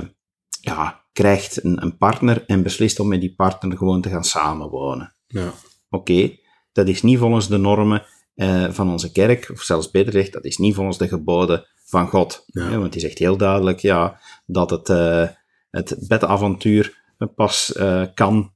ja, 0.61 1.05
krijgt 1.13 1.65
een, 1.65 1.83
een, 1.83 1.97
partner 1.97 2.45
en 2.47 2.63
beslist 2.63 3.01
om 3.01 3.09
met 3.09 3.21
die 3.21 3.35
partner 3.35 3.77
gewoon 3.77 4.01
te 4.01 4.09
gaan 4.09 4.25
samenwonen. 4.25 5.15
Ja. 5.27 5.53
Oké, 5.91 6.37
dat 6.73 6.89
is 6.89 7.03
niet 7.03 7.19
volgens 7.19 7.49
de 7.49 7.57
normen 7.57 8.07
uh, 8.35 8.71
van 8.71 8.91
onze 8.91 9.13
kerk, 9.13 9.51
of 9.53 9.63
zelfs 9.63 9.91
beter 9.91 10.13
gezegd, 10.13 10.33
dat 10.33 10.45
is 10.45 10.57
niet 10.57 10.75
volgens 10.75 10.99
de 10.99 11.09
geboden 11.09 11.67
van 11.85 12.09
God. 12.09 12.45
Ja. 12.47 12.79
want 12.79 12.93
die 12.93 13.01
zegt 13.01 13.19
heel 13.19 13.37
duidelijk 13.37 13.79
ja, 13.79 14.21
dat 14.47 14.71
het, 14.71 14.89
uh, 14.89 15.29
het 15.71 15.97
bedavontuur 16.09 16.99
pas 17.35 17.73
kan 18.15 18.53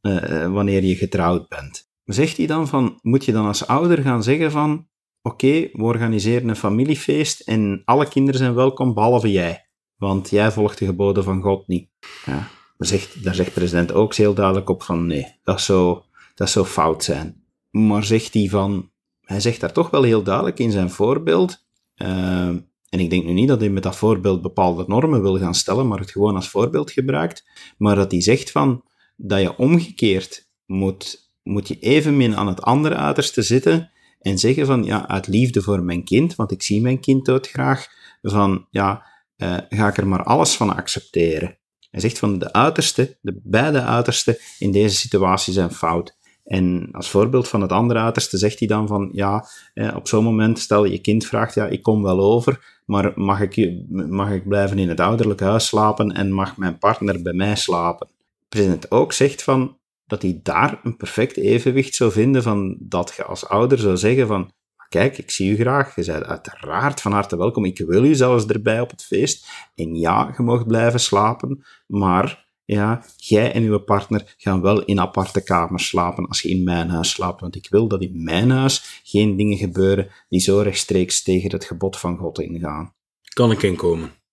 wanneer 0.49 0.85
je 0.85 0.97
getrouwd 0.97 1.49
bent. 1.49 1.89
Zegt 2.05 2.37
hij 2.37 2.47
dan 2.47 2.69
van, 2.69 2.99
moet 3.03 3.25
je 3.25 3.33
dan 3.33 3.47
als 3.47 3.67
ouder 3.67 3.99
gaan 3.99 4.23
zeggen 4.23 4.51
van, 4.51 4.89
oké, 5.25 5.69
we 5.73 5.83
organiseren 5.83 6.49
een 6.49 6.57
familiefeest 6.57 7.41
en 7.41 7.83
alle 7.85 8.09
kinderen 8.09 8.41
zijn 8.41 8.55
welkom, 8.55 8.95
behalve 8.95 9.31
jij. 9.31 9.67
Want 9.97 10.31
jij 10.31 10.53
volgt 10.53 10.79
de 10.79 10.87
geboden 10.87 11.25
van 11.25 11.43
God 11.43 11.67
niet. 11.67 11.89
Ja. 12.27 12.49
Zegt, 12.79 13.25
daar 13.25 13.35
zegt 13.35 13.55
president 13.55 13.93
ook 13.93 14.15
heel 14.15 14.35
duidelijk 14.35 14.69
op 14.69 14.83
van, 14.83 15.07
nee, 15.07 15.27
dat 15.43 15.61
zou, 15.61 16.01
dat 16.35 16.51
zou 16.51 16.67
fout 16.67 17.05
zijn. 17.05 17.43
Maar 17.71 18.05
zegt 18.05 18.35
hij 18.35 18.49
van, 18.49 18.91
hij 19.21 19.41
zegt 19.41 19.61
daar 19.61 19.73
toch 19.73 19.91
wel 19.91 20.03
heel 20.03 20.23
duidelijk 20.23 20.59
in 20.59 20.71
zijn 20.71 20.91
voorbeeld, 20.91 21.65
uh, 21.97 22.49
en 22.95 23.01
ik 23.01 23.11
denk 23.11 23.25
nu 23.25 23.33
niet 23.33 23.49
dat 23.49 23.61
hij 23.61 23.69
met 23.69 23.83
dat 23.83 23.97
voorbeeld 23.97 24.43
bepaalde 24.43 24.85
normen 24.87 25.23
wil 25.23 25.39
gaan 25.39 25.55
stellen, 25.55 25.89
maar 25.89 25.99
het 25.99 26.11
gewoon 26.11 26.35
als 26.35 26.49
voorbeeld 26.49 26.91
gebruikt. 26.91 27.45
Maar 27.79 27.95
dat 27.95 28.11
hij 28.11 28.21
zegt 28.21 28.51
van, 28.51 28.85
dat 29.17 29.41
je 29.41 29.57
omgekeerd 29.57 30.49
moet, 30.67 31.33
moet 31.43 31.69
je 31.69 31.79
evenmin 31.79 32.37
aan 32.37 32.47
het 32.47 32.63
andere 32.63 32.95
uiterste 32.95 33.43
zitten 33.43 33.91
en 34.25 34.39
zeggen 34.39 34.67
van, 34.67 34.85
ja, 34.85 35.09
uit 35.09 35.27
liefde 35.27 35.63
voor 35.63 35.83
mijn 35.83 36.05
kind, 36.05 36.35
want 36.35 36.51
ik 36.51 36.63
zie 36.63 36.81
mijn 36.81 37.01
kind 37.01 37.25
doodgraag, 37.25 37.87
van, 38.23 38.67
ja, 38.71 39.07
uh, 39.37 39.57
ga 39.69 39.89
ik 39.89 39.97
er 39.97 40.07
maar 40.07 40.23
alles 40.23 40.57
van 40.57 40.77
accepteren. 40.77 41.59
Hij 41.91 42.01
zegt 42.01 42.19
van, 42.19 42.39
de 42.39 42.53
uiterste, 42.53 43.19
de 43.21 43.41
beide 43.43 43.83
uitersten 43.83 44.37
in 44.59 44.73
deze 44.73 44.97
situatie 44.97 45.53
zijn 45.53 45.71
fout. 45.71 46.17
En 46.45 46.89
als 46.93 47.11
voorbeeld 47.11 47.49
van 47.49 47.61
het 47.61 47.73
andere 47.73 48.01
uiterste 48.01 48.39
zegt 48.39 48.59
hij 48.59 48.69
dan 48.69 48.87
van, 48.87 49.09
ja, 49.13 49.47
eh, 49.75 49.97
op 49.97 50.09
zo'n 50.09 50.25
moment, 50.25 50.59
stel 50.59 50.85
je 50.85 50.99
kind 50.99 51.27
vraagt, 51.27 51.55
ja, 51.55 51.67
ik 51.67 51.83
kom 51.83 52.03
wel 52.03 52.21
over, 52.21 52.81
maar 52.87 53.13
mag 53.15 53.41
ik, 53.41 53.73
mag 53.89 54.31
ik 54.31 54.49
blijven 54.49 54.79
in 54.79 54.89
het 54.89 55.01
ouderlijk 55.01 55.41
huis 55.41 55.67
slapen 55.67 56.13
en 56.13 56.33
mag 56.33 56.57
mijn 56.57 56.79
partner 56.79 57.23
bij 57.23 57.33
mij 57.33 57.57
slapen? 57.57 58.09
President 58.49 58.91
ook 58.91 59.13
zegt 59.13 59.43
van, 59.43 59.77
dat 60.07 60.23
hij 60.23 60.41
daar 60.43 60.81
een 60.83 60.97
perfect 60.97 61.37
evenwicht 61.37 61.95
zou 61.95 62.13
vinden 62.13 62.43
van 62.43 62.77
dat 62.79 63.15
je 63.17 63.25
als 63.25 63.49
ouder 63.49 63.79
zou 63.79 63.97
zeggen 63.97 64.27
van, 64.27 64.53
kijk, 64.89 65.19
ik 65.19 65.31
zie 65.31 65.51
u 65.51 65.57
graag, 65.57 65.97
je 65.97 66.05
bent 66.05 66.25
uiteraard 66.25 67.01
van 67.01 67.13
harte 67.13 67.37
welkom, 67.37 67.65
ik 67.65 67.79
wil 67.79 68.05
u 68.05 68.15
zelfs 68.15 68.47
erbij 68.47 68.81
op 68.81 68.91
het 68.91 69.05
feest, 69.05 69.49
en 69.75 69.95
ja, 69.95 70.35
je 70.37 70.43
mag 70.43 70.67
blijven 70.67 71.01
slapen, 71.01 71.65
maar 71.87 72.45
ja, 72.65 73.05
jij 73.17 73.53
en 73.53 73.63
uw 73.63 73.79
partner 73.79 74.35
gaan 74.37 74.61
wel 74.61 74.85
in 74.85 75.01
aparte 75.01 75.45
kamers 75.45 75.87
slapen 75.87 76.27
als 76.29 76.43
je 76.43 76.49
in 76.49 76.65
mijn 76.65 76.89
huis 76.89 77.11
slaapt, 77.11 77.41
want 77.41 77.57
ik 77.57 77.67
wil 77.71 77.89
dat 77.89 78.03
in 78.03 78.25
mijn 78.25 78.51
huis 78.51 79.01
geen 79.05 79.37
dingen 79.37 79.57
gebeuren 79.57 80.11
die 80.29 80.41
zo 80.41 80.59
rechtstreeks 80.59 81.23
tegen 81.23 81.51
het 81.51 81.65
gebod 81.65 81.99
van 81.99 82.17
God 82.17 82.39
ingaan. 82.39 82.95
Kan 83.35 83.51
ik 83.51 83.63
inkomen. 83.63 84.24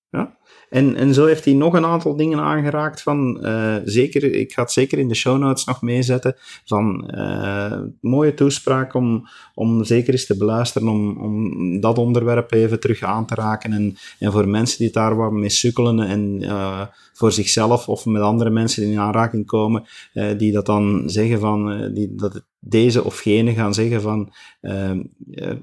En, 0.72 0.96
en 0.96 1.14
zo 1.14 1.26
heeft 1.26 1.46
hij 1.46 1.54
nog 1.54 1.74
een 1.74 1.86
aantal 1.86 2.16
dingen 2.16 2.40
aangeraakt 2.40 3.02
van, 3.02 3.40
uh, 3.42 3.76
zeker, 3.86 4.24
ik 4.36 4.54
ga 4.54 4.62
het 4.62 4.72
zeker 4.72 5.00
in 5.00 5.08
de 5.08 5.16
show 5.16 5.38
notes 5.38 5.66
nog 5.66 5.82
meezetten, 5.82 6.36
van 6.66 7.12
uh, 7.16 7.80
mooie 8.02 8.34
toespraak 8.34 8.94
om, 8.94 9.28
om 9.54 9.84
zeker 9.84 10.14
eens 10.14 10.26
te 10.26 10.38
beluisteren, 10.38 10.88
om, 10.88 11.18
om 11.18 11.80
dat 11.80 11.98
onderwerp 11.98 12.52
even 12.52 12.80
terug 12.80 13.04
aan 13.04 13.26
te 13.26 13.36
raken 13.36 13.74
en, 13.74 13.96
en 14.20 14.32
voor 14.32 14.48
mensen 14.48 14.78
die 14.78 14.92
daar 14.92 15.16
wat 15.16 15.32
mee 15.32 15.50
sukkelen 15.50 16.00
en 16.00 16.42
uh, 16.42 16.82
voor 17.14 17.32
zichzelf 17.32 17.88
of 17.88 18.06
met 18.06 18.22
andere 18.22 18.50
mensen 18.50 18.84
die 18.84 18.92
in 18.92 19.00
aanraking 19.00 19.46
komen, 19.46 19.84
die 20.38 20.52
dat 20.52 20.66
dan 20.66 21.04
zeggen 21.06 21.40
van, 21.40 21.92
die, 21.94 22.16
dat 22.16 22.44
deze 22.64 23.04
of 23.04 23.20
gene 23.20 23.54
gaan 23.54 23.74
zeggen 23.74 24.02
van, 24.02 24.34
uh, 24.62 24.92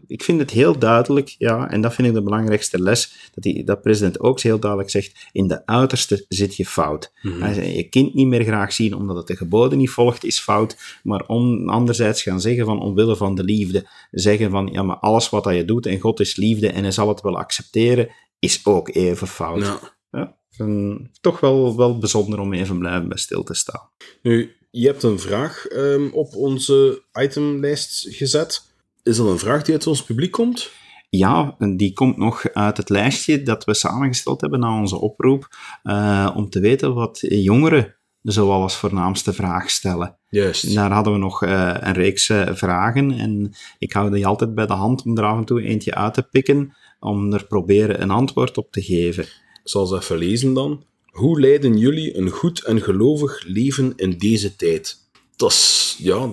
ik 0.07 0.23
vind 0.23 0.41
het 0.41 0.51
heel 0.51 0.79
duidelijk, 0.79 1.35
ja, 1.39 1.71
en 1.71 1.81
dat 1.81 1.95
vind 1.95 2.09
ik 2.09 2.15
de 2.15 2.23
belangrijkste 2.23 2.83
les, 2.83 3.31
dat, 3.35 3.45
die, 3.45 3.65
dat 3.65 3.83
president 3.83 4.21
ook 4.21 4.41
heel 4.41 4.59
duidelijk 4.59 4.91
zegt, 4.91 5.29
in 5.33 5.49
de 5.49 5.67
uiterste 5.67 6.25
zit 6.29 6.57
je 6.57 6.67
fout. 6.67 7.13
Mhm. 7.23 7.43
Hij 7.43 7.77
je 7.77 7.89
kind 7.89 8.15
niet 8.15 8.27
meer 8.27 8.45
graag 8.45 8.73
zien 8.73 8.95
omdat 8.95 9.17
het 9.17 9.27
de 9.27 9.37
geboden 9.37 9.79
niet 9.79 9.91
volgt, 9.91 10.25
is 10.25 10.41
fout, 10.41 10.99
maar 11.03 11.27
om, 11.27 11.69
anderzijds 11.69 12.23
gaan 12.23 12.41
zeggen 12.41 12.65
van, 12.65 12.81
omwille 12.81 13.17
van 13.17 13.35
de 13.35 13.45
liefde, 13.45 13.89
zeggen 14.11 14.51
van, 14.51 14.69
ja, 14.73 14.83
maar 14.83 14.99
alles 14.99 15.29
wat 15.29 15.45
dat 15.45 15.55
je 15.55 15.65
doet, 15.65 15.87
en 15.87 16.01
God 16.01 16.21
is 16.21 16.37
liefde, 16.37 16.71
en 16.71 16.83
hij 16.83 16.93
zal 16.93 17.09
het 17.09 17.21
wel 17.21 17.39
accepteren, 17.39 18.09
is 18.39 18.67
ook 18.67 18.89
even 18.89 19.27
fout. 19.27 19.61
Ja. 19.61 19.97
Ja, 20.11 20.37
en 20.57 21.11
toch 21.21 21.41
wel, 21.41 21.77
wel 21.77 21.99
bijzonder 21.99 22.41
om 22.41 22.53
even 22.53 22.79
blijven 22.79 23.09
bij 23.09 23.19
stil 23.19 23.43
te 23.43 23.55
staan. 23.55 23.91
Nu, 24.23 24.57
je 24.71 24.87
hebt 24.87 25.03
een 25.03 25.19
vraag 25.19 25.67
um, 25.73 26.11
op 26.13 26.35
onze 26.35 27.03
itemlijst 27.21 28.07
gezet. 28.09 28.63
Is 29.03 29.17
dat 29.17 29.27
een 29.27 29.39
vraag 29.39 29.63
die 29.63 29.75
uit 29.75 29.87
ons 29.87 30.05
publiek 30.05 30.33
komt? 30.33 30.71
Ja, 31.11 31.57
die 31.77 31.93
komt 31.93 32.17
nog 32.17 32.53
uit 32.53 32.77
het 32.77 32.89
lijstje 32.89 33.43
dat 33.43 33.65
we 33.65 33.75
samengesteld 33.75 34.41
hebben 34.41 34.61
na 34.61 34.81
onze 34.81 35.01
oproep, 35.01 35.49
uh, 35.85 36.31
om 36.37 36.51
te 36.51 36.61
weten 36.61 36.95
wat 36.95 37.19
jongeren 37.21 37.97
zoal 38.23 38.63
als 38.63 38.77
voornaamste 38.77 39.33
vraag 39.33 39.71
stellen. 39.71 40.17
Juist. 40.29 40.75
Daar 40.75 40.93
hadden 40.93 41.13
we 41.13 41.19
nog 41.19 41.43
uh, 41.43 41.75
een 41.81 41.93
reeks 41.93 42.29
uh, 42.29 42.49
vragen 42.53 43.13
en 43.13 43.53
ik 43.79 43.93
hou 43.93 44.11
die 44.11 44.27
altijd 44.27 44.55
bij 44.55 44.67
de 44.67 44.73
hand 44.73 45.03
om 45.03 45.19
er 45.19 45.25
af 45.25 45.39
en 45.39 45.45
toe 45.45 45.63
eentje 45.63 45.95
uit 45.95 46.15
te 46.15 46.23
pikken, 46.23 46.77
om 47.01 47.33
er 47.33 47.47
proberen 47.47 48.03
een 48.03 48.11
antwoord 48.11 48.59
op 48.59 48.73
te 48.73 48.83
geven. 48.83 49.23
Ik 49.25 49.61
zal 49.65 49.87
ze 49.87 49.97
even 49.97 50.19
lezen 50.19 50.55
dan. 50.55 50.85
Hoe 51.11 51.41
leiden 51.41 51.79
jullie 51.79 52.17
een 52.17 52.31
goed 52.31 52.65
en 52.65 52.83
gelovig 52.83 53.45
leven 53.47 53.93
in 53.97 54.19
deze 54.19 54.57
tijd? 54.57 54.97
Dat 55.37 55.51
is, 55.51 55.97
ja, 55.99 56.33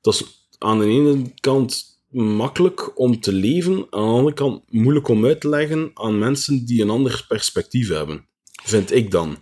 dat 0.00 0.14
is 0.14 0.48
aan 0.58 0.78
de 0.78 0.86
ene 0.86 1.32
kant 1.40 1.94
makkelijk 2.10 2.98
om 2.98 3.20
te 3.20 3.32
leven, 3.32 3.76
aan 3.90 4.04
de 4.04 4.16
andere 4.16 4.34
kant 4.34 4.62
moeilijk 4.70 5.08
om 5.08 5.26
uit 5.26 5.40
te 5.40 5.48
leggen 5.48 5.90
aan 5.94 6.18
mensen 6.18 6.64
die 6.64 6.82
een 6.82 6.90
ander 6.90 7.24
perspectief 7.28 7.88
hebben. 7.88 8.26
Vind 8.62 8.92
ik 8.92 9.10
dan. 9.10 9.38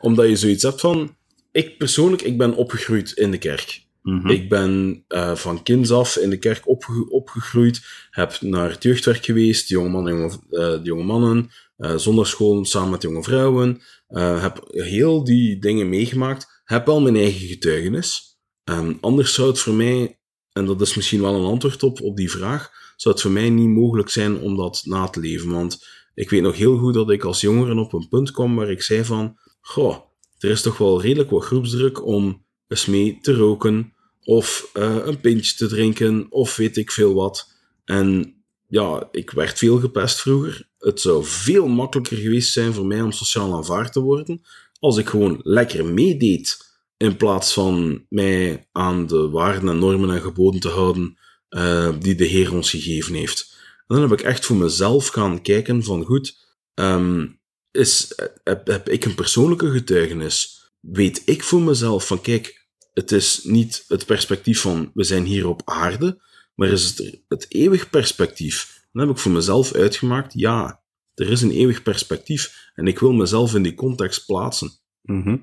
Omdat 0.00 0.28
je 0.28 0.36
zoiets 0.36 0.62
hebt 0.62 0.80
van, 0.80 1.16
ik 1.52 1.78
persoonlijk, 1.78 2.22
ik 2.22 2.38
ben 2.38 2.54
opgegroeid 2.54 3.12
in 3.12 3.30
de 3.30 3.38
kerk. 3.38 3.82
Mm 4.02 4.20
-hmm. 4.20 4.30
Ik 4.30 4.48
ben 4.48 5.04
uh, 5.08 5.34
van 5.34 5.62
kinds 5.62 5.90
af 5.90 6.16
in 6.16 6.30
de 6.30 6.38
kerk 6.38 6.68
opge 6.68 7.10
opgegroeid, 7.10 7.84
heb 8.10 8.40
naar 8.40 8.70
het 8.70 8.82
jeugdwerk 8.82 9.24
geweest, 9.24 9.68
jonge 9.68 9.88
mannen, 9.88 10.16
jonge, 10.16 10.38
uh, 10.50 10.84
jonge 10.84 11.04
mannen, 11.04 11.50
zondagschool 11.76 12.64
samen 12.64 12.90
met 12.90 13.02
jonge 13.02 13.22
vrouwen, 13.22 13.80
uh, 14.08 14.42
heb 14.42 14.64
heel 14.70 15.24
die 15.24 15.58
dingen 15.58 15.88
meegemaakt, 15.88 16.62
heb 16.64 16.86
wel 16.86 17.00
mijn 17.00 17.16
eigen 17.16 17.46
getuigenis. 17.46 18.38
Um, 18.64 18.98
anders 19.00 19.34
zou 19.34 19.48
het 19.48 19.58
voor 19.58 19.74
mij, 19.74 20.18
en 20.52 20.66
dat 20.66 20.80
is 20.80 20.94
misschien 20.94 21.20
wel 21.20 21.34
een 21.34 21.50
antwoord 21.50 21.82
op, 21.82 22.00
op 22.00 22.16
die 22.16 22.30
vraag, 22.30 22.70
zou 22.96 23.14
het 23.14 23.22
voor 23.22 23.32
mij 23.32 23.50
niet 23.50 23.68
mogelijk 23.68 24.08
zijn 24.08 24.40
om 24.40 24.56
dat 24.56 24.82
na 24.84 25.08
te 25.08 25.20
leven. 25.20 25.50
Want 25.50 25.86
ik 26.14 26.30
weet 26.30 26.42
nog 26.42 26.56
heel 26.56 26.78
goed 26.78 26.94
dat 26.94 27.10
ik 27.10 27.24
als 27.24 27.40
jongere 27.40 27.80
op 27.80 27.92
een 27.92 28.08
punt 28.08 28.30
kwam 28.30 28.56
waar 28.56 28.70
ik 28.70 28.82
zei 28.82 29.04
van, 29.04 29.38
goh, 29.60 29.96
er 30.38 30.50
is 30.50 30.62
toch 30.62 30.78
wel 30.78 31.00
redelijk 31.00 31.30
wat 31.30 31.44
groepsdruk 31.44 32.06
om 32.06 32.44
eens 32.68 32.86
mee 32.86 33.18
te 33.20 33.34
roken, 33.34 33.92
of 34.22 34.70
uh, 34.74 34.96
een 35.04 35.20
pintje 35.20 35.56
te 35.56 35.66
drinken, 35.66 36.26
of 36.30 36.56
weet 36.56 36.76
ik 36.76 36.90
veel 36.90 37.14
wat. 37.14 37.52
En 37.84 38.34
ja, 38.68 39.08
ik 39.10 39.30
werd 39.30 39.58
veel 39.58 39.78
gepest 39.78 40.20
vroeger. 40.20 40.68
Het 40.84 41.00
zou 41.00 41.24
veel 41.24 41.66
makkelijker 41.66 42.16
geweest 42.16 42.52
zijn 42.52 42.72
voor 42.72 42.86
mij 42.86 43.00
om 43.00 43.12
sociaal 43.12 43.54
aanvaard 43.54 43.92
te 43.92 44.00
worden 44.00 44.42
als 44.78 44.96
ik 44.96 45.08
gewoon 45.08 45.40
lekker 45.42 45.84
meedeed, 45.84 46.58
in 46.96 47.16
plaats 47.16 47.52
van 47.52 48.06
mij 48.08 48.68
aan 48.72 49.06
de 49.06 49.28
waarden 49.28 49.68
en 49.68 49.78
normen 49.78 50.10
en 50.10 50.20
geboden 50.20 50.60
te 50.60 50.68
houden 50.68 51.18
uh, 51.50 51.92
die 51.98 52.14
de 52.14 52.24
Heer 52.24 52.52
ons 52.52 52.70
gegeven 52.70 53.14
heeft. 53.14 53.56
En 53.86 53.94
dan 53.96 54.00
heb 54.00 54.18
ik 54.18 54.26
echt 54.26 54.46
voor 54.46 54.56
mezelf 54.56 55.06
gaan 55.06 55.42
kijken 55.42 55.82
van 55.82 56.04
goed, 56.04 56.36
um, 56.74 57.40
is, 57.70 58.12
heb, 58.42 58.66
heb 58.66 58.88
ik 58.88 59.04
een 59.04 59.14
persoonlijke 59.14 59.70
getuigenis? 59.70 60.62
Weet 60.80 61.22
ik 61.24 61.42
voor 61.42 61.62
mezelf 61.62 62.06
van 62.06 62.20
kijk, 62.20 62.66
het 62.92 63.12
is 63.12 63.40
niet 63.42 63.84
het 63.88 64.06
perspectief 64.06 64.60
van 64.60 64.90
we 64.94 65.04
zijn 65.04 65.24
hier 65.24 65.48
op 65.48 65.62
aarde, 65.64 66.22
maar 66.54 66.68
is 66.68 66.84
het 66.84 67.20
het 67.28 67.46
eeuwig 67.48 67.90
perspectief? 67.90 68.73
Dan 68.94 69.06
heb 69.06 69.16
ik 69.16 69.22
voor 69.22 69.32
mezelf 69.32 69.72
uitgemaakt, 69.72 70.32
ja, 70.32 70.82
er 71.14 71.30
is 71.30 71.42
een 71.42 71.50
eeuwig 71.50 71.82
perspectief 71.82 72.70
en 72.74 72.86
ik 72.86 72.98
wil 72.98 73.12
mezelf 73.12 73.54
in 73.54 73.62
die 73.62 73.74
context 73.74 74.26
plaatsen. 74.26 74.70
Mhm. 75.02 75.36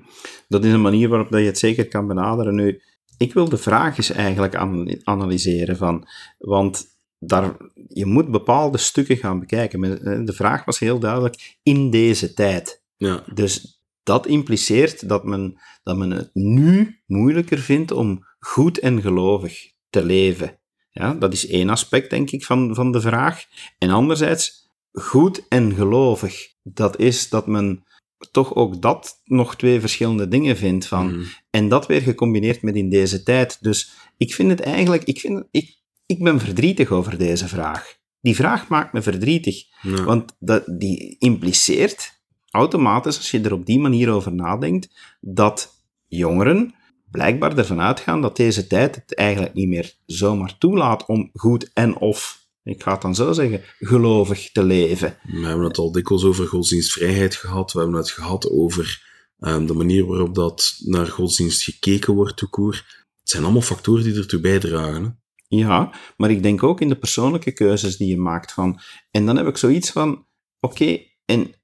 Dat 0.48 0.64
is 0.64 0.72
een 0.72 0.80
manier 0.80 1.08
waarop 1.08 1.30
dat 1.30 1.40
je 1.40 1.46
het 1.46 1.58
zeker 1.58 1.88
kan 1.88 2.06
benaderen. 2.06 2.54
Nu, 2.54 2.80
ik 3.16 3.32
wil 3.34 3.48
de 3.48 3.56
vraag 3.56 3.96
eens 3.96 4.10
eigenlijk 4.10 4.54
an- 4.54 5.00
analyseren 5.04 5.76
van, 5.76 6.06
want 6.38 6.84
daar, 7.18 7.56
je 7.88 8.06
moet 8.06 8.30
bepaalde 8.30 8.78
stukken 8.78 9.16
gaan 9.16 9.40
bekijken. 9.40 9.84
Eh, 10.04 10.24
De 10.26 10.32
vraag 10.32 10.64
was 10.64 10.78
heel 10.78 10.98
duidelijk, 10.98 11.56
in 11.62 11.90
deze 11.90 12.34
tijd. 12.34 12.82
Ja, 12.96 13.24
Dus 13.34 13.82
dat 14.02 14.26
impliceert 14.26 15.08
dat 15.08 15.24
men, 15.24 15.60
dat 15.82 15.96
men 15.96 16.10
het 16.10 16.30
nu 16.32 17.00
moeilijker 17.06 17.58
vindt 17.58 17.90
om 17.90 18.26
goed 18.38 18.78
en 18.78 19.00
gelovig 19.00 19.70
te 19.90 20.04
leven. 20.04 20.58
Ja, 20.92 21.14
dat 21.14 21.32
is 21.32 21.46
één 21.46 21.68
aspect, 21.68 22.10
denk 22.10 22.30
ik, 22.30 22.44
van, 22.44 22.74
van 22.74 22.92
de 22.92 23.00
vraag. 23.00 23.44
En 23.78 23.90
anderzijds, 23.90 24.68
goed 24.92 25.48
en 25.48 25.74
gelovig, 25.74 26.48
dat 26.62 26.98
is 26.98 27.28
dat 27.28 27.46
men 27.46 27.84
toch 28.30 28.54
ook 28.54 28.82
dat 28.82 29.20
nog 29.24 29.56
twee 29.56 29.80
verschillende 29.80 30.28
dingen 30.28 30.56
vindt 30.56 30.86
van. 30.86 31.06
Mhm. 31.06 31.24
En 31.50 31.68
dat 31.68 31.86
weer 31.86 32.02
gecombineerd 32.02 32.62
met 32.62 32.76
in 32.76 32.90
deze 32.90 33.22
tijd. 33.22 33.58
Dus 33.60 33.92
ik 34.16 34.34
vind 34.34 34.50
het 34.50 34.60
eigenlijk, 34.60 35.04
ik, 35.04 35.20
vind, 35.20 35.44
ik, 35.50 35.76
ik 36.06 36.22
ben 36.22 36.40
verdrietig 36.40 36.90
over 36.90 37.18
deze 37.18 37.48
vraag. 37.48 37.96
Die 38.20 38.34
vraag 38.34 38.68
maakt 38.68 38.92
me 38.92 39.02
verdrietig. 39.02 39.64
ja. 39.82 40.04
Want 40.04 40.36
dat, 40.38 40.64
die 40.78 41.16
impliceert 41.18 42.20
automatisch, 42.50 43.16
als 43.16 43.30
je 43.30 43.40
er 43.40 43.52
op 43.52 43.66
die 43.66 43.78
manier 43.78 44.10
over 44.10 44.34
nadenkt, 44.34 45.16
dat 45.20 45.84
jongeren 46.06 46.74
blijkbaar 47.12 47.58
ervan 47.58 47.80
uitgaan 47.80 48.20
dat 48.20 48.36
deze 48.36 48.66
tijd 48.66 48.94
het 48.94 49.14
eigenlijk 49.14 49.54
niet 49.54 49.68
meer 49.68 49.94
zomaar 50.06 50.58
toelaat 50.58 51.06
om 51.06 51.30
goed 51.34 51.70
en 51.72 51.96
of, 51.96 52.46
ik 52.62 52.82
ga 52.82 52.92
het 52.92 53.02
dan 53.02 53.14
zo 53.14 53.32
zeggen, 53.32 53.60
gelovig 53.78 54.52
te 54.52 54.62
leven. 54.62 55.16
We 55.22 55.46
hebben 55.46 55.66
het 55.66 55.78
al 55.78 55.92
dikwijls 55.92 56.24
over 56.24 56.46
godsdienstvrijheid 56.46 57.34
gehad. 57.34 57.72
We 57.72 57.78
hebben 57.78 57.96
het 57.96 58.10
gehad 58.10 58.50
over 58.50 59.02
ehm, 59.38 59.66
de 59.66 59.74
manier 59.74 60.06
waarop 60.06 60.34
dat 60.34 60.74
naar 60.84 61.06
godsdienst 61.06 61.62
gekeken 61.62 62.14
wordt, 62.14 62.36
toekoer. 62.36 62.74
Het 63.20 63.30
zijn 63.30 63.42
allemaal 63.42 63.62
factoren 63.62 64.04
die 64.04 64.16
ertoe 64.16 64.40
bijdragen. 64.40 65.04
Hè? 65.04 65.10
Ja, 65.56 65.94
maar 66.16 66.30
ik 66.30 66.42
denk 66.42 66.62
ook 66.62 66.80
in 66.80 66.88
de 66.88 66.98
persoonlijke 66.98 67.52
keuzes 67.52 67.96
die 67.96 68.08
je 68.08 68.18
maakt 68.18 68.52
van. 68.52 68.80
En 69.10 69.26
dan 69.26 69.36
heb 69.36 69.46
ik 69.46 69.56
zoiets 69.56 69.90
van: 69.90 70.26
oké, 70.60 70.98
en 71.24 71.54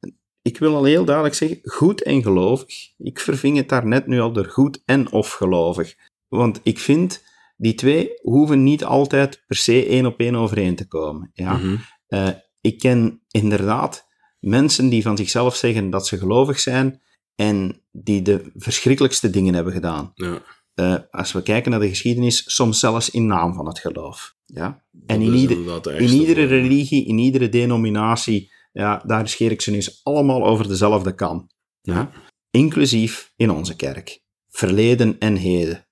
ik 0.49 0.59
wil 0.59 0.75
al 0.75 0.85
heel 0.85 1.05
duidelijk 1.05 1.35
zeggen: 1.35 1.59
goed 1.63 2.03
en 2.03 2.23
gelovig. 2.23 2.75
Ik 2.99 3.21
verving 3.21 3.57
het 3.57 3.69
daar 3.69 3.87
net 3.87 4.07
nu 4.07 4.21
al 4.21 4.33
door 4.33 4.45
goed 4.47 4.83
en 4.85 5.13
of 5.13 5.33
gelovig. 5.33 5.95
Want 6.29 6.61
ik 6.63 6.79
vind 6.79 7.25
die 7.57 7.75
twee 7.75 8.11
hoeven 8.23 8.63
niet 8.63 8.85
altijd 8.85 9.45
per 9.47 9.57
se 9.57 9.87
één 9.87 10.07
op 10.07 10.19
één 10.19 10.35
overeen 10.35 10.77
te 10.77 10.89
komen. 10.89 11.31
Ja? 11.33 11.57
Mhm. 11.57 11.77
Eh, 12.07 12.29
ik 12.61 12.79
ken 12.79 13.23
inderdaad 13.31 14.07
mensen 14.39 14.89
die 14.89 15.03
van 15.03 15.17
zichzelf 15.17 15.57
zeggen 15.57 15.91
dat 15.91 16.07
ze 16.07 16.19
gelovig 16.19 16.59
zijn 16.61 17.01
en 17.35 17.83
die 17.91 18.23
de 18.23 18.51
verschrikkelijkste 18.55 19.31
dingen 19.31 19.55
hebben 19.55 19.73
gedaan. 19.73 20.13
Ja. 20.15 20.43
Eh, 20.75 20.95
als 21.11 21.33
we 21.33 21.43
kijken 21.43 21.71
naar 21.71 21.81
de 21.81 21.89
geschiedenis, 21.89 22.55
soms 22.55 22.81
zelfs 22.81 23.11
in 23.11 23.27
naam 23.27 23.55
van 23.55 23.67
het 23.67 23.79
geloof. 23.79 24.37
Ja? 24.45 24.85
En 25.07 25.21
in, 25.21 25.35
ieder, 25.35 25.57
in 26.01 26.09
iedere 26.09 26.45
religie, 26.45 27.07
in 27.07 27.19
iedere 27.19 27.49
denominatie, 27.49 28.51
ja, 28.79 29.03
daar 29.07 29.29
scheer 29.29 29.51
ik 29.51 29.61
ze 29.61 29.71
nu 29.71 29.77
eens 29.77 30.01
allemaal 30.03 30.47
over 30.47 30.69
dezelfde 30.69 31.15
kam. 31.15 31.51
Ja? 31.81 32.11
Inclusief 32.51 33.33
in 33.37 33.51
onze 33.51 33.77
kerk. 33.77 34.21
Verleden 34.49 35.19
en 35.19 35.37
heden. 35.37 35.87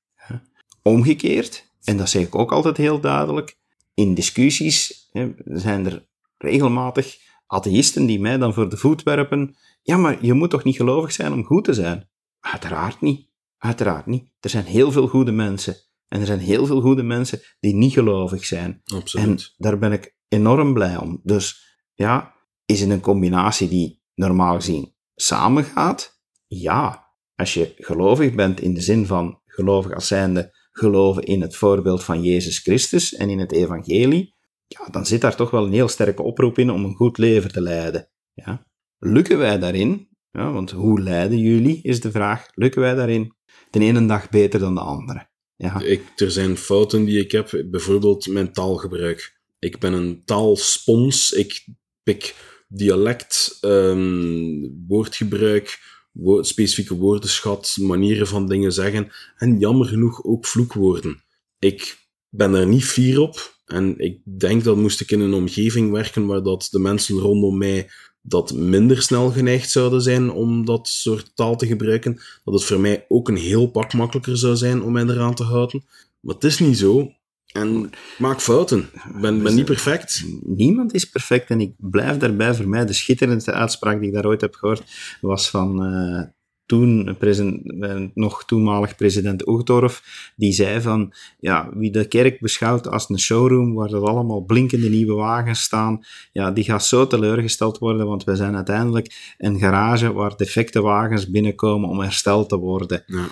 Omgekeerd, 0.83 1.73
en 1.83 1.97
dat 1.97 2.09
zeg 2.09 2.23
ik 2.23 2.35
ook 2.35 2.53
altijd 2.53 2.77
heel 2.77 3.01
duidelijk, 3.01 3.57
in 3.95 4.15
discussies 4.15 5.09
hè, 5.11 5.35
zijn 5.45 5.87
er 5.87 6.07
regelmatig 6.39 7.17
atheïsten 7.47 8.07
die 8.07 8.21
mij 8.21 8.39
dan 8.39 8.55
voor 8.55 8.71
de 8.71 8.77
voet 8.77 9.03
werpen. 9.03 9.57
Ja, 9.83 9.97
maar 9.97 10.25
je 10.25 10.33
moet 10.33 10.51
toch 10.51 10.65
niet 10.65 10.77
gelovig 10.77 11.13
zijn 11.13 11.33
om 11.33 11.45
goed 11.45 11.65
te 11.65 11.75
zijn? 11.75 12.09
Uiteraard 12.41 13.01
niet. 13.01 13.29
Uiteraard 13.59 14.07
niet. 14.07 14.31
Er 14.41 14.51
zijn 14.51 14.65
heel 14.65 14.93
veel 14.93 15.09
goede 15.09 15.33
mensen. 15.33 15.77
En 16.09 16.21
er 16.21 16.27
zijn 16.27 16.39
heel 16.39 16.67
veel 16.67 16.81
goede 16.81 17.03
mensen 17.03 17.41
die 17.61 17.75
niet 17.75 17.93
gelovig 17.93 18.45
zijn. 18.45 18.81
En 18.85 18.97
Absoluut. 18.97 19.55
daar 19.57 19.79
ben 19.79 19.93
ik 19.93 20.17
enorm 20.29 20.73
blij 20.75 20.97
om. 20.97 21.21
Dus 21.23 21.79
ja, 21.95 22.36
is 22.67 22.81
het 22.81 22.91
een 22.91 23.01
combinatie 23.01 23.69
die 23.69 24.03
normaal 24.15 24.55
gezien 24.55 24.95
samengaat? 25.15 26.21
Ja. 26.47 27.05
Als 27.35 27.55
je 27.55 27.75
gelovig 27.77 28.35
bent 28.35 28.61
in 28.61 28.75
de 28.75 28.81
zin 28.81 29.07
van 29.07 29.41
gelovig 29.47 29.95
als 29.95 30.07
zijnde 30.07 30.57
geloven 30.73 31.23
in 31.23 31.41
het 31.41 31.57
voorbeeld 31.57 32.05
van 32.05 32.23
Jezus 32.23 32.59
Christus 32.59 33.15
en 33.15 33.31
in 33.31 33.39
het 33.39 33.53
evangelie, 33.53 34.35
ja, 34.67 34.89
dan 34.91 35.07
zit 35.07 35.21
daar 35.21 35.37
toch 35.37 35.51
wel 35.51 35.65
een 35.65 35.73
heel 35.73 35.89
sterke 35.89 36.23
oproep 36.23 36.59
in 36.59 36.71
om 36.71 36.85
een 36.85 36.95
goed 36.95 37.19
leven 37.19 37.53
te 37.53 37.61
leiden. 37.61 38.11
Ja. 38.33 38.67
Lukken 38.99 39.39
wij 39.39 39.59
daarin? 39.59 40.09
Ja, 40.31 40.53
want 40.53 40.71
hoe 40.71 41.01
leiden 41.01 41.39
jullie, 41.39 41.83
is 41.83 42.01
de 42.01 42.11
vraag. 42.11 42.47
Lukken 42.55 42.81
wij 42.81 42.95
daarin? 42.95 43.35
De 43.71 43.81
ene 43.81 44.07
dag 44.07 44.29
beter 44.29 44.61
dan 44.61 44.75
de 44.75 44.81
andere. 44.81 45.29
Ja. 45.57 45.81
Ik, 45.81 46.03
er 46.17 46.31
zijn 46.31 46.57
fouten 46.57 47.05
die 47.05 47.21
ik 47.21 47.33
heb, 47.33 47.65
bijvoorbeeld 47.71 48.27
mijn 48.27 48.53
taalgebruik. 48.53 49.41
Ik 49.59 49.79
ben 49.79 49.93
een 49.93 50.23
taalspons. 50.25 51.33
Ik 51.33 51.69
pik 52.03 52.35
dialect, 52.69 53.59
ehm, 53.61 54.69
woordgebruik, 54.87 55.79
wo- 56.13 56.43
specifieke 56.43 56.95
woordenschat, 56.95 57.77
manieren 57.81 58.27
van 58.27 58.49
dingen 58.49 58.73
zeggen 58.73 59.09
en 59.37 59.59
jammer 59.59 59.87
genoeg 59.87 60.25
ook 60.25 60.47
vloekwoorden. 60.47 61.23
Ik 61.59 61.97
ben 62.29 62.55
er 62.55 62.67
niet 62.67 62.85
fier 62.85 63.21
op 63.21 63.55
en 63.65 63.99
ik 63.99 64.21
denk 64.39 64.65
dat 64.65 64.77
moest 64.77 65.01
ik 65.01 65.11
in 65.11 65.21
een 65.21 65.35
omgeving 65.35 65.91
werken 65.91 66.27
waar 66.27 66.43
dat 66.43 66.69
de 66.71 66.79
mensen 66.79 67.19
rondom 67.19 67.59
mij 67.59 67.91
dat 68.23 68.55
minder 68.55 69.03
snel 69.03 69.31
geneigd 69.31 69.71
zouden 69.71 70.03
zijn 70.03 70.31
om 70.31 70.65
dat 70.65 70.89
soort 70.89 71.31
taal 71.35 71.57
te 71.57 71.67
gebruiken, 71.67 72.21
dat 72.45 72.55
het 72.55 72.65
voor 72.65 72.81
mij 72.81 73.05
ook 73.09 73.29
een 73.29 73.37
heel 73.37 73.67
pak 73.67 73.93
makkelijker 73.93 74.37
zou 74.37 74.57
zijn 74.57 74.83
om 74.83 74.93
mij 74.93 75.03
eraan 75.05 75.35
te 75.35 75.43
houden. 75.43 75.85
Maar 76.21 76.35
het 76.35 76.45
is 76.45 76.59
niet 76.59 76.79
zo. 76.79 77.13
En 77.57 77.91
maak 78.19 78.41
fouten. 78.41 78.79
Ik 78.81 79.21
ben, 79.21 79.43
ben 79.43 79.55
niet 79.55 79.65
perfect. 79.65 80.25
Niemand 80.43 80.95
is 80.95 81.05
perfect 81.05 81.51
en 81.51 81.61
ik 81.61 81.73
blijf 81.77 82.17
daarbij. 82.17 82.55
Voor 82.55 82.69
mij 82.69 82.87
de 82.87 82.93
schitterendste 82.93 83.53
uitspraak 83.53 83.99
die 83.99 84.09
ik 84.09 84.15
daar 84.15 84.27
ooit 84.27 84.41
heb 84.41 84.55
gehoord 84.55 84.83
was 85.21 85.51
van 85.51 85.85
eh, 85.85 86.23
toen 86.67 87.17
president, 87.19 87.83
eh, 87.83 88.03
nog 88.15 88.45
toenmalig 88.45 88.97
president 88.97 89.49
Oegdorf. 89.49 90.03
Die 90.37 90.53
zei 90.53 90.81
van, 90.81 91.13
ja, 91.39 91.69
wie 91.75 91.91
de 91.91 92.09
kerk 92.09 92.41
beschouwt 92.41 92.89
als 92.89 93.09
een 93.09 93.19
showroom 93.19 93.75
waar 93.75 93.89
dat 93.89 94.03
allemaal 94.03 94.45
blinkende 94.45 94.89
nieuwe 94.89 95.15
wagens 95.15 95.61
staan, 95.61 96.05
ja, 96.33 96.51
die 96.51 96.65
gaat 96.65 96.85
zo 96.85 97.07
teleurgesteld 97.07 97.79
worden, 97.79 98.07
want 98.07 98.25
we 98.25 98.37
zijn 98.37 98.55
uiteindelijk 98.55 99.35
een 99.39 99.59
garage 99.59 100.13
waar 100.13 100.37
defecte 100.37 100.81
wagens 100.81 101.31
binnenkomen 101.31 101.89
om 101.89 102.01
hersteld 102.01 102.49
te 102.49 102.57
worden 102.57 103.03
Ja. 103.07 103.29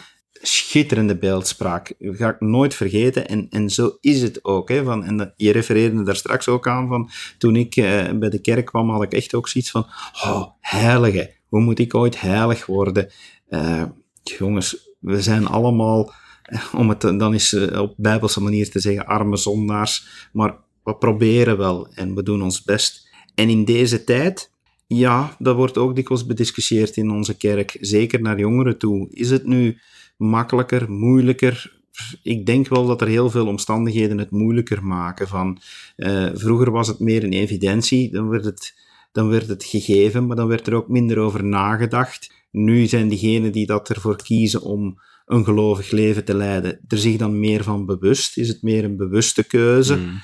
Schitterende 0.75 1.17
beeldspraak. 1.17 1.95
Dat 1.99 2.17
ga 2.17 2.29
ik 2.29 2.41
nooit 2.41 2.75
vergeten. 2.75 3.29
En, 3.29 3.47
en 3.51 3.71
zo 3.71 3.97
is 4.01 4.23
het 4.23 4.45
ook. 4.45 4.69
Hè, 4.69 4.85
van, 4.85 5.05
en 5.05 5.33
je 5.37 5.53
refereerde 5.53 6.03
daar 6.03 6.17
straks 6.17 6.49
ook 6.49 6.69
aan 6.69 6.89
van 6.89 7.11
toen 7.39 7.57
ik 7.57 7.77
eh, 7.77 8.11
bij 8.13 8.31
de 8.31 8.41
kerk 8.41 8.65
kwam, 8.65 8.91
had 8.91 9.03
ik 9.03 9.13
echt 9.13 9.35
ook 9.35 9.49
zoiets 9.49 9.71
van: 9.71 9.87
oh, 10.25 10.47
heilige, 10.61 11.35
hoe 11.49 11.61
moet 11.61 11.79
ik 11.79 11.95
ooit 11.95 12.21
heilig 12.21 12.67
worden? 12.67 13.11
Eh, 13.49 13.83
jongens, 14.23 14.91
we 14.99 15.23
zijn 15.23 15.47
allemaal, 15.47 16.13
eh, 16.43 16.75
om 16.75 16.89
het 16.89 17.01
dan 17.01 17.33
eens 17.33 17.53
eh, 17.53 17.81
op 17.81 17.95
bijbelse 17.97 18.41
manier 18.41 18.71
te 18.71 18.81
zeggen, 18.81 19.07
arme 19.07 19.37
zondaars. 19.37 20.29
Maar 20.33 20.57
we 20.85 20.97
proberen 20.97 21.59
wel 21.59 21.89
en 21.95 22.15
we 22.15 22.23
doen 22.23 22.43
ons 22.43 22.63
best. 22.63 23.09
En 23.35 23.49
in 23.49 23.65
deze 23.65 24.05
tijd, 24.05 24.51
ja, 24.87 25.37
dat 25.39 25.57
wordt 25.57 25.79
ook 25.79 25.95
dikwijls 25.95 26.27
bediscussieerd 26.27 26.97
in 26.97 27.11
onze 27.11 27.37
kerk, 27.37 27.77
zeker 27.81 28.21
naar 28.21 28.39
jongeren 28.39 28.79
toe. 28.79 29.09
Is 29.11 29.31
het 29.31 29.47
nu 29.47 29.79
makkelijker, 30.17 30.91
moeilijker? 30.91 31.83
Ik 32.23 32.47
denk 32.47 32.69
wel 32.69 32.87
dat 32.87 33.01
er 33.01 33.07
heel 33.07 33.31
veel 33.31 33.47
omstandigheden 33.47 34.19
het 34.19 34.31
moeilijker 34.31 34.85
maken. 34.85 35.29
Van, 35.29 35.59
eh, 35.97 36.27
vroeger 36.35 36.71
was 36.71 36.89
het 36.89 36.99
meer 36.99 37.25
een 37.25 37.33
evidentie, 37.33 38.11
dan 38.11 38.29
werd 38.29 38.45
het, 38.45 38.75
dan 39.13 39.29
werd 39.29 39.49
het 39.49 39.65
gegeven, 39.65 40.27
maar 40.27 40.37
dan 40.37 40.49
werd 40.49 40.67
er 40.67 40.75
ook 40.75 40.89
minder 40.89 41.19
over 41.19 41.45
nagedacht. 41.45 42.33
Nu 42.51 42.87
zijn 42.87 43.09
diegenen 43.09 43.53
die 43.53 43.67
dat 43.67 43.89
ervoor 43.89 44.23
kiezen 44.23 44.63
om 44.63 44.99
een 45.27 45.45
gelovig 45.45 45.91
leven 45.91 46.25
te 46.25 46.35
leiden, 46.35 46.81
er 46.89 46.99
zich 46.99 47.17
dan 47.17 47.41
meer 47.41 47.63
van 47.63 47.87
bewust. 47.87 48.39
Is 48.39 48.49
het 48.49 48.63
meer 48.63 48.85
een 48.85 48.97
bewuste 48.97 49.45
keuze? 49.45 49.97
Mm. 49.97 50.21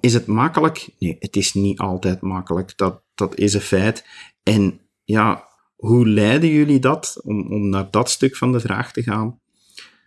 Is 0.00 0.14
het 0.14 0.26
makkelijk? 0.26 0.88
Nee, 0.98 1.16
het 1.18 1.36
is 1.36 1.54
niet 1.54 1.78
altijd 1.78 2.20
makkelijk. 2.20 2.76
Dat, 2.76 3.02
dat 3.14 3.38
is 3.38 3.54
een 3.54 3.60
feit. 3.60 4.04
En 4.42 4.80
ja, 5.04 5.48
hoe 5.82 6.08
leiden 6.08 6.48
jullie 6.48 6.78
dat, 6.78 7.20
om, 7.22 7.52
om 7.52 7.68
naar 7.68 7.90
dat 7.90 8.10
stuk 8.10 8.36
van 8.36 8.52
de 8.52 8.60
vraag 8.60 8.92
te 8.92 9.02
gaan? 9.02 9.40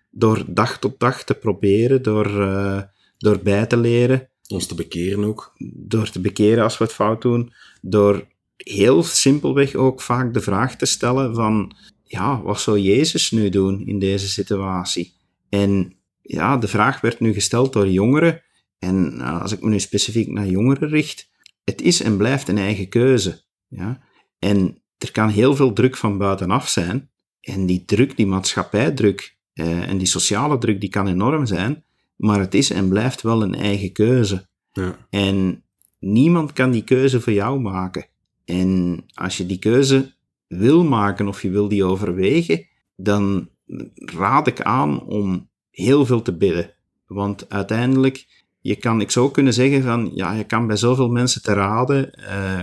Door 0.10 0.44
dag 0.48 0.80
tot 0.80 1.00
dag 1.00 1.24
te 1.24 1.34
proberen, 1.34 2.02
door, 2.02 2.42
eh, 2.42 2.82
door 3.18 3.40
bij 3.40 3.66
te 3.66 3.78
leren, 3.78 4.30
Ons 4.48 4.68
te 4.68 4.76
bekeren 4.76 5.24
ook. 5.24 5.54
door 5.74 6.10
te 6.10 6.22
bekeren 6.22 6.64
als 6.64 6.78
we 6.78 6.84
het 6.84 6.94
fout 6.94 7.22
doen, 7.22 7.54
door 7.82 8.28
heel 8.58 9.04
simpelweg 9.04 9.76
ook 9.76 10.02
vaak 10.02 10.34
de 10.34 10.42
vraag 10.42 10.76
te 10.76 10.86
stellen 10.86 11.36
van, 11.36 11.76
ja, 12.04 12.42
wat 12.42 12.60
zou 12.60 12.80
Jezus 12.80 13.32
nu 13.32 13.50
doen 13.50 13.86
in 13.88 14.00
deze 14.00 14.30
situatie? 14.30 15.14
En 15.50 15.96
ja, 16.22 16.58
de 16.58 16.68
vraag 16.68 17.02
werd 17.02 17.20
nu 17.20 17.34
gesteld 17.34 17.74
door 17.74 17.88
jongeren, 17.88 18.42
en 18.80 19.14
uh, 19.18 19.42
als 19.42 19.52
ik 19.52 19.62
me 19.62 19.70
nu 19.70 19.80
specifiek 19.80 20.28
naar 20.28 20.48
jongeren 20.48 20.90
richt, 20.90 21.30
het 21.64 21.82
is 21.82 22.02
en 22.02 22.18
blijft 22.18 22.48
een 22.48 22.58
eigen 22.58 22.90
keuze. 22.90 23.44
Ja? 23.68 24.02
En 24.40 24.84
er 24.98 25.12
kan 25.12 25.30
heel 25.30 25.56
veel 25.56 25.74
druk 25.74 25.98
van 25.98 26.18
buitenaf 26.18 26.68
zijn, 26.68 27.10
en 27.42 27.66
die 27.66 27.86
druk, 27.86 28.18
die 28.18 28.28
maatschappijdruk 28.28 29.38
uh, 29.54 29.90
en 29.90 29.98
die 29.98 30.08
sociale 30.08 30.58
druk, 30.58 30.80
die 30.80 30.90
kan 30.90 31.08
enorm 31.08 31.46
zijn, 31.46 31.84
maar 32.16 32.40
het 32.40 32.54
is 32.54 32.70
en 32.70 32.90
blijft 32.90 33.22
wel 33.22 33.42
een 33.42 33.56
eigen 33.56 33.92
keuze. 33.92 34.48
Ja. 34.72 34.98
En 35.10 35.64
niemand 36.00 36.54
kan 36.54 36.72
die 36.72 36.84
keuze 36.84 37.22
voor 37.22 37.34
jou 37.34 37.60
maken. 37.60 38.06
En 38.46 39.04
als 39.14 39.38
je 39.38 39.46
die 39.46 39.60
keuze 39.60 40.14
wil 40.48 40.84
maken 40.84 41.28
of 41.28 41.42
je 41.42 41.50
wil 41.50 41.68
die 41.68 41.84
overwegen, 41.84 42.66
dan 42.96 43.50
raad 43.96 44.48
ik 44.48 44.62
aan 44.62 45.04
om 45.04 45.50
heel 45.72 46.06
veel 46.06 46.22
te 46.22 46.38
bidden. 46.38 46.74
Want 47.08 47.50
uiteindelijk, 47.50 48.44
je 48.62 48.76
kan, 48.76 49.02
ik 49.02 49.12
zou 49.12 49.32
kunnen 49.32 49.54
zeggen 49.54 49.84
van, 49.84 50.12
ja, 50.14 50.34
je 50.34 50.44
kan 50.44 50.68
bij 50.68 50.78
zoveel 50.78 51.10
mensen 51.10 51.42
te 51.42 51.54
raden. 51.54 52.20
Uh, 52.20 52.62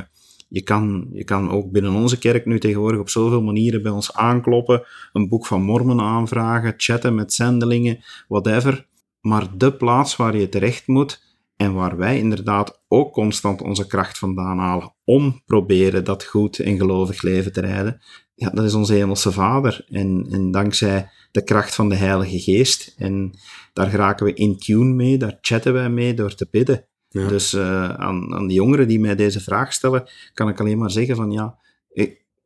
je, 0.53 0.62
kan, 0.62 1.09
je 1.12 1.24
kan 1.24 1.50
ook 1.50 1.70
binnen 1.70 1.92
onze 1.92 2.18
kerk 2.18 2.46
nu 2.46 2.59
tegenwoordig 2.59 3.00
op 3.00 3.09
zoveel 3.09 3.42
manieren 3.42 3.82
bij 3.82 3.92
ons 3.92 4.12
aankloppen, 4.12 4.82
een 5.12 5.28
boek 5.28 5.46
van 5.46 5.62
Mormon 5.62 6.00
aanvragen, 6.00 6.74
chatten 6.76 7.14
met 7.14 7.32
zendelingen, 7.32 8.05
whatever. 8.28 8.86
Maar 9.20 9.57
de 9.57 9.72
plaats 9.72 10.16
waar 10.16 10.36
je 10.36 10.48
terecht 10.48 10.86
moet 10.86 11.22
en 11.57 11.74
waar 11.74 11.96
wij 11.96 12.18
inderdaad 12.18 12.82
ook 12.88 13.12
constant 13.12 13.62
onze 13.62 13.86
kracht 13.86 14.18
vandaan 14.18 14.59
halen 14.59 14.94
om 15.05 15.42
proberen 15.46 16.05
dat 16.05 16.24
goed 16.24 16.59
en 16.59 16.76
gelovig 16.76 17.22
leven 17.22 17.53
te 17.53 17.61
rijden, 17.61 18.00
ja, 18.34 18.50
dat 18.50 18.64
is 18.64 18.74
onze 18.74 18.94
hemelse 18.94 19.32
Vader. 19.32 19.84
En, 19.88 20.26
en 20.30 20.50
dankzij 20.50 21.11
de 21.30 21.44
kracht 21.44 21.74
van 21.74 21.88
de 21.88 21.94
Heilige 21.94 22.40
Geest. 22.40 22.94
En 22.96 23.32
daar 23.72 23.90
geraken 23.90 24.26
we 24.26 24.34
in 24.34 24.59
tune 24.59 24.94
mee, 24.94 25.16
daar 25.16 25.38
chatten 25.40 25.72
wij 25.72 25.90
mee 25.90 26.14
door 26.14 26.34
te 26.34 26.48
bidden. 26.50 26.86
Ja. 27.12 27.28
Dus 27.28 27.54
uh, 27.54 27.88
aan, 27.88 28.34
aan 28.34 28.46
de 28.46 28.54
jongeren 28.54 28.88
die 28.88 29.00
mij 29.00 29.14
deze 29.16 29.40
vraag 29.40 29.72
stellen, 29.72 30.04
kan 30.34 30.48
ik 30.48 30.60
alleen 30.60 30.78
maar 30.78 30.90
zeggen 30.90 31.16
van 31.16 31.30
ja, 31.30 31.58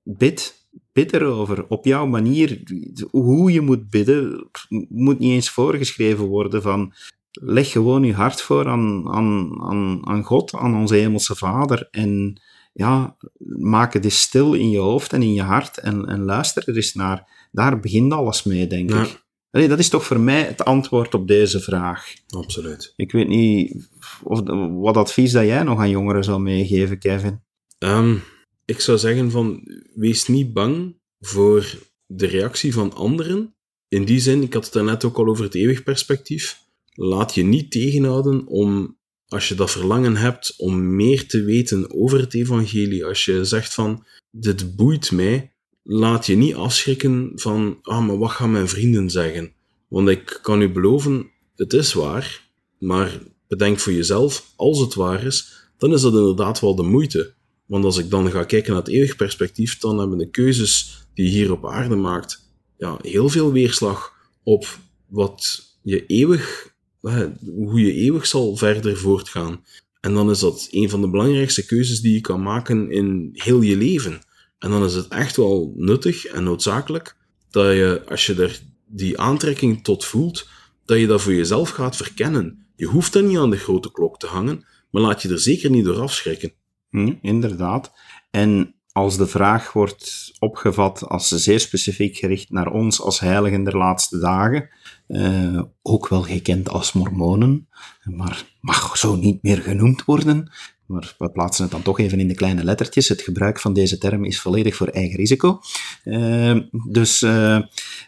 bid, 0.02 0.68
bid 0.92 1.12
erover. 1.12 1.66
Op 1.68 1.84
jouw 1.84 2.06
manier, 2.06 2.62
hoe 3.10 3.52
je 3.52 3.60
moet 3.60 3.90
bidden, 3.90 4.50
moet 4.88 5.18
niet 5.18 5.32
eens 5.32 5.50
voorgeschreven 5.50 6.24
worden 6.24 6.62
van 6.62 6.92
leg 7.30 7.70
gewoon 7.70 8.02
je 8.02 8.12
hart 8.14 8.40
voor 8.40 8.66
aan, 8.68 9.08
aan, 9.08 9.60
aan, 9.62 10.06
aan 10.06 10.22
God, 10.24 10.54
aan 10.54 10.76
onze 10.76 10.94
hemelse 10.94 11.36
Vader. 11.36 11.88
En 11.90 12.40
ja, 12.72 13.16
maak 13.58 13.92
het 13.92 14.04
eens 14.04 14.20
stil 14.20 14.54
in 14.54 14.70
je 14.70 14.78
hoofd 14.78 15.12
en 15.12 15.22
in 15.22 15.32
je 15.32 15.42
hart 15.42 15.78
en, 15.78 16.06
en 16.06 16.22
luister 16.24 16.68
er 16.68 16.76
eens 16.76 16.94
naar. 16.94 17.48
Daar 17.52 17.80
begint 17.80 18.12
alles 18.12 18.42
mee, 18.42 18.66
denk 18.66 18.90
Ja. 18.90 19.02
ik. 19.02 19.24
Allee, 19.56 19.68
dat 19.68 19.78
is 19.78 19.88
toch 19.88 20.04
voor 20.04 20.20
mij 20.20 20.42
het 20.42 20.64
antwoord 20.64 21.14
op 21.14 21.28
deze 21.28 21.60
vraag. 21.60 22.14
Absoluut. 22.28 22.92
Ik 22.96 23.12
weet 23.12 23.28
niet 23.28 23.88
of, 24.22 24.40
wat 24.70 24.96
advies 24.96 25.32
dat 25.32 25.44
jij 25.44 25.62
nog 25.62 25.78
aan 25.78 25.90
jongeren 25.90 26.24
zou 26.24 26.40
meegeven, 26.40 26.98
Kevin. 26.98 27.40
Ehm, 27.78 28.16
ik 28.64 28.80
zou 28.80 28.98
zeggen 28.98 29.30
van, 29.30 29.62
wees 29.94 30.28
niet 30.28 30.52
bang 30.52 30.96
voor 31.20 31.74
de 32.06 32.26
reactie 32.26 32.72
van 32.72 32.94
anderen. 32.94 33.54
In 33.88 34.04
die 34.04 34.20
zin, 34.20 34.42
ik 34.42 34.52
had 34.52 34.64
het 34.64 34.72
daarnet 34.72 35.04
ook 35.04 35.16
al 35.16 35.26
over 35.26 35.44
het 35.44 35.54
eeuwig 35.54 35.82
perspectief. 35.82 36.60
Laat 36.92 37.34
je 37.34 37.42
niet 37.42 37.70
tegenhouden 37.70 38.46
om, 38.46 38.98
als 39.28 39.48
je 39.48 39.54
dat 39.54 39.70
verlangen 39.70 40.16
hebt, 40.16 40.54
om 40.56 40.96
meer 40.96 41.28
te 41.28 41.42
weten 41.42 41.94
over 41.94 42.20
het 42.20 42.34
evangelie. 42.34 43.04
Als 43.04 43.24
je 43.24 43.44
zegt 43.44 43.74
van, 43.74 44.06
dit 44.30 44.76
boeit 44.76 45.12
mij, 45.12 45.55
laat 45.86 46.26
je 46.26 46.36
niet 46.36 46.54
afschrikken 46.54 47.32
van, 47.34 47.78
ah, 47.82 48.06
maar 48.06 48.18
wat 48.18 48.30
gaan 48.30 48.50
mijn 48.50 48.68
vrienden 48.68 49.10
zeggen? 49.10 49.52
Want 49.88 50.08
ik 50.08 50.38
kan 50.42 50.60
u 50.60 50.70
beloven, 50.70 51.30
het 51.56 51.72
is 51.72 51.92
waar, 51.92 52.48
maar 52.78 53.20
bedenk 53.48 53.78
voor 53.78 53.92
jezelf, 53.92 54.52
als 54.56 54.78
het 54.78 54.94
waar 54.94 55.24
is, 55.24 55.68
dan 55.78 55.92
is 55.92 56.00
dat 56.00 56.14
inderdaad 56.14 56.60
wel 56.60 56.74
de 56.74 56.82
moeite. 56.82 57.34
Want 57.66 57.84
als 57.84 57.98
ik 57.98 58.10
dan 58.10 58.30
ga 58.30 58.44
kijken 58.44 58.72
naar 58.72 58.82
het 58.82 58.92
eeuwig 58.92 59.16
perspectief, 59.16 59.78
dan 59.78 59.98
hebben 59.98 60.18
de 60.18 60.30
keuzes 60.30 61.06
die 61.14 61.24
je 61.24 61.30
hier 61.30 61.52
op 61.52 61.66
aarde 61.66 61.96
maakt, 61.96 62.50
ja, 62.78 62.98
heel 63.02 63.28
veel 63.28 63.52
weerslag 63.52 64.12
op 64.42 64.78
wat 65.06 65.62
je 65.82 66.06
eeuwig, 66.06 66.74
eh, 67.02 67.22
hoe 67.44 67.80
je 67.80 67.92
eeuwig 67.92 68.26
zal 68.26 68.56
verder 68.56 68.96
voortgaan. 68.96 69.64
En 70.00 70.14
dan 70.14 70.30
is 70.30 70.38
dat 70.38 70.68
een 70.70 70.90
van 70.90 71.00
de 71.00 71.10
belangrijkste 71.10 71.66
keuzes 71.66 72.00
die 72.00 72.12
je 72.12 72.20
kan 72.20 72.42
maken 72.42 72.90
in 72.90 73.30
heel 73.32 73.60
je 73.60 73.76
leven. 73.76 74.20
En 74.58 74.70
dan 74.70 74.84
is 74.84 74.94
het 74.94 75.08
echt 75.08 75.36
wel 75.36 75.72
nuttig 75.76 76.24
en 76.26 76.44
noodzakelijk 76.44 77.16
dat 77.50 77.72
je, 77.72 78.02
als 78.08 78.26
je 78.26 78.34
er 78.34 78.60
die 78.86 79.20
aantrekking 79.20 79.84
tot 79.84 80.04
voelt, 80.04 80.48
dat 80.84 80.98
je 80.98 81.06
dat 81.06 81.22
voor 81.22 81.34
jezelf 81.34 81.70
gaat 81.70 81.96
verkennen. 81.96 82.66
Je 82.76 82.86
hoeft 82.86 83.12
dan 83.12 83.26
niet 83.26 83.38
aan 83.38 83.50
de 83.50 83.56
grote 83.56 83.92
klok 83.92 84.18
te 84.18 84.26
hangen, 84.26 84.64
maar 84.90 85.02
laat 85.02 85.22
je 85.22 85.28
er 85.28 85.38
zeker 85.38 85.70
niet 85.70 85.84
door 85.84 86.00
afschrikken. 86.00 86.52
Hm, 86.90 87.14
inderdaad. 87.20 87.92
En 88.30 88.74
als 88.92 89.16
de 89.16 89.26
vraag 89.26 89.72
wordt 89.72 90.32
opgevat 90.38 91.08
als 91.08 91.28
zeer 91.28 91.60
specifiek 91.60 92.16
gericht 92.16 92.50
naar 92.50 92.72
ons 92.72 93.00
als 93.00 93.20
heiligen 93.20 93.64
der 93.64 93.76
laatste 93.76 94.18
dagen, 94.18 94.68
eh, 95.06 95.62
ook 95.82 96.08
wel 96.08 96.22
gekend 96.22 96.68
als 96.68 96.92
mormonen, 96.92 97.68
maar 98.04 98.44
mag 98.60 98.96
zo 98.96 99.16
niet 99.16 99.42
meer 99.42 99.58
genoemd 99.58 100.04
worden. 100.04 100.52
Maar 100.86 101.14
we 101.18 101.30
plaatsen 101.30 101.62
het 101.62 101.72
dan 101.72 101.82
toch 101.82 101.98
even 101.98 102.20
in 102.20 102.28
de 102.28 102.34
kleine 102.34 102.64
lettertjes. 102.64 103.08
Het 103.08 103.20
gebruik 103.20 103.60
van 103.60 103.72
deze 103.72 103.98
term 103.98 104.24
is 104.24 104.40
volledig 104.40 104.76
voor 104.76 104.88
eigen 104.88 105.16
risico. 105.16 105.60
Uh, 106.04 106.60
dus 106.88 107.22
uh, 107.22 107.60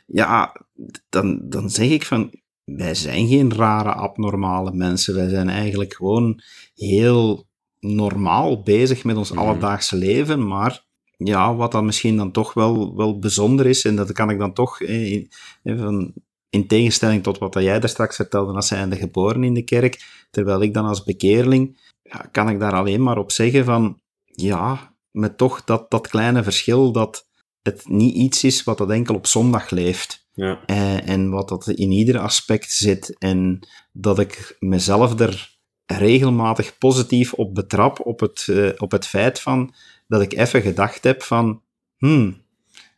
ja, 0.07 0.67
dan, 1.09 1.41
dan 1.49 1.71
zeg 1.71 1.89
ik 1.89 2.05
van, 2.05 2.31
wij 2.65 2.95
zijn 2.95 3.29
geen 3.29 3.55
rare, 3.55 3.93
abnormale 3.93 4.73
mensen. 4.73 5.15
Wij 5.15 5.29
zijn 5.29 5.49
eigenlijk 5.49 5.95
gewoon 5.95 6.41
heel 6.75 7.47
normaal 7.81 8.63
bezig 8.63 9.05
met 9.05 9.17
ons 9.17 9.31
Mhm. 9.31 9.41
alledaagse 9.41 9.97
leven, 9.97 10.47
maar 10.47 10.87
ja, 11.17 11.55
wat 11.55 11.73
dan 11.73 11.85
misschien 11.85 12.17
dan 12.17 12.33
toch 12.33 12.55
wel, 12.55 12.97
wel 12.97 13.19
bijzonder 13.19 13.67
is, 13.67 13.85
en 13.85 13.97
dat 13.97 14.13
kan 14.13 14.31
ik 14.31 14.39
dan 14.39 14.53
toch, 14.53 14.81
eh, 14.81 15.17
eh, 15.63 15.79
van, 15.79 16.13
in 16.51 16.67
tegenstelling 16.67 17.23
tot 17.23 17.39
wat 17.39 17.55
jij 17.55 17.81
daar 17.81 17.89
straks 17.89 18.17
vertelde, 18.17 18.53
als 18.53 18.67
zijnde 18.67 18.97
geboren 18.97 19.45
in 19.45 19.55
de 19.55 19.63
kerk, 19.63 20.27
terwijl 20.31 20.63
ik 20.63 20.75
dan 20.75 20.85
als 20.85 21.05
bekeerling, 21.05 21.81
ja, 22.03 22.29
kan 22.33 22.49
ik 22.49 22.61
daar 22.61 22.73
alleen 22.73 23.03
maar 23.03 23.19
op 23.19 23.33
zeggen 23.33 23.65
van, 23.65 24.01
ja, 24.25 24.95
met 25.11 25.39
toch 25.39 25.65
dat, 25.65 25.91
dat 25.91 26.09
kleine 26.09 26.43
verschil 26.43 26.93
dat 26.93 27.29
het 27.63 27.89
niet 27.89 28.15
iets 28.15 28.45
is 28.45 28.65
wat 28.65 28.79
dat 28.79 28.91
enkel 28.91 29.15
op 29.15 29.27
zondag 29.27 29.71
leeft. 29.71 30.27
Ja. 30.33 30.61
Eh, 30.67 31.09
en 31.09 31.31
wat 31.31 31.49
dat 31.49 31.69
in 31.69 31.91
ieder 31.91 32.19
aspect 32.19 32.73
zit. 32.73 33.19
En 33.19 33.69
dat 33.93 34.19
ik 34.19 34.57
mezelf 34.59 35.21
er 35.21 35.57
regelmatig 35.87 36.79
positief 36.79 37.33
op 37.33 37.55
betrap, 37.55 38.07
op 38.07 38.21
het, 38.21 38.47
eh, 38.49 38.71
op 38.77 38.91
het 38.91 39.07
feit 39.07 39.41
van 39.41 39.75
dat 40.07 40.21
ik 40.23 40.33
even 40.33 40.63
gedacht 40.63 41.05
heb 41.05 41.23
van, 41.23 41.63
hmm, 41.97 42.43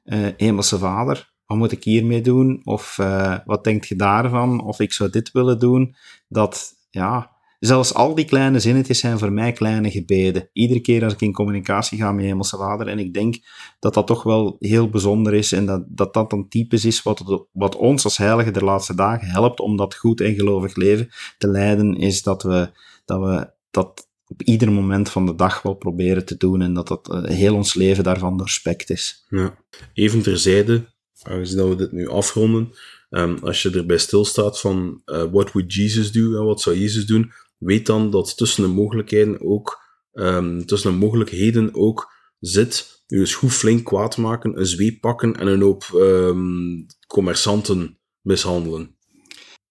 eh, 0.04 0.28
hemelse 0.36 0.78
vader, 0.78 1.29
wat 1.50 1.58
moet 1.58 1.72
ik 1.72 1.84
hiermee 1.84 2.20
doen? 2.20 2.60
Of 2.64 2.98
eh, 2.98 3.36
wat 3.44 3.64
denkt 3.64 3.88
je 3.88 3.96
daarvan? 3.96 4.64
Of 4.64 4.80
ik 4.80 4.92
zou 4.92 5.10
dit 5.10 5.32
willen 5.32 5.58
doen. 5.58 5.94
Dat, 6.28 6.72
ja, 6.90 7.30
zelfs 7.58 7.94
al 7.94 8.14
die 8.14 8.24
kleine 8.24 8.60
zinnetjes 8.60 8.98
zijn 8.98 9.18
voor 9.18 9.32
mij 9.32 9.52
kleine 9.52 9.90
gebeden. 9.90 10.48
Iedere 10.52 10.80
keer 10.80 11.04
als 11.04 11.12
ik 11.12 11.20
in 11.20 11.32
communicatie 11.32 11.98
ga 11.98 12.12
met 12.12 12.24
hemelse 12.24 12.56
vader. 12.56 12.86
En 12.86 12.98
ik 12.98 13.14
denk 13.14 13.36
dat 13.78 13.94
dat 13.94 14.06
toch 14.06 14.22
wel 14.22 14.56
heel 14.58 14.88
bijzonder 14.88 15.34
is 15.34 15.52
en 15.52 15.66
dat 15.66 15.82
dat, 15.86 16.14
dat 16.14 16.32
een 16.32 16.48
typisch 16.48 16.84
is 16.84 17.02
wat, 17.02 17.46
wat 17.52 17.76
ons 17.76 18.04
als 18.04 18.16
heiligen 18.16 18.52
de 18.52 18.64
laatste 18.64 18.94
dagen 18.94 19.28
helpt 19.28 19.60
om 19.60 19.76
dat 19.76 19.94
goed 19.94 20.20
en 20.20 20.34
gelovig 20.34 20.76
leven 20.76 21.08
te 21.38 21.48
leiden, 21.48 21.96
is 21.96 22.22
dat 22.22 22.42
we 22.42 22.70
dat, 23.04 23.20
we 23.20 23.50
dat 23.70 24.08
op 24.26 24.42
ieder 24.42 24.72
moment 24.72 25.10
van 25.10 25.26
de 25.26 25.34
dag 25.34 25.62
wel 25.62 25.74
proberen 25.74 26.24
te 26.24 26.36
doen 26.36 26.62
en 26.62 26.74
dat 26.74 26.88
dat 26.88 27.10
eh, 27.10 27.22
heel 27.22 27.54
ons 27.54 27.74
leven 27.74 28.04
daarvan 28.04 28.36
doorspekt 28.36 28.90
is. 28.90 29.24
Ja. 29.28 29.54
Even 29.94 30.22
terzijde, 30.22 30.84
aangezien 31.22 31.56
dat 31.56 31.68
we 31.68 31.76
dit 31.76 31.92
nu 31.92 32.08
afronden, 32.08 32.70
ehm, 33.10 33.36
als 33.42 33.62
je 33.62 33.70
erbij 33.70 33.98
stilstaat 33.98 34.60
van 34.60 35.02
eh, 35.04 35.24
what 35.30 35.52
would 35.52 35.74
Jesus 35.74 36.12
do 36.12 36.36
en 36.36 36.44
wat 36.44 36.60
zou 36.60 36.76
Jezus 36.76 37.06
doen, 37.06 37.32
weet 37.58 37.86
dan 37.86 38.10
dat 38.10 38.36
tussen 38.36 38.62
de 38.62 38.68
mogelijkheden 38.68 39.40
ook, 39.40 39.78
ehm, 40.12 40.60
tussen 40.60 40.90
de 40.90 40.98
mogelijkheden 40.98 41.74
ook 41.74 42.12
zit, 42.40 43.02
je 43.06 43.18
eens 43.18 43.34
goed 43.34 43.52
flink 43.52 43.84
kwaad 43.84 44.16
maken, 44.16 44.58
een 44.58 44.66
zweep 44.66 45.00
pakken 45.00 45.36
en 45.36 45.46
een 45.46 45.62
hoop 45.62 45.82
ehm, 45.82 46.84
commerçanten 47.06 47.98
mishandelen. 48.20 48.96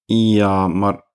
Ja, 0.05 0.67
maar 0.67 1.08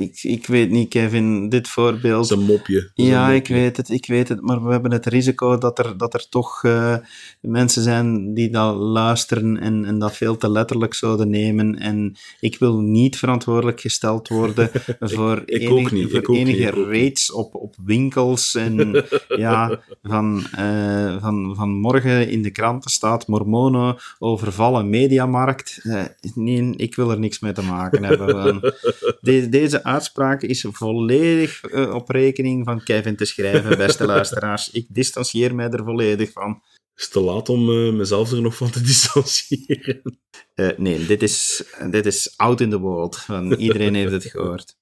ik, 0.00 0.22
ik 0.22 0.46
weet 0.46 0.70
niet, 0.70 0.88
Kevin, 0.88 1.48
dit 1.48 1.62
Dat 1.62 1.68
voorbeeld. 1.68 2.24
is 2.24 2.30
een 2.30 2.44
mopje. 2.44 2.74
Dat 2.80 2.90
is 2.94 3.06
Ja, 3.06 3.28
een 3.28 3.34
ik 3.34 3.48
weet 3.48 3.76
het, 3.76 3.88
ik 3.90 4.06
weet 4.06 4.28
het, 4.28 4.40
maar 4.40 4.64
we 4.64 4.70
hebben 4.72 4.92
het 4.92 5.06
risico 5.06 5.58
dat 5.58 5.78
er, 5.78 5.96
dat 5.96 6.14
er 6.14 6.28
toch 6.28 6.64
eh, 6.64 6.96
mensen 7.40 7.82
zijn 7.82 8.34
die 8.34 8.50
dat 8.50 8.76
luisteren 8.76 9.60
en, 9.60 9.84
en 9.84 9.98
dat 9.98 10.16
veel 10.16 10.36
te 10.36 10.50
letterlijk 10.50 10.94
zouden 10.94 11.30
nemen. 11.30 11.78
En 11.78 12.16
ik 12.40 12.58
wil 12.58 12.78
niet 12.80 13.18
verantwoordelijk 13.18 13.80
gesteld 13.80 14.28
worden 14.28 14.70
voor 15.00 15.42
ik 15.44 15.60
enige, 15.60 15.94
niet, 15.94 16.10
voor 16.10 16.18
ik 16.18 16.28
enige 16.28 16.70
raids 16.70 17.32
op, 17.32 17.54
op 17.54 17.74
winkels. 17.84 18.54
En 18.54 19.04
ja, 19.28 19.80
van, 20.02 20.42
eh, 20.56 21.16
van, 21.20 21.54
van 21.56 21.70
morgen 21.70 22.28
in 22.28 22.42
de 22.42 22.50
kranten 22.50 22.90
staat 22.90 23.26
Mormonen 23.26 23.96
overvallen 24.18 24.90
mediamarkt. 24.90 25.80
Eh, 25.82 26.02
nee, 26.34 26.76
ik 26.76 26.94
wil 26.94 27.10
er 27.10 27.18
niks 27.18 27.40
mee 27.40 27.52
te 27.52 27.62
maken 27.62 28.04
hebben. 28.04 28.36
want 28.42 28.74
de- 29.20 29.48
deze 29.48 29.84
uitspraak 29.84 30.42
is 30.42 30.64
volledig 30.70 31.62
eh, 31.64 31.94
op 31.94 32.08
rekening 32.08 32.64
van 32.64 32.82
Kevin 32.82 33.16
te 33.16 33.24
schrijven, 33.24 33.76
beste 33.78 34.06
luisteraars. 34.14 34.70
Ik 34.70 34.86
distancieer 34.88 35.54
mij 35.54 35.68
er 35.68 35.84
volledig 35.84 36.32
van. 36.32 36.62
Is 36.96 37.02
het 37.04 37.12
te 37.12 37.20
laat 37.20 37.48
om 37.48 37.70
eh, 37.70 37.92
mezelf 37.92 38.32
er 38.32 38.42
nog 38.42 38.56
van 38.56 38.70
te 38.70 38.80
distancieren? 38.90 40.18
Eh, 40.54 40.68
nee, 40.76 41.06
dit 41.06 41.22
is, 41.22 41.62
dit 41.90 42.06
is 42.06 42.34
out 42.36 42.60
in 42.60 42.70
the 42.70 42.78
world. 42.78 43.16
Van 43.16 43.52
iedereen 43.52 43.94
heeft 43.94 44.12
het 44.12 44.24
gehoord. 44.24 44.76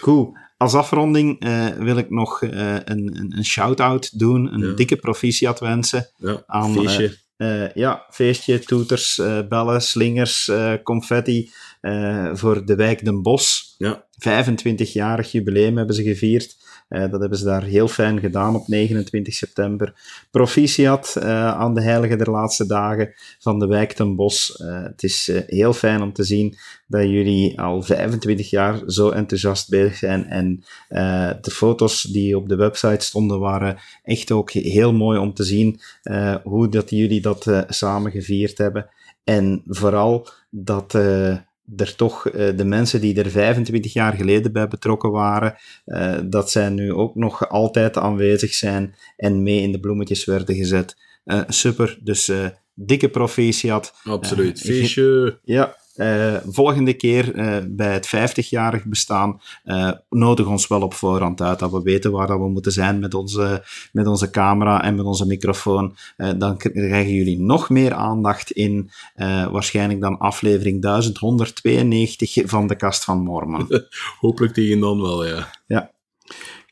Goed, 0.00 0.38
als 0.56 0.74
afronding 0.74 1.44
wil 1.78 1.96
ik 1.96 2.10
nog 2.10 2.40
een, 2.42 3.32
een, 3.36 3.44
shout-out 3.44 4.18
doen, 4.18 4.54
een 4.54 4.66
Ja. 4.68 4.72
dikke 4.74 4.96
proficiat 4.96 5.60
wensen. 5.60 6.10
Ja, 6.16 6.42
Aan, 6.46 6.72
feestje. 6.72 7.16
Ja, 7.74 8.06
feestje, 8.10 8.58
toeters, 8.58 9.20
bellen, 9.48 9.82
slingers, 9.82 10.50
confetti 10.82 11.50
eh, 11.80 12.30
voor 12.34 12.64
de 12.64 12.74
wijk 12.74 13.04
Den 13.04 13.22
Bosch. 13.22 13.62
ja, 13.78 14.06
25-jarig 14.18 15.32
jubileum 15.32 15.76
hebben 15.76 15.94
ze 15.94 16.02
gevierd. 16.02 16.56
Eh, 16.88 17.10
dat 17.10 17.20
hebben 17.20 17.38
ze 17.38 17.44
daar 17.44 17.62
heel 17.62 17.88
fijn 17.88 18.20
gedaan 18.20 18.54
op 18.54 18.68
29 18.68 19.34
september. 19.34 19.94
Proficiat 20.30 21.16
eh, 21.16 21.46
aan 21.48 21.74
de 21.74 21.82
heilige 21.82 22.16
der 22.16 22.30
laatste 22.30 22.66
dagen 22.66 23.14
van 23.38 23.58
de 23.58 23.66
wijk 23.66 23.92
ten 23.92 24.16
Bosch. 24.16 24.60
Eh, 24.60 24.82
het 24.82 25.02
is 25.02 25.30
heel 25.46 25.72
fijn 25.72 26.02
om 26.02 26.12
te 26.12 26.24
zien 26.24 26.56
dat 26.86 27.02
jullie 27.02 27.60
al 27.60 27.82
25 27.82 28.50
jaar 28.50 28.82
zo 28.86 29.10
enthousiast 29.10 29.68
bezig 29.68 29.96
zijn. 29.96 30.26
En 30.26 30.64
de 31.40 31.50
foto's 31.50 32.02
die 32.02 32.36
op 32.36 32.48
de 32.48 32.56
website 32.56 33.04
stonden 33.04 33.38
waren 33.38 33.78
echt 34.02 34.30
ook 34.30 34.50
heel 34.50 34.92
mooi 34.92 35.18
om 35.18 35.34
te 35.34 35.44
zien 35.44 35.80
hoe 36.42 36.68
dat 36.68 36.90
jullie 36.90 37.20
dat 37.20 37.64
samen 37.68 38.10
gevierd 38.12 38.58
hebben. 38.58 38.90
En 39.24 39.62
vooral 39.66 40.28
dat 40.50 40.98
er 41.76 41.94
toch 41.96 42.28
eh, 42.28 42.56
de 42.56 42.64
mensen 42.64 43.00
die 43.00 43.22
er 43.22 43.30
25 43.30 43.92
jaar 43.92 44.12
geleden 44.12 44.52
bij 44.52 44.68
betrokken 44.68 45.10
waren, 45.10 45.56
eh, 45.84 46.18
dat 46.24 46.50
zij 46.50 46.68
nu 46.68 46.92
ook 46.92 47.14
nog 47.14 47.48
altijd 47.48 47.96
aanwezig 47.96 48.54
zijn 48.54 48.94
en 49.16 49.42
mee 49.42 49.60
in 49.60 49.72
de 49.72 49.80
bloemetjes 49.80 50.24
werden 50.24 50.54
gezet. 50.54 50.96
Eh, 51.24 51.42
super, 51.48 51.98
dus 52.02 52.30
dikke 52.74 53.08
proficiat. 53.08 53.94
absoluut. 54.04 54.60
feestje. 54.60 55.38
Ja, 55.42 55.76
eh, 55.98 56.36
volgende 56.46 56.94
keer 56.94 57.34
eh, 57.34 57.56
bij 57.68 57.92
het 57.92 58.06
50-jarig 58.06 58.84
bestaan, 58.84 59.40
eh, 59.64 59.90
nodig 60.08 60.46
ons 60.46 60.66
wel 60.66 60.82
op 60.82 60.94
voorhand 60.94 61.40
uit, 61.40 61.58
dat 61.58 61.70
we 61.70 61.82
weten 61.82 62.12
waar 62.12 62.26
dat 62.26 62.38
we 62.38 62.48
moeten 62.48 62.72
zijn 62.72 62.98
met 62.98 63.14
onze, 63.14 63.64
met 63.92 64.06
onze 64.06 64.30
camera 64.30 64.82
en 64.82 64.94
met 64.94 65.04
onze 65.04 65.26
microfoon. 65.26 65.96
Dan 66.36 66.56
krijgen 66.56 67.14
jullie 67.14 67.40
nog 67.40 67.70
meer 67.70 67.94
aandacht 67.94 68.50
in 68.50 68.90
waarschijnlijk 69.50 70.00
dan 70.00 70.18
aflevering 70.18 70.82
1192 70.82 72.42
van 72.44 72.66
de 72.66 72.76
Kast 72.76 73.04
van 73.04 73.22
Mormon. 73.22 73.66
Hopelijk 74.20 74.54
tegen 74.54 74.80
dan 74.80 75.00
wel, 75.00 75.26
ja. 75.66 75.90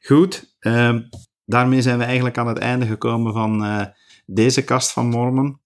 Goed, 0.03 0.55
ehm, 0.59 1.01
daarmee 1.45 1.83
zijn 1.83 1.99
we 1.99 2.05
eigenlijk 2.05 2.39
aan 2.39 2.49
het 2.49 2.59
einde 2.59 2.87
gekomen 2.87 3.33
van 3.33 3.65
deze 4.27 4.65
Kast 4.65 4.93
van 4.93 5.07
Mormon. 5.09 5.61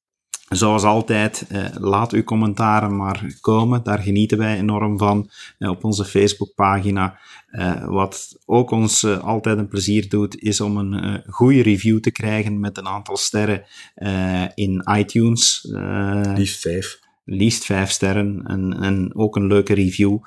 Zoals 0.57 0.83
altijd, 0.83 1.45
eh, 1.49 1.65
laat 1.75 2.13
uw 2.13 2.25
commentaren 2.25 2.97
maar 2.97 3.35
komen. 3.41 3.83
Daar 3.83 3.99
genieten 3.99 4.39
wij 4.39 4.59
enorm 4.59 4.99
van 4.99 5.31
eh, 5.59 5.71
op 5.71 5.85
onze 5.85 6.05
Facebookpagina. 6.05 7.19
Eh, 7.47 7.85
wat 7.89 8.39
ook 8.47 8.71
ons 8.71 9.03
eh, 9.03 9.19
altijd 9.19 9.59
een 9.59 9.69
plezier 9.69 10.09
doet, 10.09 10.43
is 10.43 10.61
om 10.61 10.77
een 10.77 11.23
goede 11.27 11.63
review 11.63 12.01
te 12.01 12.11
krijgen 12.11 12.61
met 12.61 12.79
een 12.79 12.87
aantal 12.87 13.17
sterren 13.17 13.65
in 14.55 14.85
iTunes. 14.97 15.69
Liefst 16.35 16.61
vijf. 16.61 16.99
liefst 17.25 17.65
vijf 17.65 17.91
sterren 17.91 18.43
en, 18.47 18.73
en 18.81 19.15
ook 19.15 19.37
een 19.37 19.47
leuke 19.47 19.75
review 19.75 20.19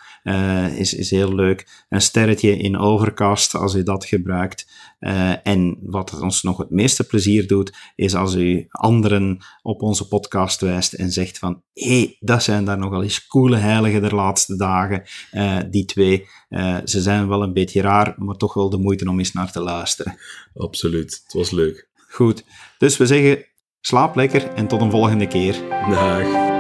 is, 0.76 0.94
is 0.94 1.12
heel 1.12 1.36
leuk. 1.36 1.86
Een 1.90 2.02
sterretje 2.02 2.58
in 2.58 2.78
Overcast 2.78 3.56
als 3.56 3.76
u 3.76 3.84
dat 3.84 4.06
gebruikt. 4.06 4.83
Eh, 5.04 5.48
en 5.48 5.78
wat 5.82 6.20
ons 6.22 6.42
nog 6.42 6.58
het 6.58 6.70
meeste 6.70 7.04
plezier 7.04 7.48
doet, 7.48 7.74
is 7.96 8.16
als 8.16 8.36
u 8.36 8.66
anderen 8.70 9.38
op 9.62 9.82
onze 9.82 10.08
podcast 10.08 10.62
wijst 10.62 10.94
en 10.94 11.12
zegt 11.12 11.38
van 11.38 11.64
hé, 11.74 11.98
hey, 11.98 12.18
dat 12.20 12.44
zijn 12.44 12.66
daar 12.66 12.78
nogal 12.78 13.04
eens 13.04 13.28
coole 13.28 13.58
heiligen 13.58 14.02
der 14.02 14.16
laatste 14.16 14.58
dagen. 14.58 15.04
Eh, 15.32 15.58
die 15.70 15.86
twee, 15.86 16.28
eh, 16.50 16.78
ze 16.84 17.02
zijn 17.02 17.28
wel 17.28 17.44
een 17.44 17.54
beetje 17.54 17.82
raar, 17.82 18.16
maar 18.18 18.36
toch 18.36 18.54
wel 18.54 18.70
de 18.70 18.78
moeite 18.78 19.10
om 19.10 19.20
eens 19.20 19.34
naar 19.34 19.52
te 19.52 19.62
luisteren. 19.62 20.18
Absoluut. 20.54 21.22
Het 21.24 21.34
was 21.34 21.52
leuk. 21.52 21.90
Goed, 22.10 22.44
dus 22.78 22.98
we 22.98 23.06
zeggen 23.06 23.46
slaap 23.82 24.16
lekker 24.16 24.54
en 24.54 24.68
tot 24.68 24.82
een 24.82 24.92
volgende 24.92 25.28
keer. 25.28 25.54
Dag. 25.90 26.53